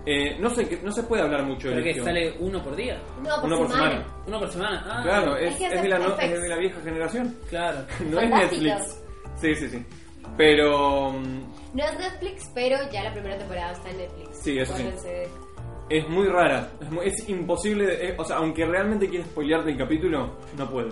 Eh, 0.08 0.38
no 0.38 0.50
sé, 0.50 0.68
que- 0.68 0.76
no 0.82 0.92
se 0.92 1.02
puede 1.02 1.22
hablar 1.22 1.42
mucho 1.42 1.68
de 1.68 1.82
que 1.82 2.00
sale 2.00 2.36
uno 2.38 2.62
por 2.62 2.76
día. 2.76 3.02
No, 3.24 3.36
por 3.40 3.44
Uno 3.46 3.58
por 3.58 3.68
semana. 3.68 3.90
semana. 3.90 4.06
Uno 4.28 4.38
por 4.38 4.52
semana. 4.52 4.84
Ah, 4.88 5.02
Claro, 5.02 5.36
es, 5.36 5.52
Es 5.52 5.58
que 5.58 5.66
es 5.74 5.82
de 5.82 5.88
la, 5.88 5.98
no- 5.98 6.10
FX. 6.14 6.22
es 6.32 6.42
de 6.42 6.48
la 6.48 6.56
vieja 6.58 6.80
generación. 6.82 7.36
claro. 7.50 7.78
No 8.10 8.20
es. 8.20 8.30
Netflix. 8.30 9.02
Sí, 9.40 9.54
sí, 9.56 9.68
sí. 9.68 9.84
Pero 10.36 11.12
No 11.74 11.84
es 11.84 11.98
Netflix, 11.98 12.50
pero 12.54 12.76
ya 12.92 13.02
la 13.04 13.12
primera 13.12 13.36
temporada 13.38 13.72
está 13.72 13.90
en 13.90 13.98
Netflix. 13.98 14.38
Sí, 14.42 14.58
eso 14.58 14.76
sí. 14.76 14.84
Es 15.88 16.08
muy 16.08 16.26
rara. 16.28 16.70
Es, 16.80 16.90
muy- 16.90 17.06
es 17.06 17.28
imposible. 17.28 17.86
de- 17.86 18.08
eh, 18.10 18.14
o 18.18 18.24
sea, 18.24 18.36
aunque 18.36 18.64
realmente 18.64 19.08
quieres 19.08 19.26
spoilearte 19.28 19.70
el 19.70 19.78
capítulo, 19.78 20.36
no 20.56 20.70
puede. 20.70 20.90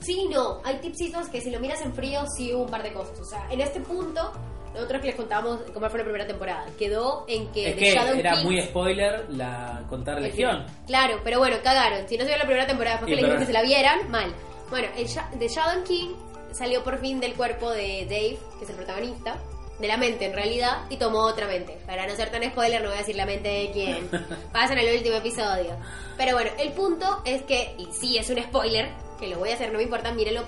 Sí 0.00 0.20
y 0.22 0.28
no. 0.28 0.60
Hay 0.64 0.78
tipsitos 0.80 1.28
que 1.28 1.40
si 1.40 1.50
lo 1.50 1.58
miras 1.60 1.80
en 1.82 1.94
frío 1.94 2.20
sí 2.36 2.52
hubo 2.54 2.64
un 2.64 2.70
par 2.70 2.82
de 2.82 2.92
cosas. 2.92 3.18
O 3.20 3.24
sea, 3.24 3.46
en 3.50 3.60
este 3.60 3.80
punto, 3.80 4.32
nosotros 4.76 5.00
que 5.00 5.08
les 5.08 5.16
contamos 5.16 5.60
cómo 5.74 5.88
fue 5.90 5.98
la 5.98 6.04
primera 6.04 6.26
temporada, 6.26 6.66
quedó 6.78 7.24
en 7.28 7.48
que 7.52 7.70
Es 7.70 7.76
que 7.76 7.92
Shadow 7.94 8.14
era 8.18 8.32
King- 8.36 8.44
muy 8.44 8.62
spoiler 8.62 9.26
la 9.30 9.82
contar 9.88 10.20
Legión. 10.20 10.64
Claro, 10.86 11.20
pero 11.24 11.38
bueno, 11.38 11.56
cagaron. 11.64 12.08
Si 12.08 12.16
no 12.16 12.22
se 12.24 12.28
vio 12.28 12.38
la 12.38 12.44
primera 12.44 12.66
temporada, 12.66 12.96
después 12.96 13.10
Sí, 13.10 13.16
que 13.16 13.22
le 13.22 13.28
pero- 13.28 13.40
que 13.40 13.46
se 13.46 13.52
la 13.52 13.62
vieran, 13.62 14.10
mal. 14.10 14.32
Bueno, 14.70 14.88
el 14.96 15.06
The 15.38 15.48
Shadow 15.48 15.82
King 15.84 16.14
salió 16.52 16.82
por 16.84 16.98
fin 17.00 17.20
del 17.20 17.34
cuerpo 17.34 17.70
de 17.70 18.04
Dave, 18.04 18.38
que 18.58 18.64
es 18.64 18.70
el 18.70 18.76
protagonista, 18.76 19.36
de 19.78 19.88
la 19.88 19.96
mente 19.98 20.24
en 20.24 20.32
realidad, 20.32 20.84
y 20.88 20.96
tomó 20.96 21.18
otra 21.20 21.46
mente. 21.46 21.76
Para 21.86 22.06
no 22.06 22.16
ser 22.16 22.30
tan 22.30 22.42
spoiler, 22.44 22.80
no 22.82 22.88
voy 22.88 22.96
a 22.96 23.00
decir 23.00 23.14
la 23.16 23.26
mente 23.26 23.48
de 23.48 23.70
quién. 23.72 24.08
Pasan 24.52 24.78
al 24.78 24.86
último 24.96 25.16
episodio. 25.16 25.76
Pero 26.16 26.32
bueno, 26.32 26.50
el 26.58 26.72
punto 26.72 27.20
es 27.26 27.42
que, 27.42 27.74
y 27.78 27.86
sí 27.92 28.16
es 28.16 28.30
un 28.30 28.42
spoiler, 28.42 28.88
que 29.20 29.26
lo 29.28 29.38
voy 29.38 29.50
a 29.50 29.54
hacer, 29.54 29.70
no 29.70 29.78
me 29.78 29.84
importa, 29.84 30.12
mírenlo, 30.12 30.42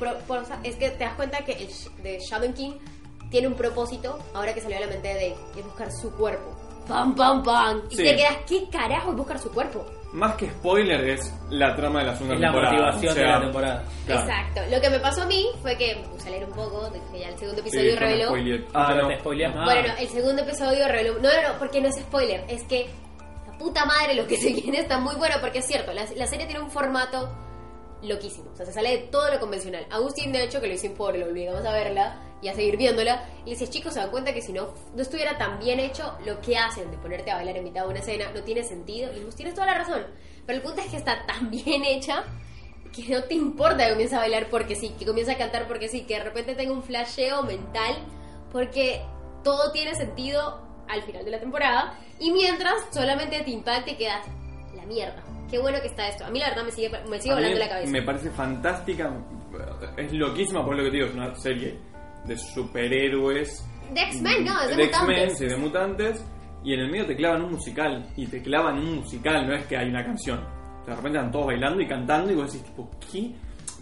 es 0.62 0.76
que 0.76 0.90
te 0.90 1.04
das 1.04 1.14
cuenta 1.14 1.38
que 1.44 1.52
el 1.52 1.68
The 2.02 2.20
Shadow 2.20 2.52
King 2.54 2.72
tiene 3.30 3.48
un 3.48 3.54
propósito 3.54 4.18
ahora 4.34 4.54
que 4.54 4.60
salió 4.60 4.76
a 4.78 4.80
la 4.80 4.86
mente 4.86 5.08
de 5.08 5.14
Dave, 5.14 5.36
es 5.56 5.64
buscar 5.64 5.90
su 5.92 6.10
cuerpo. 6.12 6.54
¡Pam, 6.88 7.14
pam, 7.14 7.42
pam! 7.42 7.82
Y 7.90 7.96
Sí. 7.96 8.02
te 8.04 8.16
quedas, 8.16 8.36
¿qué 8.48 8.68
carajo 8.70 9.10
es 9.10 9.16
buscar 9.16 9.38
su 9.38 9.50
cuerpo? 9.50 9.84
Más 10.12 10.36
que 10.36 10.48
spoiler 10.48 11.06
es 11.10 11.30
la 11.50 11.76
trama 11.76 11.98
de 12.00 12.06
la 12.06 12.12
segunda 12.14 12.34
Es 12.36 12.40
la 12.40 12.46
temporada. 12.48 12.72
motivación 12.72 13.12
o 13.12 13.14
sea, 13.14 13.22
de 13.24 13.28
la 13.30 13.40
temporada. 13.42 13.84
Claro. 14.06 14.20
Exacto. 14.22 14.60
Lo 14.70 14.80
que 14.80 14.88
me 14.90 14.98
pasó 15.00 15.22
a 15.22 15.26
mí 15.26 15.46
fue 15.60 15.76
que 15.76 15.96
me 15.96 16.02
puse 16.08 16.28
a 16.28 16.30
leer 16.30 16.44
un 16.46 16.52
poco, 16.54 16.90
que 17.12 17.18
ya 17.20 17.28
el 17.28 17.38
segundo 17.38 17.60
Sí, 17.62 17.68
episodio 17.68 17.92
me 17.94 18.00
reveló. 18.00 18.64
Ah, 18.72 18.94
no 18.94 19.02
no. 19.02 19.08
te 19.08 19.18
spoileas. 19.18 19.54
Bueno, 19.54 19.88
no, 19.88 19.96
el 19.98 20.08
segundo 20.08 20.42
episodio 20.42 20.88
reveló. 20.88 21.14
No, 21.18 21.28
no, 21.30 21.48
no, 21.52 21.58
porque 21.58 21.82
no 21.82 21.88
es 21.88 21.96
spoiler. 21.96 22.42
Es 22.48 22.62
que 22.64 22.88
la 23.46 23.58
puta 23.58 23.84
madre 23.84 24.14
lo 24.14 24.26
que 24.26 24.38
se 24.38 24.50
viene 24.54 24.78
está 24.80 24.98
muy 24.98 25.14
bueno, 25.16 25.34
porque 25.42 25.58
es 25.58 25.66
cierto, 25.66 25.92
la, 25.92 26.06
la 26.16 26.26
serie 26.26 26.46
tiene 26.46 26.62
un 26.62 26.70
formato 26.70 27.28
loquísimo. 28.02 28.50
O 28.52 28.56
sea, 28.56 28.64
se 28.64 28.72
sale 28.72 28.90
de 28.90 28.98
todo 29.08 29.30
lo 29.30 29.38
convencional. 29.40 29.86
Agustín, 29.90 30.32
de 30.32 30.44
hecho, 30.44 30.58
que 30.60 30.68
lo 30.68 30.72
hizo 30.74 30.90
por 30.94 31.18
lo 31.18 31.26
obligamos 31.26 31.66
a 31.66 31.72
verla 31.72 32.16
y 32.40 32.48
a 32.48 32.54
seguir 32.54 32.76
viéndola. 32.76 33.24
Y 33.44 33.50
le 33.50 33.50
decía, 33.52 33.68
chicos, 33.68 33.94
se 33.94 34.00
dan 34.00 34.10
cuenta 34.10 34.32
que 34.32 34.42
si 34.42 34.52
no, 34.52 34.74
no 34.94 35.02
estuviera 35.02 35.36
tan 35.38 35.58
bien 35.58 35.80
hecho, 35.80 36.16
lo 36.24 36.40
que 36.40 36.56
hacen 36.56 36.90
de 36.90 36.98
ponerte 36.98 37.30
a 37.30 37.36
bailar 37.36 37.56
en 37.56 37.64
mitad 37.64 37.82
de 37.82 37.88
una 37.88 38.00
escena 38.00 38.30
no 38.34 38.42
tiene 38.42 38.62
sentido. 38.64 39.10
Y 39.14 39.24
vos 39.24 39.34
tienes 39.34 39.54
toda 39.54 39.66
la 39.66 39.74
razón. 39.74 40.06
Pero 40.46 40.58
el 40.58 40.62
punto 40.62 40.80
es 40.80 40.88
que 40.88 40.96
está 40.96 41.26
tan 41.26 41.50
bien 41.50 41.84
hecha 41.84 42.24
que 42.94 43.14
no 43.14 43.22
te 43.24 43.34
importa 43.34 43.84
que 43.84 43.90
comience 43.90 44.16
a 44.16 44.20
bailar 44.20 44.48
porque 44.50 44.74
sí, 44.74 44.94
que 44.98 45.04
comience 45.04 45.32
a 45.32 45.38
cantar 45.38 45.68
porque 45.68 45.88
sí, 45.88 46.02
que 46.02 46.14
de 46.14 46.24
repente 46.24 46.54
tenga 46.54 46.72
un 46.72 46.82
flasheo 46.82 47.42
mental 47.42 47.96
porque 48.50 49.02
todo 49.44 49.72
tiene 49.72 49.94
sentido 49.94 50.66
al 50.88 51.02
final 51.02 51.24
de 51.24 51.30
la 51.30 51.38
temporada 51.38 51.98
y 52.18 52.30
mientras 52.32 52.74
solamente 52.90 53.40
te 53.42 53.50
impacta 53.50 53.90
y 53.90 53.96
quedas 53.96 54.26
la 54.74 54.86
mierda. 54.86 55.22
Qué 55.50 55.58
bueno 55.58 55.80
que 55.80 55.88
está 55.88 56.08
esto. 56.08 56.24
A 56.24 56.30
mí 56.30 56.38
la 56.38 56.48
verdad 56.48 56.64
me 56.64 56.72
sigue, 56.72 56.90
me 57.08 57.20
sigue 57.20 57.34
volando 57.34 57.58
la 57.58 57.68
cabeza. 57.68 57.90
Me 57.90 58.02
parece 58.02 58.30
fantástica. 58.30 59.12
Es 59.96 60.12
loquísima 60.12 60.64
por 60.64 60.76
lo 60.76 60.84
que 60.84 60.90
te 60.90 60.96
digo, 60.96 61.08
es 61.08 61.14
una 61.14 61.34
serie 61.34 61.78
de 62.28 62.36
superhéroes. 62.38 63.64
De 63.92 64.00
X-Men, 64.02 64.44
no, 64.44 64.60
es 64.60 64.68
de, 64.68 64.76
de 64.76 64.84
X-Men, 64.84 65.06
mutantes. 65.08 65.38
sí, 65.38 65.46
de 65.46 65.56
mutantes. 65.56 66.24
Y 66.64 66.74
en 66.74 66.80
el 66.80 66.90
medio 66.90 67.06
te 67.06 67.16
clavan 67.16 67.42
un 67.42 67.52
musical. 67.52 68.06
Y 68.16 68.26
te 68.26 68.42
clavan 68.42 68.78
un 68.78 68.96
musical, 68.96 69.46
no 69.46 69.54
es 69.54 69.64
que 69.66 69.76
hay 69.76 69.88
una 69.88 70.04
canción. 70.04 70.40
De 70.86 70.94
repente 70.94 71.18
están 71.18 71.32
todos 71.32 71.46
bailando 71.46 71.80
y 71.80 71.86
cantando 71.88 72.32
y 72.32 72.34
vos 72.34 72.52
decís 72.52 72.66
tipo, 72.68 72.90
¿qué? 73.10 73.32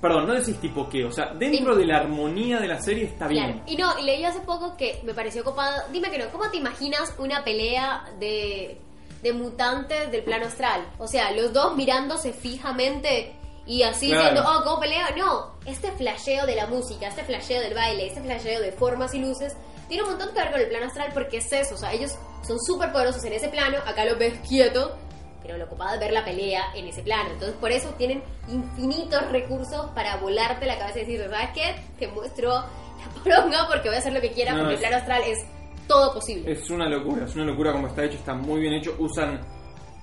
Perdón, 0.00 0.26
no 0.26 0.34
decís 0.34 0.58
tipo 0.60 0.88
qué. 0.88 1.04
O 1.04 1.10
sea, 1.10 1.32
dentro 1.34 1.74
Sí. 1.74 1.80
de 1.80 1.86
la 1.86 1.96
armonía 1.98 2.58
de 2.60 2.68
la 2.68 2.80
serie 2.80 3.04
está 3.04 3.26
bien. 3.28 3.62
Y 3.66 3.76
no, 3.76 3.98
y 3.98 4.04
leí 4.04 4.24
hace 4.24 4.40
poco 4.40 4.76
que 4.76 5.00
me 5.04 5.14
pareció 5.14 5.42
copado. 5.42 5.82
Dime 5.92 6.10
que 6.10 6.18
no, 6.18 6.28
¿cómo 6.30 6.50
te 6.50 6.58
imaginas 6.58 7.14
una 7.18 7.42
pelea 7.44 8.04
de, 8.20 8.78
de 9.22 9.32
mutantes 9.32 10.10
del 10.10 10.22
plano 10.22 10.46
astral? 10.46 10.86
O 10.98 11.06
sea, 11.06 11.30
los 11.32 11.52
dos 11.52 11.74
mirándose 11.76 12.32
fijamente 12.32 13.34
y 13.66 13.82
así 13.82 14.08
Claro. 14.08 14.28
diciendo, 14.30 14.50
oh, 14.50 14.62
¿cómo 14.64 14.80
pelea? 14.80 15.10
No, 15.16 15.54
este 15.66 15.90
flasheo 15.92 16.46
de 16.46 16.54
la 16.56 16.66
música, 16.66 17.08
este 17.08 17.24
flasheo 17.24 17.60
del 17.60 17.74
baile, 17.74 18.06
este 18.06 18.20
flasheo 18.22 18.60
de 18.60 18.72
formas 18.72 19.12
y 19.14 19.18
luces, 19.18 19.56
tiene 19.88 20.02
un 20.04 20.10
montón 20.10 20.28
que 20.32 20.40
ver 20.40 20.50
con 20.52 20.60
el 20.60 20.68
plano 20.68 20.86
astral 20.86 21.10
porque 21.12 21.38
es 21.38 21.52
eso. 21.52 21.74
O 21.74 21.78
sea, 21.78 21.92
ellos 21.92 22.16
son 22.46 22.58
súper 22.60 22.92
poderosos 22.92 23.24
en 23.24 23.32
ese 23.32 23.48
plano, 23.48 23.78
acá 23.86 24.04
los 24.04 24.18
ves 24.18 24.34
quieto. 24.48 24.96
Pero 25.42 25.58
lo 25.58 25.68
copado 25.68 25.94
es 25.94 26.00
ver 26.00 26.12
la 26.12 26.24
pelea 26.24 26.72
en 26.74 26.86
ese 26.88 27.02
plano. 27.02 27.30
Entonces, 27.30 27.56
por 27.60 27.70
eso 27.70 27.90
tienen 27.90 28.20
infinitos 28.48 29.30
recursos 29.30 29.90
para 29.94 30.16
volarte 30.16 30.66
la 30.66 30.76
cabeza 30.76 30.98
y 30.98 31.04
decir, 31.04 31.24
¿sabes 31.30 31.50
qué? 31.54 31.76
Te 32.00 32.08
muestro 32.08 32.48
la 32.50 33.22
poronga 33.22 33.66
porque 33.68 33.88
voy 33.88 33.94
a 33.96 34.00
hacer 34.00 34.12
lo 34.12 34.20
que 34.20 34.32
quiera 34.32 34.52
No, 34.54 34.60
porque 34.60 34.74
es- 34.74 34.80
el 34.80 34.88
plano 34.88 34.96
astral 34.96 35.22
es 35.24 35.38
todo 35.86 36.12
posible. 36.14 36.50
Es 36.50 36.68
una 36.68 36.88
locura, 36.88 37.26
es 37.26 37.34
una 37.36 37.44
locura 37.44 37.70
como 37.70 37.86
está 37.86 38.02
hecho, 38.04 38.16
está 38.16 38.34
muy 38.34 38.60
bien 38.60 38.72
hecho. 38.74 38.96
Usan. 38.98 39.40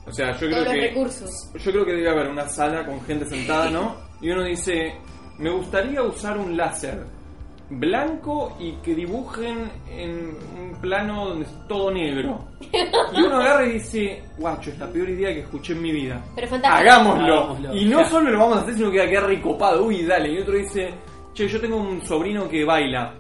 O 0.05 0.11
sea, 0.11 0.31
yo 0.33 0.47
creo 0.47 0.59
los 0.59 0.73
que. 0.73 0.81
recursos. 0.81 1.51
Yo 1.53 1.71
creo 1.71 1.85
que 1.85 1.93
debe 1.93 2.09
haber 2.09 2.27
una 2.27 2.47
sala 2.47 2.85
con 2.85 3.01
gente 3.01 3.25
sentada, 3.25 3.69
¿no? 3.69 3.95
Y 4.21 4.29
uno 4.31 4.43
dice, 4.43 4.95
me 5.37 5.49
gustaría 5.49 6.01
usar 6.01 6.37
un 6.37 6.55
láser 6.55 7.05
blanco 7.69 8.55
y 8.59 8.73
que 8.83 8.93
dibujen 8.93 9.71
en 9.89 10.37
un 10.57 10.81
plano 10.81 11.29
donde 11.29 11.45
es 11.45 11.67
todo 11.67 11.91
negro. 11.91 12.45
Y 13.13 13.21
uno 13.21 13.37
agarra 13.37 13.65
y 13.65 13.73
dice, 13.73 14.23
guacho, 14.37 14.71
es 14.71 14.79
la 14.79 14.87
peor 14.87 15.09
idea 15.09 15.33
que 15.33 15.41
escuché 15.41 15.73
en 15.73 15.81
mi 15.81 15.91
vida. 15.91 16.21
Pero 16.35 16.47
fantástico. 16.47 16.89
Hagámoslo. 16.89 17.39
Hagámoslo. 17.39 17.75
Y 17.75 17.85
no 17.85 18.05
solo 18.05 18.31
lo 18.31 18.39
vamos 18.39 18.57
a 18.57 18.61
hacer, 18.61 18.75
sino 18.75 18.91
que 18.91 18.99
va 18.99 19.05
a 19.05 19.09
quedar 19.09 19.25
recopado. 19.27 19.85
Uy, 19.85 20.03
dale. 20.03 20.33
Y 20.33 20.39
otro 20.39 20.55
dice, 20.55 20.93
che, 21.33 21.47
yo 21.47 21.59
tengo 21.59 21.77
un 21.77 22.05
sobrino 22.05 22.47
que 22.47 22.65
baila. 22.65 23.13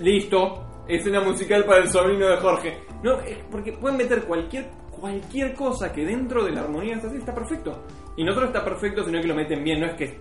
Listo. 0.00 0.64
Escena 0.88 1.20
musical 1.20 1.64
para 1.64 1.82
el 1.82 1.90
sobrino 1.90 2.26
de 2.28 2.36
Jorge. 2.38 2.78
No, 3.02 3.20
es 3.20 3.36
porque 3.50 3.72
pueden 3.72 3.98
meter 3.98 4.22
cualquier 4.22 4.70
cualquier 4.98 5.54
cosa 5.54 5.92
que 5.92 6.04
dentro 6.04 6.44
de 6.44 6.52
la 6.52 6.60
armonía 6.60 6.94
esta 6.94 7.08
serie 7.08 7.20
está 7.20 7.34
perfecto. 7.34 7.84
Y 8.16 8.24
no 8.24 8.32
solo 8.32 8.46
está 8.46 8.64
perfecto, 8.64 9.04
sino 9.04 9.20
que 9.20 9.26
lo 9.26 9.34
meten 9.34 9.62
bien, 9.62 9.80
no 9.80 9.86
es 9.86 9.94
que 9.94 10.18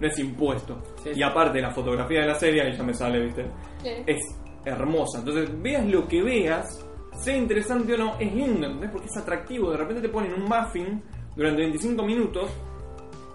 no 0.00 0.06
es 0.06 0.18
impuesto. 0.18 0.82
Sí, 1.02 1.10
y 1.14 1.22
aparte 1.22 1.60
la 1.60 1.70
fotografía 1.70 2.20
de 2.20 2.26
la 2.26 2.34
serie, 2.34 2.62
ahí 2.62 2.76
ya 2.76 2.82
me 2.82 2.94
sale, 2.94 3.20
¿viste? 3.20 3.46
Sí. 3.82 3.90
Es 4.06 4.20
hermosa. 4.64 5.18
Entonces, 5.18 5.50
veas 5.60 5.86
lo 5.86 6.06
que 6.06 6.22
veas, 6.22 6.84
sea 7.16 7.36
interesante 7.36 7.94
o 7.94 7.98
no, 7.98 8.18
es 8.18 8.32
lindo, 8.32 8.66
¿entendés? 8.66 8.90
Porque 8.90 9.06
es 9.06 9.16
atractivo. 9.16 9.70
De 9.70 9.76
repente 9.76 10.02
te 10.02 10.08
ponen 10.08 10.34
un 10.34 10.44
muffin 10.44 11.02
durante 11.36 11.62
25 11.62 12.02
minutos, 12.04 12.50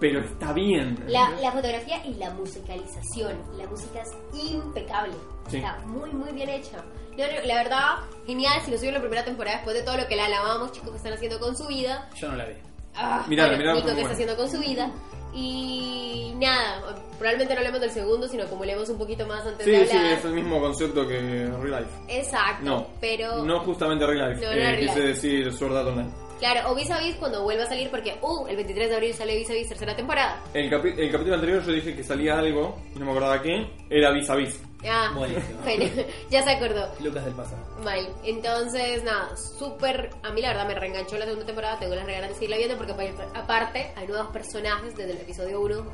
pero 0.00 0.20
está 0.20 0.52
bien. 0.52 0.98
La, 1.06 1.30
la 1.40 1.52
fotografía 1.52 2.04
y 2.06 2.14
la 2.14 2.30
musicalización. 2.34 3.38
La 3.56 3.66
música 3.66 4.02
es 4.02 4.16
impecable. 4.52 5.14
Sí. 5.48 5.56
Está 5.58 5.78
muy, 5.86 6.10
muy 6.12 6.32
bien 6.32 6.48
hecha. 6.48 6.84
No, 7.16 7.24
no, 7.24 7.46
la 7.46 7.54
verdad, 7.54 7.88
genial. 8.28 8.60
Si 8.64 8.70
lo 8.70 8.76
subieron 8.76 8.94
la 8.94 9.00
primera 9.00 9.24
temporada 9.24 9.56
después 9.56 9.76
de 9.76 9.82
todo 9.82 9.96
lo 9.96 10.06
que 10.06 10.14
la 10.14 10.26
alabamos, 10.26 10.70
chicos, 10.70 10.90
que 10.90 10.96
están 10.98 11.14
haciendo 11.14 11.40
con 11.40 11.56
su 11.56 11.66
vida. 11.66 12.08
Yo 12.14 12.28
no 12.28 12.36
la 12.36 12.44
vi. 12.46 12.54
Ah, 12.94 13.24
Mirala, 13.28 13.48
bueno, 13.50 13.58
mirala, 13.58 13.74
Nico 13.76 13.86
que 13.88 13.92
buena. 13.94 14.00
está 14.02 14.12
haciendo 14.14 14.36
con 14.36 14.50
su 14.50 14.58
vida. 14.60 14.90
Y 15.34 16.32
nada, 16.36 16.80
probablemente 17.18 17.54
no 17.54 17.60
hablemos 17.60 17.80
del 17.80 17.90
segundo, 17.90 18.28
sino 18.28 18.44
acumulemos 18.44 18.88
un 18.88 18.98
poquito 18.98 19.26
más 19.26 19.46
antes 19.46 19.64
Sí, 19.64 19.70
de 19.70 19.86
sí, 19.86 19.96
hablar. 19.96 20.12
es 20.18 20.24
el 20.24 20.32
mismo 20.32 20.60
concepto 20.60 21.06
que 21.06 21.18
Real 21.20 21.82
Life. 21.84 22.18
Exacto, 22.20 22.64
No, 22.64 22.86
pero 23.00 23.44
no 23.44 23.60
justamente 23.60 24.06
Real 24.06 24.30
Life. 24.30 24.40
No, 24.44 24.50
no 24.52 24.56
eh, 24.56 24.64
Real 24.72 24.78
quise 24.78 24.94
Life. 24.96 25.06
decir 25.08 25.52
Sword 25.52 25.76
Art 25.76 25.88
Online. 25.88 26.10
claro, 26.40 26.70
o 26.70 26.74
Vis 26.74 26.90
a 26.90 26.98
Vis 26.98 27.14
cuando 27.16 27.42
vuelva 27.42 27.64
a 27.64 27.66
salir, 27.66 27.90
porque 27.90 28.18
uh, 28.22 28.46
el 28.48 28.56
23 28.56 28.88
de 28.88 28.94
abril 28.96 29.14
sale 29.14 29.36
Vis 29.36 29.50
a 29.50 29.54
Vis 29.54 29.68
tercera 29.68 29.94
temporada. 29.94 30.42
El, 30.54 30.70
capi- 30.70 30.98
el 30.98 31.10
capítulo 31.12 31.34
anterior 31.34 31.62
yo 31.64 31.72
dije 31.72 31.94
que 31.94 32.02
salía 32.02 32.38
algo, 32.38 32.78
y 32.94 32.98
no 32.98 33.04
me 33.04 33.10
acordaba 33.12 33.40
qué, 33.42 33.70
era 33.90 34.10
vis 34.10 34.28
a 34.30 34.34
vis. 34.34 34.60
Ah, 34.86 35.10
Buenísimo. 35.14 35.60
bueno, 35.64 35.84
ya 36.30 36.42
se 36.42 36.50
acordó. 36.50 36.88
Lucas 37.00 37.24
del 37.24 37.34
pasado. 37.34 37.58
Mal. 37.82 38.08
Entonces, 38.24 39.02
nada, 39.02 39.36
súper. 39.36 40.10
A 40.22 40.30
mí 40.30 40.40
la 40.40 40.48
verdad 40.48 40.66
me 40.68 40.74
reenganchó 40.74 41.18
la 41.18 41.24
segunda 41.24 41.46
temporada. 41.46 41.78
Tengo 41.78 41.94
las 41.96 42.06
ganas 42.06 42.28
de 42.28 42.34
seguirla 42.34 42.56
viendo 42.58 42.76
porque 42.76 42.92
pa- 42.94 43.38
aparte 43.40 43.92
hay 43.96 44.06
nuevos 44.06 44.28
personajes 44.28 44.94
desde 44.96 45.12
el 45.12 45.18
episodio 45.18 45.60
1 45.60 45.84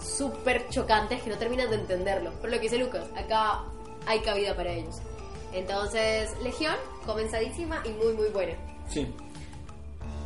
súper 0.00 0.68
chocantes 0.68 1.22
que 1.22 1.30
no 1.30 1.38
terminan 1.38 1.70
de 1.70 1.76
entenderlo. 1.76 2.32
Por 2.40 2.50
lo 2.50 2.56
que 2.56 2.62
dice 2.62 2.76
Lucas, 2.78 3.04
acá 3.16 3.62
hay 4.06 4.18
cabida 4.20 4.54
para 4.56 4.72
ellos. 4.72 4.96
Entonces, 5.52 6.30
Legión, 6.42 6.74
comenzadísima 7.06 7.80
y 7.84 7.90
muy, 7.90 8.12
muy 8.14 8.28
buena. 8.30 8.54
Sí. 8.88 9.06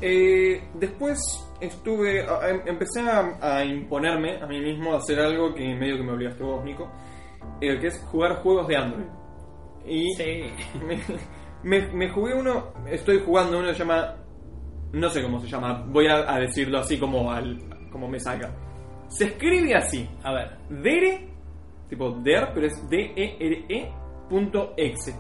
Eh, 0.01 0.63
después 0.75 1.19
estuve. 1.61 2.23
a- 2.27 2.39
a- 2.41 2.51
empecé 2.67 3.01
a, 3.01 3.37
a 3.41 3.65
imponerme 3.65 4.41
a 4.43 4.47
mí 4.47 4.61
mismo 4.61 4.95
a 4.95 4.99
hacer 4.99 5.21
algo 5.21 5.55
que 5.55 5.63
medio 5.75 5.97
que 5.99 6.03
me 6.03 6.13
obligaste 6.13 6.43
vos, 6.43 6.65
Nico. 6.65 6.91
Eh, 7.61 7.79
que 7.81 7.87
es 7.89 7.99
jugar 8.11 8.37
juegos 8.43 8.69
de 8.69 8.77
Android. 8.77 9.07
Y 9.87 10.13
Sí. 10.15 10.43
me, 10.87 11.01
me- 11.81 11.93
me 11.93 12.09
jugué 12.11 12.35
uno. 12.35 12.73
Estoy 12.87 13.21
jugando 13.25 13.59
uno 13.59 13.69
que 13.69 13.75
se 13.75 13.81
llama. 13.81 14.15
No 14.93 15.09
sé 15.11 15.23
cómo 15.23 15.41
se 15.41 15.47
llama. 15.49 15.85
Voy 15.89 16.07
a, 16.07 16.33
a 16.35 16.39
decirlo 16.41 16.79
así 16.79 16.99
como, 16.99 17.31
al, 17.31 17.59
como 17.91 18.09
me 18.09 18.19
salga. 18.21 18.51
Se 19.09 19.25
escribe 19.27 19.75
así. 19.75 20.09
A 20.23 20.33
ver. 20.33 20.59
Dere, 20.69 21.29
tipo 21.89 22.11
Der, 22.23 22.51
pero 22.55 22.67
es 22.67 22.89
D-E-R-E 22.89 23.93
punto 24.29 24.75
exe. 24.77 25.15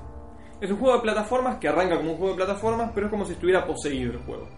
Es 0.60 0.70
un 0.70 0.76
juego 0.78 0.96
de 0.96 1.02
plataformas 1.02 1.56
que 1.58 1.68
arranca 1.68 1.96
como 1.96 2.10
un 2.12 2.16
juego 2.18 2.32
de 2.34 2.44
plataformas, 2.44 2.90
pero 2.94 3.06
es 3.06 3.10
como 3.10 3.24
si 3.24 3.32
estuviera 3.32 3.64
poseído 3.66 4.12
el 4.12 4.18
juego. 4.18 4.48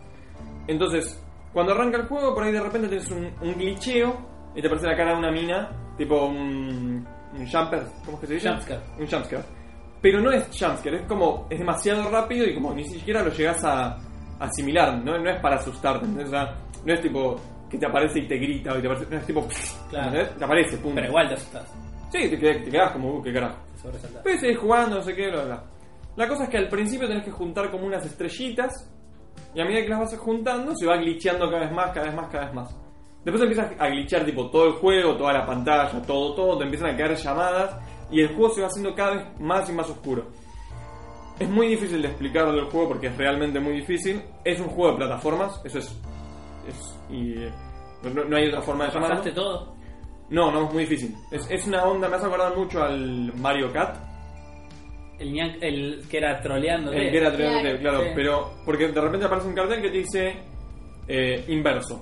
Entonces, 0.66 1.22
cuando 1.52 1.72
arranca 1.72 1.98
el 1.98 2.06
juego, 2.06 2.34
por 2.34 2.42
ahí 2.44 2.52
de 2.52 2.60
repente 2.60 2.88
tienes 2.88 3.10
un, 3.10 3.30
un 3.42 3.54
glitcheo 3.54 4.16
y 4.54 4.60
te 4.60 4.66
aparece 4.66 4.86
la 4.88 4.96
cara 4.96 5.12
de 5.12 5.18
una 5.18 5.30
mina, 5.30 5.70
tipo 5.98 6.24
un, 6.24 7.06
un 7.34 7.46
jumper, 7.48 7.82
¿cómo 8.04 8.16
es 8.16 8.20
que 8.20 8.26
se 8.26 8.34
dice? 8.34 8.48
Jumpscare. 8.48 8.80
Un 8.98 9.06
jumpscare. 9.06 9.44
Pero 10.02 10.20
no 10.20 10.30
es 10.32 10.44
jumpscare, 10.46 10.96
es 11.00 11.06
como, 11.06 11.46
es 11.50 11.58
demasiado 11.58 12.08
rápido 12.10 12.46
y 12.46 12.54
como 12.54 12.72
ni 12.74 12.84
siquiera 12.84 13.22
lo 13.22 13.30
llegas 13.30 13.62
a 13.64 13.96
asimilar, 14.38 14.96
no, 15.04 15.18
no 15.18 15.30
es 15.30 15.40
para 15.40 15.56
asustarte, 15.56 16.06
¿entendés? 16.06 16.28
O 16.28 16.30
sea, 16.30 16.56
no 16.84 16.94
es 16.94 17.00
tipo, 17.02 17.36
que 17.68 17.76
te 17.78 17.86
aparece 17.86 18.20
y 18.20 18.26
te 18.28 18.36
grita, 18.38 18.76
y 18.78 18.80
te 18.80 18.86
aparece, 18.88 19.06
no, 19.10 19.16
es 19.18 19.26
tipo, 19.26 19.46
Claro. 19.90 20.06
¿entendés? 20.08 20.36
te 20.38 20.44
aparece, 20.44 20.76
punto. 20.78 20.94
Pero 20.96 21.08
igual 21.08 21.28
te 21.28 21.34
asustas. 21.34 21.74
Sí, 22.10 22.18
te, 22.30 22.38
qued- 22.40 22.64
te 22.64 22.70
quedas 22.70 22.92
como, 22.92 23.14
uh, 23.16 23.22
qué 23.22 23.32
carajo. 23.32 23.58
Pero 24.24 24.38
seguís 24.40 24.58
jugando, 24.58 24.96
no 24.96 25.02
sé 25.02 25.14
qué, 25.14 25.30
bla, 25.30 25.44
bla. 25.44 25.64
La 26.16 26.26
cosa 26.28 26.44
es 26.44 26.50
que 26.50 26.58
al 26.58 26.68
principio 26.68 27.06
tenés 27.06 27.24
que 27.24 27.30
juntar 27.30 27.70
como 27.70 27.86
unas 27.86 28.04
estrellitas 28.04 28.90
y 29.54 29.60
a 29.60 29.64
medida 29.64 29.82
que 29.82 29.88
las 29.88 30.00
vas 30.00 30.18
juntando 30.18 30.74
se 30.74 30.86
va 30.86 30.96
glitcheando 30.96 31.46
cada 31.50 31.60
vez 31.60 31.72
más, 31.72 31.90
cada 31.92 32.06
vez 32.06 32.14
más, 32.14 32.28
cada 32.30 32.44
vez 32.46 32.54
más. 32.54 32.76
Después 33.24 33.42
empiezas 33.42 33.72
a 33.78 33.88
glitchear 33.88 34.24
tipo 34.24 34.48
todo 34.50 34.66
el 34.66 34.72
juego, 34.74 35.16
toda 35.16 35.32
la 35.34 35.44
pantalla, 35.46 35.90
todo, 36.06 36.34
todo, 36.34 36.56
te 36.58 36.64
empiezan 36.64 36.94
a 36.94 36.96
caer 36.96 37.14
llamadas 37.16 37.76
y 38.10 38.20
el 38.22 38.28
juego 38.28 38.50
se 38.54 38.62
va 38.62 38.68
haciendo 38.68 38.94
cada 38.94 39.14
vez 39.16 39.40
más 39.40 39.68
y 39.68 39.72
más 39.72 39.88
oscuro. 39.90 40.26
Es 41.38 41.48
muy 41.48 41.68
difícil 41.68 42.00
de 42.02 42.08
explicarlo 42.08 42.52
el 42.58 42.66
juego 42.70 42.88
porque 42.88 43.06
es 43.08 43.16
realmente 43.16 43.60
muy 43.60 43.74
difícil. 43.74 44.22
Es 44.44 44.58
un 44.60 44.68
juego 44.68 44.92
de 44.92 44.96
plataformas, 44.98 45.60
eso 45.64 45.78
es... 45.78 45.86
es 46.68 46.98
y 47.10 47.32
eh, 47.44 47.50
no, 48.14 48.24
no 48.24 48.36
hay 48.36 48.48
otra 48.48 48.62
forma 48.62 48.84
de 48.86 48.92
llamarlo. 48.92 49.16
¿Pasaste 49.16 49.32
todo? 49.32 49.74
No, 50.30 50.50
no, 50.50 50.66
es 50.68 50.72
muy 50.72 50.84
difícil. 50.84 51.14
Es, 51.30 51.50
es 51.50 51.66
una 51.66 51.84
onda, 51.84 52.08
me 52.08 52.16
hace 52.16 52.26
acordar 52.26 52.56
mucho 52.56 52.82
al 52.82 53.32
Mario 53.36 53.72
Kart. 53.72 53.96
El, 55.18 55.32
ñan- 55.34 55.58
el 55.60 56.06
que 56.08 56.18
era 56.18 56.40
troleando. 56.40 56.92
El 56.92 57.10
que 57.10 57.18
era 57.18 57.32
triángulo, 57.32 57.62
Claro. 57.62 57.78
claro, 57.80 58.00
Sí. 58.04 58.10
pero 58.14 58.50
porque 58.64 58.88
de 58.88 59.00
repente 59.00 59.26
aparece 59.26 59.48
un 59.48 59.54
cartel 59.54 59.82
que 59.82 59.90
te 59.90 59.98
dice 59.98 60.34
eh, 61.08 61.44
inverso 61.48 62.00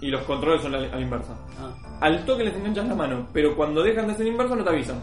y 0.00 0.08
los 0.10 0.22
controles 0.22 0.62
son 0.62 0.74
a 0.74 0.78
la, 0.78 0.88
a 0.88 0.96
la 0.96 1.00
inversa. 1.00 1.36
Ah, 1.58 1.74
Al 2.00 2.24
toque 2.24 2.44
les 2.44 2.54
enganchas 2.54 2.86
la 2.86 2.94
mano, 2.94 3.28
pero 3.32 3.56
cuando 3.56 3.82
dejan 3.82 4.06
de 4.06 4.14
ser 4.14 4.26
inverso 4.26 4.54
no 4.54 4.64
te 4.64 4.70
avisan. 4.70 5.00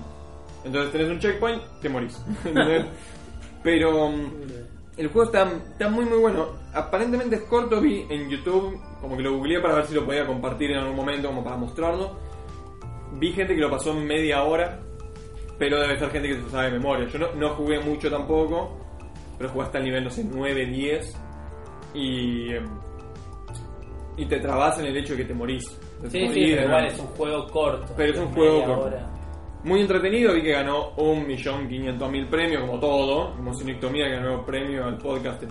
Entonces 0.63 0.91
tenés 0.91 1.09
un 1.09 1.19
checkpoint, 1.19 1.61
te 1.81 1.89
morís. 1.89 2.19
Pero 3.63 4.09
mm, 4.09 4.31
el 4.97 5.07
juego 5.09 5.25
está, 5.25 5.51
está 5.71 5.89
muy 5.89 6.05
muy 6.05 6.17
bueno. 6.17 6.47
Aparentemente 6.73 7.35
es 7.35 7.41
corto, 7.43 7.79
vi 7.79 8.05
en 8.09 8.29
YouTube, 8.29 8.79
como 8.99 9.15
que 9.15 9.23
lo 9.23 9.33
googleé 9.35 9.59
para 9.59 9.75
ver 9.75 9.85
si 9.85 9.93
lo 9.93 10.05
podía 10.05 10.25
compartir 10.25 10.71
en 10.71 10.77
algún 10.77 10.95
momento, 10.95 11.27
como 11.27 11.43
para 11.43 11.55
mostrarlo. 11.57 12.17
Vi 13.13 13.31
gente 13.31 13.55
que 13.55 13.61
lo 13.61 13.69
pasó 13.69 13.91
en 13.91 14.05
media 14.07 14.43
hora, 14.43 14.79
pero 15.57 15.79
debe 15.79 15.99
ser 15.99 16.09
gente 16.09 16.29
que 16.29 16.41
se 16.41 16.49
sabe 16.49 16.65
de 16.65 16.79
memoria. 16.79 17.07
Yo 17.07 17.19
no, 17.19 17.31
no 17.33 17.49
jugué 17.51 17.79
mucho 17.79 18.09
tampoco, 18.09 18.77
pero 19.37 19.49
jugué 19.51 19.65
hasta 19.65 19.77
el 19.77 19.83
nivel, 19.85 20.03
no 20.03 20.09
sé, 20.09 20.23
9, 20.23 20.65
10. 20.65 21.17
Y, 21.93 22.53
em, 22.53 22.65
y 24.17 24.25
te 24.25 24.39
trabas 24.39 24.79
en 24.79 24.85
el 24.85 24.97
hecho 24.97 25.13
de 25.13 25.19
que 25.23 25.25
te 25.25 25.33
morís. 25.33 25.63
Te 26.01 26.09
Sí, 26.09 26.27
sí, 26.29 26.51
pero 26.51 26.65
igual 26.67 26.85
es 26.87 26.99
un 26.99 27.07
juego 27.07 27.47
corto. 27.47 27.93
Pero 27.97 28.13
es 28.13 28.19
un 28.19 28.27
juego 28.33 28.63
corto. 28.65 28.85
hora. 28.85 29.09
Muy 29.63 29.81
entretenido, 29.81 30.33
vi 30.33 30.43
que 30.43 30.51
ganó 30.51 30.95
1.500.000 30.95 32.29
premios, 32.29 32.61
como 32.61 32.79
todo, 32.79 33.35
como 33.35 33.53
Sinectomía 33.53 34.05
que 34.07 34.15
ganó 34.17 34.45
premio 34.45 34.85
al 34.85 34.97
podcast 34.97 35.41
en 35.43 35.49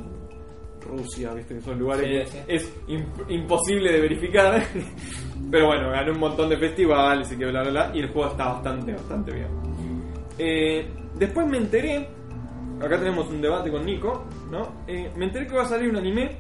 Rusia, 0.81 1.33
viste, 1.35 1.55
que 1.57 1.61
son 1.63 1.79
lugares 1.79 2.07
Sí, 2.07 2.13
que 2.13 2.27
sí. 2.27 2.39
es 2.47 2.87
imp- 2.89 3.25
imposible 3.31 3.91
de 3.93 4.01
verificar. 4.01 4.63
Pero 5.51 5.67
bueno, 5.67 5.91
ganó 5.91 6.13
un 6.13 6.19
montón 6.21 6.49
de 6.49 6.57
festivales 6.59 7.31
y 7.33 7.37
que 7.37 7.47
bla 7.47 7.63
bla 7.63 7.71
bla, 7.71 7.91
y 7.95 8.01
el 8.01 8.09
juego 8.13 8.31
está 8.31 8.53
bastante, 8.53 8.93
bastante 8.93 9.33
bien. 9.33 9.49
Eh, 10.39 10.89
después 11.17 11.47
me 11.47 11.59
enteré, 11.59 12.09
acá 12.81 12.99
tenemos 12.99 13.29
un 13.29 13.41
debate 13.41 13.71
con 13.71 13.85
Nico, 13.85 14.25
¿no? 14.51 14.85
Eh, 14.87 15.11
me 15.17 15.25
enteré 15.27 15.47
que 15.47 15.55
va 15.57 15.63
a 15.63 15.67
salir 15.69 15.91
un 15.91 15.97
anime 15.97 16.31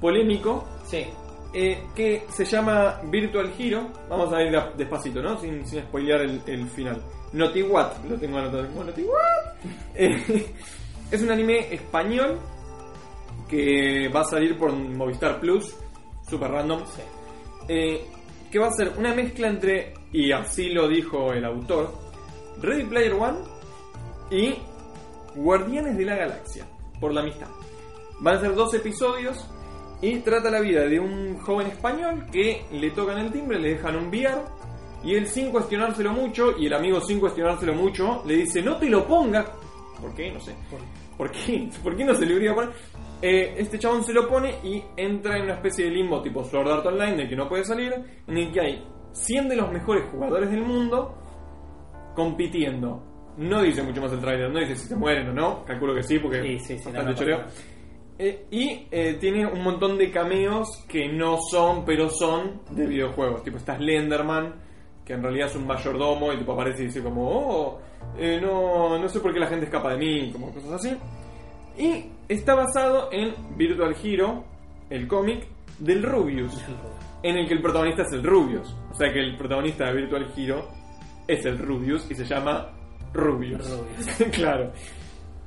polémico 0.00 0.64
Sí. 0.86 1.06
eh, 1.52 1.84
que 1.94 2.24
se 2.28 2.44
llama 2.44 3.00
Virtual 3.04 3.52
Hero. 3.58 3.88
Vamos 4.08 4.32
a 4.32 4.42
ir 4.42 4.50
de- 4.52 4.72
despacito, 4.76 5.22
¿no? 5.22 5.38
Sin, 5.40 5.66
sin 5.66 5.80
spoilear 5.82 6.22
el, 6.22 6.40
el 6.46 6.68
final. 6.68 7.02
What, 7.68 8.04
lo 8.08 8.16
tengo 8.16 8.38
anotado 8.38 8.66
como 8.68 8.80
What. 8.82 8.92
Eh, 9.94 10.46
es 11.10 11.22
un 11.22 11.30
anime 11.30 11.72
español 11.74 12.38
que 13.48 14.08
va 14.14 14.20
a 14.20 14.24
salir 14.24 14.56
por 14.58 14.72
Movistar 14.72 15.40
Plus, 15.40 15.74
super 16.28 16.50
random. 16.50 16.82
Sí. 16.94 17.02
eh, 17.68 18.06
que 18.50 18.58
va 18.58 18.68
a 18.68 18.72
ser 18.72 18.92
una 18.96 19.12
mezcla 19.14 19.48
entre, 19.48 19.92
y 20.12 20.32
así 20.32 20.70
lo 20.70 20.88
dijo 20.88 21.32
el 21.34 21.44
autor, 21.44 21.92
Ready 22.62 22.84
Player 22.84 23.12
One 23.12 23.38
y 24.30 24.54
Guardianes 25.34 25.98
de 25.98 26.04
la 26.06 26.16
Galaxia, 26.16 26.66
por 26.98 27.12
la 27.12 27.20
amistad. 27.20 27.48
Van 28.20 28.36
a 28.36 28.40
ser 28.40 28.54
dos 28.54 28.72
episodios 28.74 29.36
y 30.00 30.18
trata 30.18 30.50
la 30.50 30.60
vida 30.60 30.82
de 30.82 31.00
un 31.00 31.38
joven 31.38 31.66
español 31.68 32.26
que 32.30 32.64
le 32.72 32.90
tocan 32.90 33.18
el 33.18 33.32
timbre, 33.32 33.58
le 33.58 33.70
dejan 33.70 33.96
un 33.96 34.08
VR 34.08 34.42
y 35.04 35.14
él 35.14 35.26
sin 35.26 35.50
cuestionárselo 35.50 36.12
mucho 36.12 36.56
y 36.58 36.66
el 36.66 36.74
amigo 36.74 37.00
sin 37.00 37.20
cuestionárselo 37.20 37.74
mucho 37.74 38.22
le 38.26 38.36
dice 38.36 38.62
no 38.62 38.76
te 38.76 38.88
lo 38.88 39.06
pongas. 39.06 39.46
¿Por 40.00 40.14
qué? 40.14 40.30
No 40.30 40.40
sé. 40.40 40.54
¿Por 41.16 41.30
qué? 41.30 41.68
¿Por 41.82 41.96
qué 41.96 42.04
no 42.06 42.14
se 42.14 42.26
le 42.26 42.36
hubiera 42.36 42.54
poner? 42.54 42.70
Eh, 43.20 43.54
este 43.58 43.78
chabón 43.80 44.04
se 44.04 44.12
lo 44.12 44.28
pone 44.28 44.54
y 44.62 44.82
entra 44.96 45.36
en 45.36 45.44
una 45.44 45.54
especie 45.54 45.86
de 45.86 45.90
limbo 45.90 46.22
tipo 46.22 46.44
Sword 46.44 46.70
Art 46.70 46.86
Online 46.86 47.16
del 47.16 47.28
que 47.28 47.34
no 47.34 47.48
puede 47.48 47.64
salir, 47.64 47.92
en 48.26 48.36
el 48.36 48.52
que 48.52 48.60
hay 48.60 48.84
100 49.12 49.48
de 49.48 49.56
los 49.56 49.72
mejores 49.72 50.04
jugadores 50.12 50.50
del 50.50 50.62
mundo 50.62 51.18
compitiendo. 52.14 53.02
No 53.36 53.62
dice 53.62 53.82
mucho 53.82 54.00
más 54.00 54.12
el 54.12 54.20
trailer, 54.20 54.50
no 54.50 54.60
dice 54.60 54.76
si 54.76 54.88
se 54.88 54.96
mueren 54.96 55.28
o 55.28 55.32
no, 55.32 55.64
calculo 55.64 55.94
que 55.94 56.02
sí 56.02 56.18
porque 56.18 56.42
Sí, 56.42 56.58
sí, 56.60 56.78
sí, 56.78 56.90
no, 56.92 57.02
no 57.02 57.14
Eh, 58.18 58.46
y 58.50 58.88
eh, 58.90 59.16
tiene 59.20 59.46
un 59.46 59.62
montón 59.62 59.96
de 59.96 60.10
cameos 60.10 60.84
que 60.88 61.08
no 61.08 61.38
son, 61.50 61.84
pero 61.84 62.10
son 62.10 62.62
de 62.70 62.86
videojuegos. 62.86 63.44
Tipo, 63.44 63.58
está 63.58 63.76
Slenderman, 63.76 64.54
que 65.04 65.12
en 65.12 65.22
realidad 65.22 65.48
es 65.48 65.54
un 65.54 65.66
mayordomo 65.66 66.32
y 66.32 66.38
tipo 66.38 66.52
aparece 66.52 66.82
y 66.82 66.86
dice 66.86 67.02
como, 67.02 67.28
oh, 67.30 67.80
eh, 68.18 68.40
no, 68.42 68.98
no 68.98 69.08
sé 69.08 69.20
por 69.20 69.32
qué 69.32 69.38
la 69.38 69.46
gente 69.46 69.66
escapa 69.66 69.92
de 69.92 69.98
mí, 69.98 70.32
como 70.32 70.52
cosas 70.52 70.72
así. 70.72 70.96
Y 71.78 72.06
está 72.28 72.56
basado 72.56 73.08
en 73.12 73.34
Virtual 73.56 73.94
Hero, 74.02 74.44
el 74.90 75.06
cómic 75.06 75.46
del 75.78 76.02
Rubius, 76.02 76.60
en 77.22 77.38
el 77.38 77.46
que 77.46 77.54
el 77.54 77.62
protagonista 77.62 78.02
es 78.02 78.12
el 78.12 78.24
Rubius. 78.24 78.74
O 78.90 78.94
sea 78.94 79.12
que 79.12 79.20
el 79.20 79.36
protagonista 79.36 79.86
de 79.86 79.92
Virtual 79.92 80.26
Hero 80.36 80.68
es 81.28 81.44
el 81.46 81.56
Rubius 81.56 82.10
y 82.10 82.16
se 82.16 82.24
llama 82.24 82.68
Rubius. 83.12 83.70
Rubius. 83.70 84.30
claro. 84.32 84.72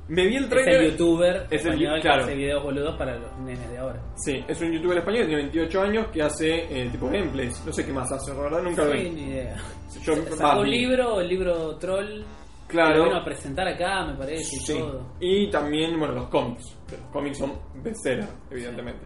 Me 0.08 0.26
vi 0.26 0.36
el 0.36 0.44
Es 0.44 0.50
trailer. 0.50 0.74
el 0.82 0.90
youtuber 0.92 1.46
Es 1.50 1.64
el- 1.64 1.78
claro. 1.78 2.02
que 2.02 2.08
hace 2.08 2.34
videos 2.34 2.62
boludos 2.62 2.96
para 2.98 3.16
los 3.18 3.38
nenes 3.38 3.70
de 3.70 3.78
ahora. 3.78 4.02
Sí, 4.16 4.44
es 4.48 4.60
un 4.60 4.72
youtuber 4.72 4.98
español, 4.98 5.26
tiene 5.26 5.42
28 5.42 5.80
años, 5.82 6.06
que 6.12 6.22
hace 6.22 6.64
eh, 6.82 6.88
tipo 6.90 7.06
gameplays. 7.06 7.64
No 7.64 7.72
sé 7.72 7.86
qué 7.86 7.92
más 7.92 8.10
hace, 8.12 8.34
la 8.34 8.40
verdad 8.42 8.62
nunca 8.62 8.84
lo 8.84 8.92
Sí, 8.92 8.98
vi. 8.98 9.10
ni 9.10 9.22
idea. 9.30 9.56
Yo- 10.02 10.16
Sacó 10.36 10.60
un 10.60 10.70
libro, 10.70 11.20
el 11.20 11.28
libro 11.28 11.76
Troll. 11.76 12.24
Claro. 12.66 12.92
Que 12.92 12.98
lo 12.98 13.04
vino 13.04 13.16
a 13.18 13.24
presentar 13.24 13.68
acá, 13.68 14.06
me 14.06 14.14
parece, 14.16 14.56
y 14.56 14.78
todo. 14.78 15.12
Y 15.20 15.50
también, 15.50 15.98
bueno, 15.98 16.14
los 16.14 16.28
cómics. 16.28 16.76
que 16.88 16.96
Los 16.96 17.06
cómics 17.10 17.38
son 17.38 17.52
bestseller, 17.82 18.28
evidentemente. 18.50 19.04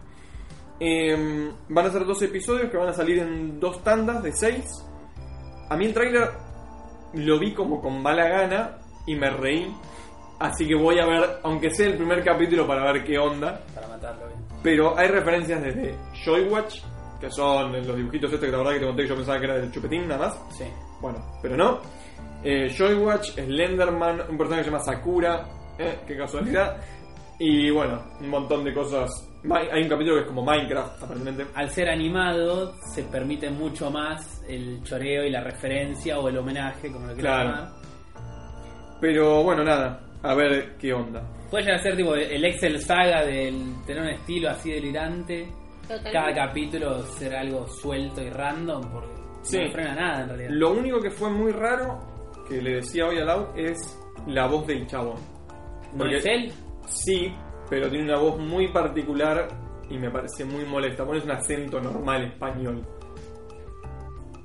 Eh, 0.79 1.51
van 1.69 1.85
a 1.85 1.91
ser 1.91 2.05
dos 2.05 2.21
episodios 2.21 2.69
que 2.69 2.77
van 2.77 2.89
a 2.89 2.93
salir 2.93 3.19
en 3.19 3.59
dos 3.59 3.83
tandas 3.83 4.23
de 4.23 4.31
seis. 4.31 4.65
A 5.69 5.75
mí 5.75 5.85
el 5.85 5.93
tráiler 5.93 6.29
lo 7.13 7.39
vi 7.39 7.53
como 7.53 7.81
con 7.81 8.01
mala 8.01 8.27
gana 8.29 8.77
y 9.05 9.15
me 9.15 9.29
reí. 9.31 9.67
Así 10.39 10.67
que 10.67 10.75
voy 10.75 10.99
a 10.99 11.05
ver, 11.05 11.39
aunque 11.43 11.69
sea 11.71 11.87
el 11.87 11.97
primer 11.97 12.23
capítulo, 12.23 12.67
para 12.67 12.91
ver 12.91 13.03
qué 13.03 13.17
onda. 13.17 13.59
Para 13.73 13.87
matarlo 13.87 14.27
bien. 14.27 14.39
Pero 14.61 14.97
hay 14.97 15.07
referencias 15.07 15.61
desde 15.63 15.95
Joywatch, 16.25 16.81
que 17.19 17.29
son 17.31 17.71
los 17.73 17.95
dibujitos 17.95 18.31
estos 18.31 18.45
que 18.45 18.51
la 18.51 18.57
verdad 18.59 18.73
que 18.73 18.79
te 18.79 18.85
conté 18.85 19.01
que 19.03 19.09
yo 19.09 19.15
pensaba 19.15 19.39
que 19.39 19.45
era 19.45 19.55
del 19.57 19.71
chupetín 19.71 20.07
nada 20.07 20.27
más. 20.27 20.39
Sí. 20.57 20.65
Bueno, 21.01 21.19
pero 21.41 21.55
no. 21.57 21.79
Eh, 22.43 22.71
Joywatch, 22.77 23.31
Slenderman, 23.31 24.21
un 24.29 24.37
personaje 24.37 24.57
que 24.61 24.63
se 24.65 24.71
llama 24.71 24.83
Sakura, 24.83 25.45
eh, 25.79 25.99
qué 26.05 26.15
casualidad. 26.17 26.77
Y 27.39 27.69
bueno, 27.71 28.01
un 28.19 28.29
montón 28.29 28.63
de 28.63 28.73
cosas. 28.73 29.09
Hay 29.71 29.83
un 29.83 29.89
capítulo 29.89 30.15
que 30.15 30.21
es 30.21 30.27
como 30.27 30.43
Minecraft, 30.43 31.03
aparentemente. 31.03 31.45
Al 31.55 31.69
ser 31.69 31.89
animado, 31.89 32.73
se 32.93 33.03
permite 33.03 33.49
mucho 33.49 33.89
más 33.91 34.43
el 34.47 34.83
choreo 34.83 35.23
y 35.23 35.29
la 35.29 35.41
referencia 35.41 36.19
o 36.19 36.27
el 36.29 36.37
homenaje, 36.37 36.91
como 36.91 37.07
lo 37.07 37.13
quieras 37.13 37.33
Claro. 37.35 37.49
llamar. 37.49 37.71
Pero 38.99 39.43
bueno, 39.43 39.63
nada, 39.63 39.99
a 40.23 40.33
ver 40.35 40.75
qué 40.77 40.93
onda. 40.93 41.21
Puede 41.49 41.63
llegar 41.63 41.79
a 41.79 41.83
ser 41.83 41.95
tipo 41.95 42.13
el 42.15 42.43
Excel 42.45 42.81
Saga 42.81 43.23
del 43.25 43.75
tener 43.85 44.03
un 44.03 44.09
estilo 44.09 44.49
así 44.49 44.71
delirante. 44.71 45.47
Totalmente. 45.83 46.11
Cada 46.11 46.33
capítulo 46.33 47.01
ser 47.03 47.35
algo 47.35 47.67
suelto 47.67 48.21
y 48.21 48.29
random, 48.29 48.81
porque 48.91 49.07
Sí. 49.43 49.57
no 49.59 49.71
frena 49.71 49.95
nada 49.95 50.23
en 50.23 50.29
realidad. 50.29 50.49
Lo 50.51 50.71
único 50.71 50.99
que 50.99 51.09
fue 51.09 51.29
muy 51.29 51.51
raro, 51.53 51.99
que 52.49 52.61
le 52.61 52.75
decía 52.75 53.05
hoy 53.07 53.19
a 53.19 53.23
Lau, 53.25 53.47
es 53.55 53.77
la 54.27 54.47
voz 54.47 54.67
del 54.67 54.85
chabón. 54.87 55.15
¿No 55.93 56.05
es 56.05 56.25
él? 56.25 56.51
Sí, 56.87 57.31
pero 57.69 57.89
tiene 57.89 58.05
una 58.05 58.19
voz 58.19 58.37
muy 58.39 58.67
particular 58.73 59.47
y 59.89 59.97
me 59.97 60.11
parece 60.11 60.43
muy 60.43 60.65
molesta. 60.65 61.05
Pones 61.05 61.23
un 61.23 61.31
acento 61.31 61.79
normal 61.79 62.25
español. 62.25 62.85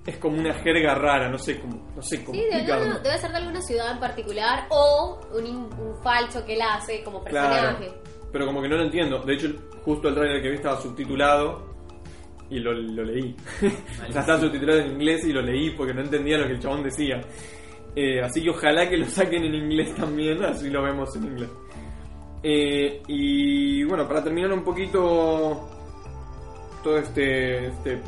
Es 0.04 0.16
como 0.16 0.36
una 0.36 0.52
jerga 0.54 0.94
rara, 0.94 1.28
no 1.28 1.38
sé 1.38 1.60
cómo, 1.60 1.92
no 1.94 2.02
sé 2.02 2.24
cómo 2.24 2.36
Sí, 2.36 2.44
no, 2.66 2.84
no, 2.84 2.98
debe 2.98 3.18
ser 3.18 3.30
de 3.30 3.36
alguna 3.36 3.60
ciudad 3.62 3.92
en 3.92 4.00
particular 4.00 4.66
o 4.70 5.20
un, 5.34 5.70
falso 6.02 6.44
que 6.44 6.54
él 6.54 6.62
hace 6.62 7.04
como 7.04 7.22
Claro, 7.22 7.76
personaje. 7.76 8.00
pero 8.32 8.46
como 8.46 8.60
que 8.60 8.68
no 8.68 8.76
lo 8.76 8.84
entiendo. 8.84 9.20
De 9.20 9.34
hecho, 9.34 9.48
justo 9.84 10.08
el 10.08 10.14
trailer 10.14 10.42
que 10.42 10.48
vi 10.48 10.56
estaba 10.56 10.80
subtitulado 10.80 11.70
y 12.50 12.58
lo, 12.58 12.72
lo 12.72 13.04
leí. 13.04 13.36
o 14.08 14.12
sea, 14.12 14.20
estaba 14.20 14.40
subtitulado 14.40 14.80
en 14.80 14.92
inglés 14.92 15.24
y 15.24 15.32
lo 15.32 15.40
leí 15.40 15.70
porque 15.70 15.94
no 15.94 16.02
entendía 16.02 16.38
lo 16.38 16.46
que 16.46 16.54
el 16.54 16.60
chabón 16.60 16.82
decía. 16.82 17.20
Eh, 17.94 18.20
así 18.20 18.42
que 18.42 18.50
ojalá 18.50 18.88
que 18.88 18.96
lo 18.96 19.06
saquen 19.06 19.44
en 19.44 19.54
inglés 19.54 19.94
también, 19.94 20.42
así 20.44 20.68
lo 20.68 20.82
vemos 20.82 21.14
en 21.16 21.24
inglés. 21.24 21.50
Eh, 22.42 23.02
y 23.06 23.84
bueno, 23.84 24.08
para 24.08 24.24
terminar 24.24 24.52
un 24.52 24.64
poquito 24.64 25.68
todo 26.82 26.98
este, 26.98 27.68
este 27.68 28.00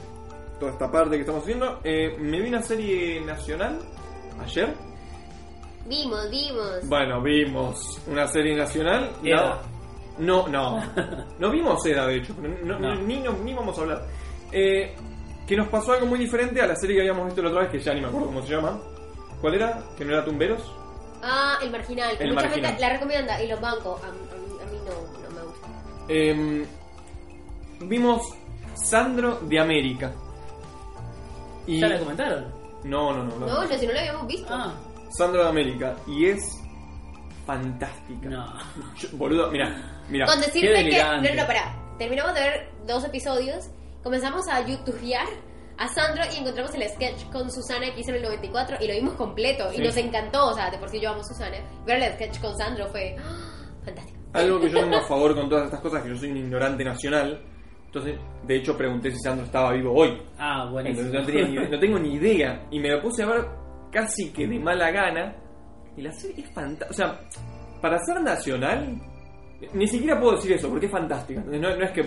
toda 0.64 0.72
esta 0.72 0.90
parte 0.90 1.16
que 1.16 1.20
estamos 1.20 1.42
haciendo. 1.42 1.80
Eh, 1.84 2.16
me 2.18 2.40
vi 2.40 2.48
una 2.48 2.62
serie 2.62 3.20
nacional 3.20 3.78
ayer. 4.42 4.74
Vimos, 5.86 6.30
vimos. 6.30 6.88
Bueno, 6.88 7.20
vimos 7.22 8.00
una 8.06 8.26
serie 8.26 8.56
nacional. 8.56 9.10
Eda. 9.22 9.60
No, 10.18 10.46
no, 10.48 10.78
no, 10.78 10.92
no 11.38 11.50
vimos 11.50 11.84
Eda, 11.84 12.06
de 12.06 12.16
hecho, 12.16 12.34
no- 12.40 12.78
No. 12.78 12.94
Ni, 13.02 13.20
no- 13.20 13.32
ni 13.32 13.52
vamos 13.52 13.76
a 13.78 13.82
hablar. 13.82 14.02
Eh, 14.52 14.94
que 15.46 15.56
nos 15.56 15.68
pasó 15.68 15.92
algo 15.92 16.06
muy 16.06 16.18
diferente 16.18 16.60
a 16.62 16.66
la 16.66 16.76
serie 16.76 16.96
que 16.96 17.02
habíamos 17.02 17.26
visto 17.26 17.42
la 17.42 17.50
otra 17.50 17.62
vez, 17.62 17.70
que 17.70 17.80
ya 17.80 17.92
ni 17.92 18.00
me 18.00 18.06
acuerdo 18.06 18.28
cómo 18.28 18.42
se 18.42 18.54
llama. 18.54 18.80
¿Cuál 19.40 19.54
era? 19.56 19.82
¿Que 19.98 20.04
no 20.06 20.12
era 20.12 20.24
Tumberos? 20.24 20.62
Ah, 21.22 21.58
el 21.62 21.70
marginal. 21.70 22.16
que 22.16 22.24
El 22.24 22.30
mucha 22.32 22.46
Marginal. 22.46 22.70
gente 22.70 22.80
la 22.80 22.92
recomienda 22.94 23.42
y 23.42 23.48
los 23.48 23.60
bancos. 23.60 24.02
A, 24.02 24.06
a 24.06 24.10
mí, 24.12 24.18
a 24.62 24.70
mí 24.70 24.78
no, 24.86 25.28
no 25.28 25.34
me 25.34 25.42
gusta. 25.42 25.68
Eh, 26.08 26.66
vimos 27.80 28.22
Sandro 28.74 29.40
de 29.42 29.58
América. 29.60 30.12
Y... 31.66 31.80
¿Ya 31.80 31.88
la 31.88 31.98
comentaron? 31.98 32.44
No, 32.84 33.12
no, 33.12 33.24
no. 33.24 33.36
no. 33.36 33.46
No, 33.46 33.64
no, 33.64 33.78
si 33.78 33.86
no 33.86 33.92
lo 33.92 33.98
habíamos 33.98 34.26
visto. 34.26 34.46
Ah, 34.50 34.74
Sandro 35.16 35.42
de 35.42 35.48
América. 35.48 35.96
Y 36.06 36.26
es 36.26 36.40
fantástica. 37.46 38.28
no. 38.28 38.46
Yo- 38.96 39.08
boludo, 39.12 39.50
mira, 39.50 40.02
mira. 40.08 40.26
Con 40.26 40.40
decirte 40.40 40.84
Qué 40.84 40.90
que. 40.90 41.02
No, 41.02 41.34
no, 41.42 41.46
pará. 41.46 41.74
Terminamos 41.98 42.34
de 42.34 42.40
ver 42.40 42.70
dos 42.86 43.04
episodios. 43.04 43.70
Comenzamos 44.02 44.46
a 44.48 44.66
youtubear 44.66 45.26
a 45.78 45.88
Sandro 45.88 46.22
y 46.32 46.38
encontramos 46.38 46.74
el 46.74 46.88
sketch 46.88 47.24
con 47.32 47.50
Susana 47.50 47.92
que 47.94 48.00
hizo 48.00 48.10
en 48.10 48.16
el 48.16 48.22
94 48.22 48.76
y 48.80 48.86
lo 48.86 48.94
vimos 48.94 49.14
completo. 49.14 49.70
Sí. 49.70 49.80
Y 49.80 49.84
nos 49.84 49.96
encantó. 49.96 50.48
O 50.48 50.54
sea, 50.54 50.70
de 50.70 50.78
por 50.78 50.88
sí 50.90 51.00
yo 51.00 51.10
amo 51.10 51.20
a 51.20 51.24
Susana. 51.24 51.56
Ver 51.86 52.02
el 52.02 52.12
sketch 52.14 52.40
con 52.40 52.56
Sandro 52.56 52.88
fue 52.88 53.16
¡ah! 53.18 53.82
fantástico. 53.84 54.18
Algo 54.34 54.60
que 54.60 54.70
yo 54.70 54.80
tengo 54.80 54.96
a 54.96 55.06
favor 55.06 55.34
con 55.34 55.48
todas 55.48 55.66
estas 55.66 55.80
cosas, 55.80 56.02
que 56.02 56.08
yo 56.08 56.16
soy 56.16 56.32
un 56.32 56.38
ignorante 56.38 56.84
nacional. 56.84 57.40
Entonces, 57.94 58.18
de 58.44 58.56
hecho, 58.56 58.76
pregunté 58.76 59.10
si 59.12 59.18
Sandro 59.20 59.44
estaba 59.46 59.72
vivo 59.72 59.92
hoy. 59.94 60.20
Ah. 60.36 60.68
Entonces, 60.84 61.12
no, 61.12 61.24
tenía 61.24 61.46
ni- 61.46 61.68
no 61.70 61.78
tengo 61.78 61.96
ni 62.00 62.14
idea. 62.14 62.66
Y 62.72 62.80
me 62.80 62.88
lo 62.90 63.00
puse 63.00 63.22
a 63.22 63.26
ver 63.26 63.44
casi 63.92 64.32
que 64.32 64.48
de 64.48 64.58
mala 64.58 64.90
gana. 64.90 65.36
Y 65.96 66.02
la 66.02 66.10
serie 66.12 66.42
es 66.44 66.52
fantástica. 66.52 66.90
O 66.90 66.92
sea, 66.92 67.20
para 67.80 67.98
ser 68.04 68.20
nacional, 68.20 69.00
ni 69.74 69.86
siquiera 69.86 70.18
puedo 70.18 70.34
decir 70.34 70.52
eso, 70.54 70.68
porque 70.68 70.86
es 70.86 70.92
fantástica. 70.92 71.38
Entonces, 71.40 71.62
No, 71.62 71.76
no 71.76 71.84
es 71.84 71.90
que. 71.92 72.02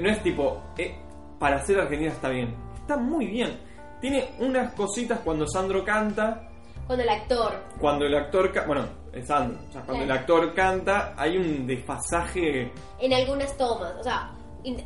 No 0.00 0.08
es 0.08 0.22
tipo. 0.22 0.62
eh, 0.78 0.94
para 1.40 1.58
ser 1.64 1.80
argentina 1.80 2.12
está 2.12 2.28
bien. 2.28 2.54
Está 2.76 2.96
muy 2.96 3.26
bien. 3.26 3.58
Tiene 4.00 4.28
unas 4.38 4.72
cositas 4.74 5.18
cuando 5.24 5.48
Sandro 5.48 5.84
canta. 5.84 6.48
Con 6.86 7.00
el 7.00 7.08
actor. 7.08 7.52
Cuando 7.80 8.06
el 8.06 8.14
actor. 8.14 8.52
Bueno, 8.68 8.86
es 9.12 9.26
Sandro. 9.26 9.58
O 9.68 9.72
sea, 9.72 9.82
cuando 9.82 10.04
el 10.04 10.12
actor 10.12 10.54
canta, 10.54 11.14
hay 11.16 11.36
un 11.38 11.66
desfasaje. 11.66 12.70
En 13.00 13.12
algunas 13.12 13.56
tomas. 13.56 13.94
O 13.98 14.02
sea, 14.04 14.30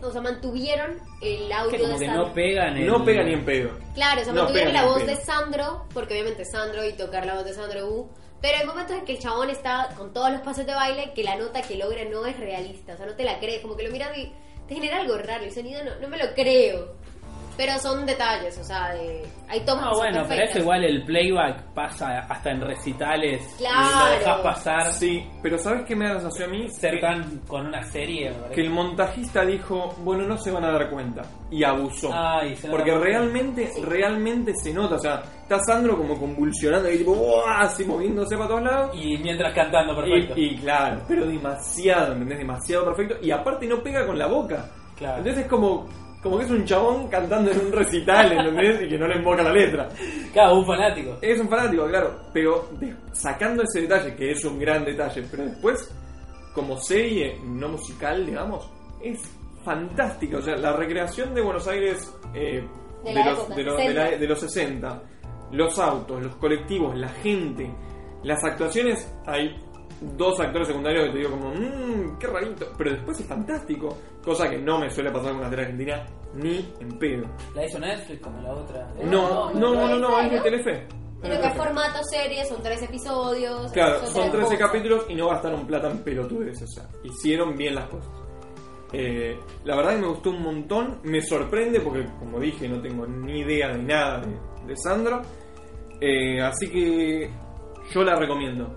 o 0.03 0.11
sea 0.11 0.21
mantuvieron 0.21 0.99
el 1.21 1.51
audio 1.53 1.71
Que 1.71 1.79
como 1.79 1.93
de 1.95 1.99
que 2.01 2.07
Sandro. 2.07 2.27
no 2.29 2.35
pegan 2.35 2.77
en 2.77 2.87
No 2.87 3.05
pega 3.05 3.23
ni 3.23 3.33
en 3.35 3.45
pedo. 3.45 3.71
Claro, 3.95 4.21
o 4.21 4.25
sea, 4.25 4.33
No 4.33 4.43
mantuvieron 4.43 4.73
pega 4.73 4.81
la 4.83 4.87
ni 4.87 4.93
voz 4.93 5.01
en 5.03 5.07
de 5.07 5.17
pedo. 5.17 5.25
Sandro, 5.27 5.85
porque 5.95 6.15
obviamente 6.15 6.45
Sandro 6.45 6.85
y 6.85 6.93
tocar 6.93 7.27
la 7.27 7.35
voz 7.35 7.45
de 7.45 7.53
Sandro 7.55 7.87
U. 7.89 8.11
Pero 8.41 8.59
hay 8.59 8.67
momentos 8.67 8.97
en 8.97 9.05
que 9.05 9.13
el 9.13 9.19
chabón 9.19 9.51
está 9.51 9.89
con 9.97 10.13
todos 10.13 10.31
los 10.31 10.41
pasos 10.43 10.65
de 10.65 10.73
baile 10.75 11.13
que 11.15 11.25
la 11.25 11.37
nota 11.37 11.61
que 11.63 11.77
logra 11.77 12.05
no 12.05 12.25
es 12.27 12.39
realista. 12.39 12.95
O 12.95 12.97
sea, 12.97 13.07
no 13.07 13.15
te 13.15 13.25
la 13.25 13.39
crees. 13.41 13.61
Como 13.61 13.77
que 13.77 13.83
lo 13.83 13.91
miras 13.91 14.17
y 14.17 14.33
te 14.69 14.75
genera 14.75 15.01
algo 15.01 15.17
raro. 15.19 15.45
El 15.45 15.53
sonido 15.53 15.83
no, 15.85 15.97
no 16.01 16.09
me 16.09 16.19
lo 16.19 16.33
creo. 16.35 16.95
Pero 17.59 17.77
son 17.81 18.07
detalles, 18.07 18.57
o 18.57 18.65
sea, 18.65 18.95
de, 18.95 19.27
hay 19.49 19.61
tomas 19.67 19.85
Ah, 19.85 19.89
que 19.91 19.95
son 19.97 19.99
bueno, 20.13 20.25
pero 20.29 20.43
eso 20.45 20.59
igual 20.61 20.85
el 20.85 21.05
playback 21.05 21.63
pasa 21.75 22.21
hasta 22.21 22.51
en 22.53 22.61
recitales. 22.63 23.55
Claro. 23.59 23.77
Y 23.91 23.99
lo 24.13 24.19
dejas 24.19 24.41
pasar. 24.43 24.93
Sí, 24.95 25.27
pero 25.43 25.59
¿sabes 25.59 25.85
qué 25.85 25.95
me 25.97 26.07
da 26.07 26.15
la 26.15 26.21
sensación 26.21 26.49
a 26.49 26.53
mí? 26.53 26.69
Ser 26.71 26.95
Que- 26.95 27.01
tan 27.01 27.39
con 27.49 27.67
una 27.67 27.83
serie, 27.83 28.31
me 28.31 28.55
que 28.55 28.61
el 28.63 28.71
montajista 28.71 29.45
dijo, 29.45 29.95
bueno, 30.05 30.25
no 30.25 30.39
se 30.39 30.51
van 30.53 30.65
a 30.65 30.71
dar 30.73 30.89
cuenta. 30.89 31.23
Y 31.51 31.65
abusó. 31.65 32.11
Ay, 32.15 32.55
se 32.57 32.69
Porque 32.69 32.95
realmente, 32.97 33.71
realmente 33.85 34.53
se 34.55 34.73
nota. 34.73 34.95
O 34.95 34.99
sea, 35.01 35.23
está 35.43 35.59
Sandro 35.65 35.97
como 35.99 36.17
convulsionando 36.19 36.91
y 36.91 36.99
tipo, 36.99 37.15
¡buah! 37.15 37.63
así 37.63 37.85
moviéndose 37.85 38.37
para 38.37 38.49
todos 38.49 38.63
lados. 38.63 38.91
Y 38.95 39.19
mientras 39.19 39.53
cantando, 39.53 39.97
perfecto. 39.97 40.35
Y, 40.37 40.55
y 40.55 40.57
claro, 40.59 41.03
pero 41.09 41.27
demasiado, 41.27 42.13
¿entendés? 42.13 42.39
Demasiado 42.39 42.85
perfecto. 42.85 43.17
Y 43.21 43.33
aparte 43.33 43.67
no 43.67 43.83
pega 43.83 44.07
con 44.07 44.17
la 44.17 44.27
boca. 44.27 44.65
Claro. 44.97 45.19
Entonces 45.19 45.43
es 45.45 45.49
como, 45.51 45.87
como 46.23 46.39
que 46.39 46.45
es 46.45 46.51
un 46.51 46.65
chabón 46.65 47.09
cantando 47.09 47.51
en 47.51 47.59
un 47.67 47.73
recital, 47.73 48.33
¿entendés? 48.33 48.83
Y 48.83 48.89
que 48.89 48.99
no 48.99 49.07
le 49.07 49.17
invoca 49.17 49.43
la 49.43 49.53
letra. 49.53 49.89
Claro, 50.33 50.57
un 50.59 50.67
fanático. 50.67 51.17
Es 51.23 51.39
un 51.41 51.49
fanático, 51.49 51.87
claro, 51.87 52.19
pero 52.33 52.69
de- 52.79 52.95
sacando 53.13 53.63
ese 53.63 53.83
detalle, 53.83 54.15
que 54.17 54.33
es 54.33 54.45
un 54.45 54.59
gran 54.59 54.85
detalle, 54.85 55.23
pero 55.31 55.45
después, 55.45 55.95
como 56.55 56.77
serie 56.79 57.39
no 57.45 57.69
musical, 57.69 58.27
digamos, 58.27 58.69
es 59.03 59.21
fantástica. 59.65 60.39
O 60.39 60.43
sea, 60.43 60.57
la 60.57 60.73
recreación 60.73 61.35
de 61.35 61.41
Buenos 61.41 61.67
Aires 61.69 62.13
eh, 62.35 62.67
De 63.05 63.15
la 63.15 63.31
los, 63.31 63.39
época, 63.41 63.55
de, 63.55 63.63
los- 63.65 63.77
de 63.77 63.95
la- 63.95 64.03
60. 64.07 64.19
de 64.19 64.27
los 64.27 64.41
60, 64.41 65.03
los 65.53 65.79
autos, 65.79 66.23
los 66.23 66.35
colectivos, 66.37 66.97
la 66.97 67.09
gente, 67.09 67.71
las 68.25 68.43
actuaciones, 68.45 69.09
hay 69.27 69.57
dos 70.01 70.39
actores 70.41 70.69
secundarios 70.69 71.07
que 71.07 71.11
te 71.13 71.19
digo 71.19 71.31
como, 71.31 71.51
mmm, 71.55 72.19
qué 72.19 72.27
rarito, 72.27 72.67
pero 72.77 72.91
después 72.93 73.19
es 73.21 73.27
fantástico, 73.27 73.97
cosa 74.25 74.49
que 74.49 74.59
no 74.59 74.79
me 74.79 74.91
suele 74.91 75.11
pasar 75.11 75.31
con 75.31 75.39
una 75.41 75.49
serie 75.51 75.65
argentina 75.65 76.07
ni 76.35 76.73
en 76.81 76.99
pedo. 76.99 77.25
La 77.55 77.65
hizo 77.67 77.79
Netflix 77.79 78.21
como 78.21 78.41
la 78.43 78.53
otra. 78.53 78.89
No, 79.05 79.53
no, 79.53 79.75
no, 79.75 79.89
no, 79.89 79.99
no, 79.99 80.21
es 80.21 80.31
de 80.31 80.37
¿no? 80.37 80.43
Telefe. 80.43 80.87
Creo 81.21 81.41
que 81.41 81.47
es 81.49 81.55
formato 81.55 81.99
serie, 82.13 82.45
son 82.45 82.63
tres 82.63 82.81
episodios. 82.83 83.73
Claro, 83.73 83.99
son 84.07 84.29
otra 84.29 84.41
13 84.41 84.45
cosa. 84.45 84.59
capítulos 84.59 85.07
y 85.09 85.15
no 85.17 85.29
gastaron 85.29 85.67
plata 85.67 85.91
en 85.91 85.99
pelotudes, 86.05 86.63
o 86.63 86.67
sea, 86.69 86.89
hicieron 87.03 87.57
bien 87.57 87.75
las 87.75 87.89
cosas. 87.89 88.11
Eh, 88.93 89.37
la 89.65 89.77
verdad 89.77 89.97
que 89.97 90.01
me 90.03 90.07
gustó 90.07 90.31
un 90.31 90.43
montón, 90.43 91.01
me 91.03 91.21
sorprende 91.21 91.81
porque, 91.81 92.07
como 92.21 92.39
dije, 92.39 92.69
no 92.69 92.81
tengo 92.81 93.05
ni 93.07 93.41
idea 93.41 93.69
de 93.69 93.83
nada 93.83 94.21
de, 94.21 94.31
de 94.67 94.77
Sandro, 94.77 95.21
Eh, 96.01 96.41
así 96.41 96.71
que 96.71 97.29
yo 97.93 98.05
la 98.05 98.15
recomiendo. 98.15 98.73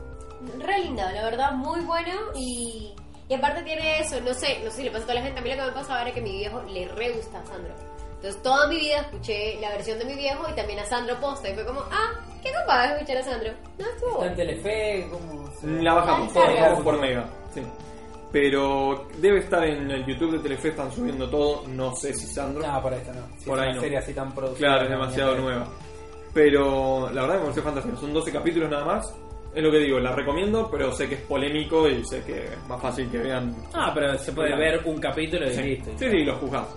Re 0.60 0.80
linda, 0.80 1.12
la 1.12 1.24
verdad, 1.24 1.52
muy 1.54 1.80
bueno 1.82 2.12
y, 2.36 2.94
y 3.30 3.34
aparte 3.34 3.62
tiene 3.64 4.00
eso, 4.00 4.20
no 4.22 4.34
sé, 4.34 4.60
no 4.64 4.72
sé 4.72 4.78
si 4.78 4.84
le 4.84 4.92
pasa 4.92 5.04
a 5.04 5.08
toda 5.08 5.20
la 5.20 5.26
gente, 5.26 5.40
a 5.40 5.44
mí 5.44 5.50
lo 5.50 5.56
que 5.56 5.62
me 5.64 5.72
pasa 5.72 5.98
ahora 5.98 6.10
es 6.10 6.14
que 6.16 6.20
a 6.20 6.24
mi 6.24 6.32
viejo 6.32 6.62
le 6.64 6.88
re 6.88 7.12
gusta 7.12 7.40
a 7.40 7.46
Sandro. 7.46 7.74
Entonces 8.16 8.42
toda 8.44 8.68
mi 8.68 8.78
vida 8.78 9.00
escuché 9.02 9.60
la 9.60 9.70
versión 9.70 9.98
de 10.00 10.06
mi 10.06 10.14
viejo 10.16 10.44
y 10.50 10.54
también 10.54 10.80
a 10.80 10.86
Sandro 10.86 11.20
Posta 11.20 11.50
y 11.50 11.54
fue 11.56 11.66
como, 11.66 11.82
ah, 11.92 12.12
qué 12.44 12.52
capaz 12.52 12.88
de 12.88 12.94
escuchar 12.96 13.18
a 13.18 13.24
Sandro. 13.24 13.52
No, 13.80 13.86
estuvo 13.90 14.12
Está 14.14 14.26
en. 14.28 14.36
Telefe, 14.36 15.08
como... 15.12 15.50
La 15.82 15.94
bajamos, 15.94 16.36
Ah, 16.36 16.52
la 16.52 16.62
bajamos 16.62 16.84
por 16.84 17.00
mega, 17.00 17.26
sí. 17.54 17.62
Pero 18.32 19.08
debe 19.18 19.40
estar 19.40 19.64
en 19.66 19.92
el 19.92 20.06
YouTube 20.06 20.34
de 20.34 20.40
Telefe, 20.40 20.70
están 20.70 20.92
subiendo 20.92 21.30
todo, 21.30 21.68
no 21.68 21.96
sé 21.96 22.14
si 22.14 22.26
Sandro. 22.28 22.66
No, 22.66 22.82
por 22.82 22.94
esto 22.94 23.12
no. 23.14 23.22
Si 23.40 23.46
Por 23.46 23.58
es 23.58 23.62
ahí 23.64 23.68
una 23.70 23.76
no. 23.76 23.82
serie 23.82 23.98
así 23.98 24.14
tan 24.14 24.34
producida. 24.34 24.68
Claro, 24.68 24.84
es 24.84 24.90
demasiado 24.90 25.36
nueva. 25.38 25.68
Pero 26.34 27.10
la 27.12 27.22
verdad 27.24 27.36
me 27.36 27.42
pareció 27.42 27.64
fantástico. 27.64 27.98
Son 27.98 28.14
12 28.14 28.32
capítulos 28.32 28.70
nada 28.70 28.86
más. 28.86 29.14
Es 29.54 29.62
lo 29.62 29.70
que 29.70 29.80
digo, 29.80 30.00
la 30.00 30.14
recomiendo, 30.16 30.70
pero 30.72 30.92
sé 30.94 31.10
que 31.10 31.16
es 31.16 31.22
polémico 31.22 31.88
y 31.90 32.06
sé 32.06 32.24
que 32.24 32.46
es 32.46 32.68
más 32.70 32.82
fácil 32.82 33.10
que 33.12 33.18
vean. 33.18 33.54
Ah, 33.74 33.92
pero 33.94 34.18
se 34.18 34.32
puede 34.32 34.56
ver 34.56 34.82
un 34.86 34.98
capítulo 35.00 35.46
y 35.48 35.54
Sí, 35.54 35.62
listo. 35.64 35.92
sí, 35.98 36.10
sí, 36.10 36.24
lo 36.24 36.36
juzgás. 36.38 36.68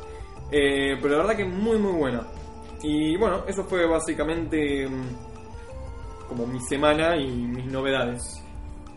Eh, 0.51 0.97
pero 1.01 1.15
la 1.15 1.19
verdad 1.19 1.37
que 1.37 1.43
es 1.45 1.49
muy, 1.53 1.79
muy 1.79 1.93
buena. 1.93 2.27
Y 2.83 3.17
bueno, 3.17 3.45
eso 3.47 3.63
fue 3.65 3.87
básicamente 3.87 4.87
mm, 4.89 6.27
como 6.29 6.47
mi 6.47 6.61
semana 6.61 7.17
y 7.17 7.27
mis 7.29 7.65
novedades. 7.67 8.21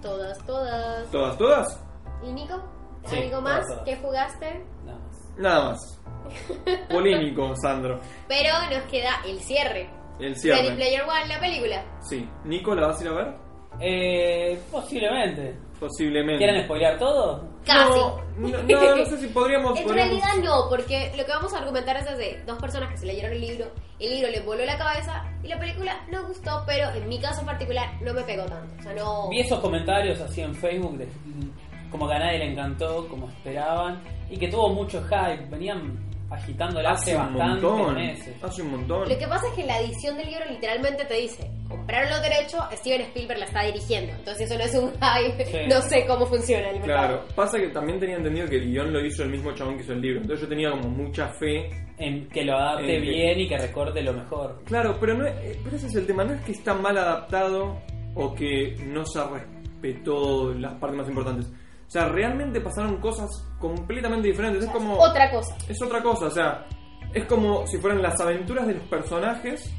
Todas, 0.01 0.37
todas. 0.45 1.09
¿Todas, 1.11 1.37
todas? 1.37 1.85
¿Y 2.23 2.31
Nico? 2.33 2.55
Sí, 3.05 3.17
¿Algo 3.17 3.41
más 3.41 3.61
todas, 3.61 3.67
todas. 3.67 3.83
que 3.85 3.95
jugaste? 3.97 4.65
Nada 4.85 4.99
más. 4.99 5.37
Nada 5.37 5.69
más. 5.69 6.01
Polémico, 6.89 7.53
Sandro. 7.61 7.99
Pero 8.27 8.49
nos 8.71 8.89
queda 8.89 9.21
el 9.25 9.39
cierre. 9.39 9.89
El 10.19 10.29
Ready 10.33 10.39
cierre. 10.39 10.75
Player 10.75 11.03
One, 11.03 11.27
la 11.27 11.39
película. 11.39 11.85
Sí. 12.09 12.27
¿Nico 12.43 12.73
la 12.75 12.87
vas 12.87 12.99
a 12.99 13.03
ir 13.03 13.09
a 13.09 13.13
ver? 13.13 13.46
Eh, 13.79 14.59
posiblemente. 14.71 15.55
Posiblemente. 15.79 16.43
¿Quieren 16.43 16.63
spoilear 16.63 16.97
todo? 16.97 17.43
Casi. 17.63 17.99
No, 17.99 18.21
no, 18.37 18.49
no, 18.63 18.95
no 18.95 19.05
sé 19.05 19.17
si 19.17 19.27
podríamos. 19.27 19.77
En 19.79 19.85
podríamos- 19.85 20.21
realidad 20.23 20.43
no, 20.43 20.69
porque 20.69 21.11
lo 21.15 21.23
que 21.25 21.31
vamos 21.31 21.53
a 21.53 21.59
argumentar 21.59 21.97
es 21.97 22.17
de 22.17 22.41
dos 22.47 22.57
personas 22.59 22.89
que 22.91 22.97
se 22.97 23.05
leyeron 23.05 23.31
el 23.33 23.41
libro, 23.41 23.65
el 23.99 24.09
libro 24.11 24.29
les 24.31 24.43
voló 24.45 24.65
la 24.65 24.77
cabeza 24.77 25.23
y 25.43 25.47
la 25.47 25.59
película 25.59 26.03
no 26.09 26.25
gustó, 26.27 26.63
pero 26.65 26.89
en 26.95 27.07
mi 27.07 27.19
caso 27.19 27.41
en 27.41 27.45
particular 27.45 27.89
no 28.01 28.13
me 28.13 28.23
pegó 28.23 28.43
tanto. 28.45 28.73
O 28.79 28.83
sea, 28.83 28.93
no... 28.93 29.29
Vi 29.29 29.39
esos 29.41 29.59
comentarios 29.59 30.19
así 30.21 30.41
en 30.41 30.55
Facebook 30.55 30.97
de 30.97 31.07
como 31.91 32.07
que 32.07 32.13
a 32.15 32.19
nadie 32.19 32.39
le 32.39 32.51
encantó, 32.51 33.07
como 33.07 33.29
esperaban, 33.29 34.01
y 34.29 34.37
que 34.37 34.47
tuvo 34.49 34.69
mucho 34.69 35.01
hype. 35.03 35.45
Venían 35.49 35.97
agitándola 36.29 36.91
hace, 36.91 37.11
Hace 37.13 37.19
un 37.27 37.33
bastantes 37.37 37.63
montón. 37.63 37.95
meses. 37.95 38.43
Hace 38.43 38.61
un 38.61 38.71
montón. 38.71 39.09
Lo 39.09 39.17
que 39.17 39.27
pasa 39.27 39.47
es 39.47 39.53
que 39.53 39.63
la 39.65 39.79
edición 39.79 40.17
del 40.17 40.27
libro 40.27 40.45
literalmente 40.49 41.05
te 41.05 41.13
dice, 41.15 41.49
compraron 41.67 42.09
los 42.09 42.21
derechos, 42.21 42.61
Steven 42.73 43.01
Spielberg 43.01 43.39
la 43.39 43.45
está 43.45 43.63
dirigiendo. 43.63 44.13
Entonces 44.13 44.49
eso 44.49 44.57
no 44.57 44.63
es 44.65 44.75
un 44.75 44.91
hype, 44.91 45.45
Sí. 45.45 45.57
no 45.69 45.81
sé 45.81 46.05
cómo 46.07 46.25
funciona 46.25 46.69
el 46.69 46.79
mercado. 46.79 47.07
Claro, 47.07 47.25
pasa 47.35 47.57
que 47.57 47.69
también 47.69 47.99
tenía 47.99 48.17
entendido 48.17 48.47
que 48.47 48.57
el 48.57 48.65
guion 48.71 48.91
lo 48.93 49.05
hizo 49.05 49.23
el 49.23 49.29
mismo 49.29 49.53
chabón 49.53 49.75
que 49.77 49.83
hizo 49.83 49.93
el 49.93 50.01
libro. 50.01 50.21
Entonces 50.21 50.41
yo 50.43 50.49
tenía 50.49 50.69
como 50.71 50.89
mucha 50.89 51.27
fe. 51.39 51.69
En 51.99 52.27
que 52.29 52.43
lo 52.45 52.55
adapte 52.55 52.85
que- 52.85 52.99
bien 52.99 53.39
y 53.39 53.47
que 53.47 53.57
recorte 53.57 54.03
lo 54.03 54.13
mejor. 54.13 54.61
Claro, 54.65 54.97
pero 54.99 55.15
no 55.15 55.25
es- 55.25 55.33
eh, 55.41 55.59
pero 55.63 55.77
ese 55.77 55.87
es 55.87 55.95
el 55.95 56.05
tema. 56.05 56.23
No 56.23 56.33
es 56.35 56.41
que 56.41 56.51
está 56.51 56.75
mal 56.75 56.95
adaptado 56.95 57.81
o 58.13 58.35
que 58.35 58.75
no 58.85 59.03
se 59.03 59.19
respetó 59.23 60.53
las 60.53 60.73
partes 60.75 60.97
más 60.99 61.07
importantes. 61.09 61.51
O 61.87 61.89
sea, 61.89 62.09
realmente 62.09 62.59
pasaron 62.59 62.97
cosas 62.97 63.29
completamente 63.59 64.27
diferentes. 64.27 64.65
Es 64.65 64.69
como. 64.69 64.97
Otra 64.97 65.31
cosa. 65.31 65.55
Es 65.69 65.81
otra 65.81 66.03
cosa, 66.03 66.25
o 66.25 66.31
sea. 66.31 66.65
es 67.13 67.25
como 67.25 67.65
si 67.65 67.77
fueran 67.77 68.01
las 68.01 68.19
aventuras 68.19 68.67
de 68.67 68.73
los 68.73 68.83
personajes 68.83 69.71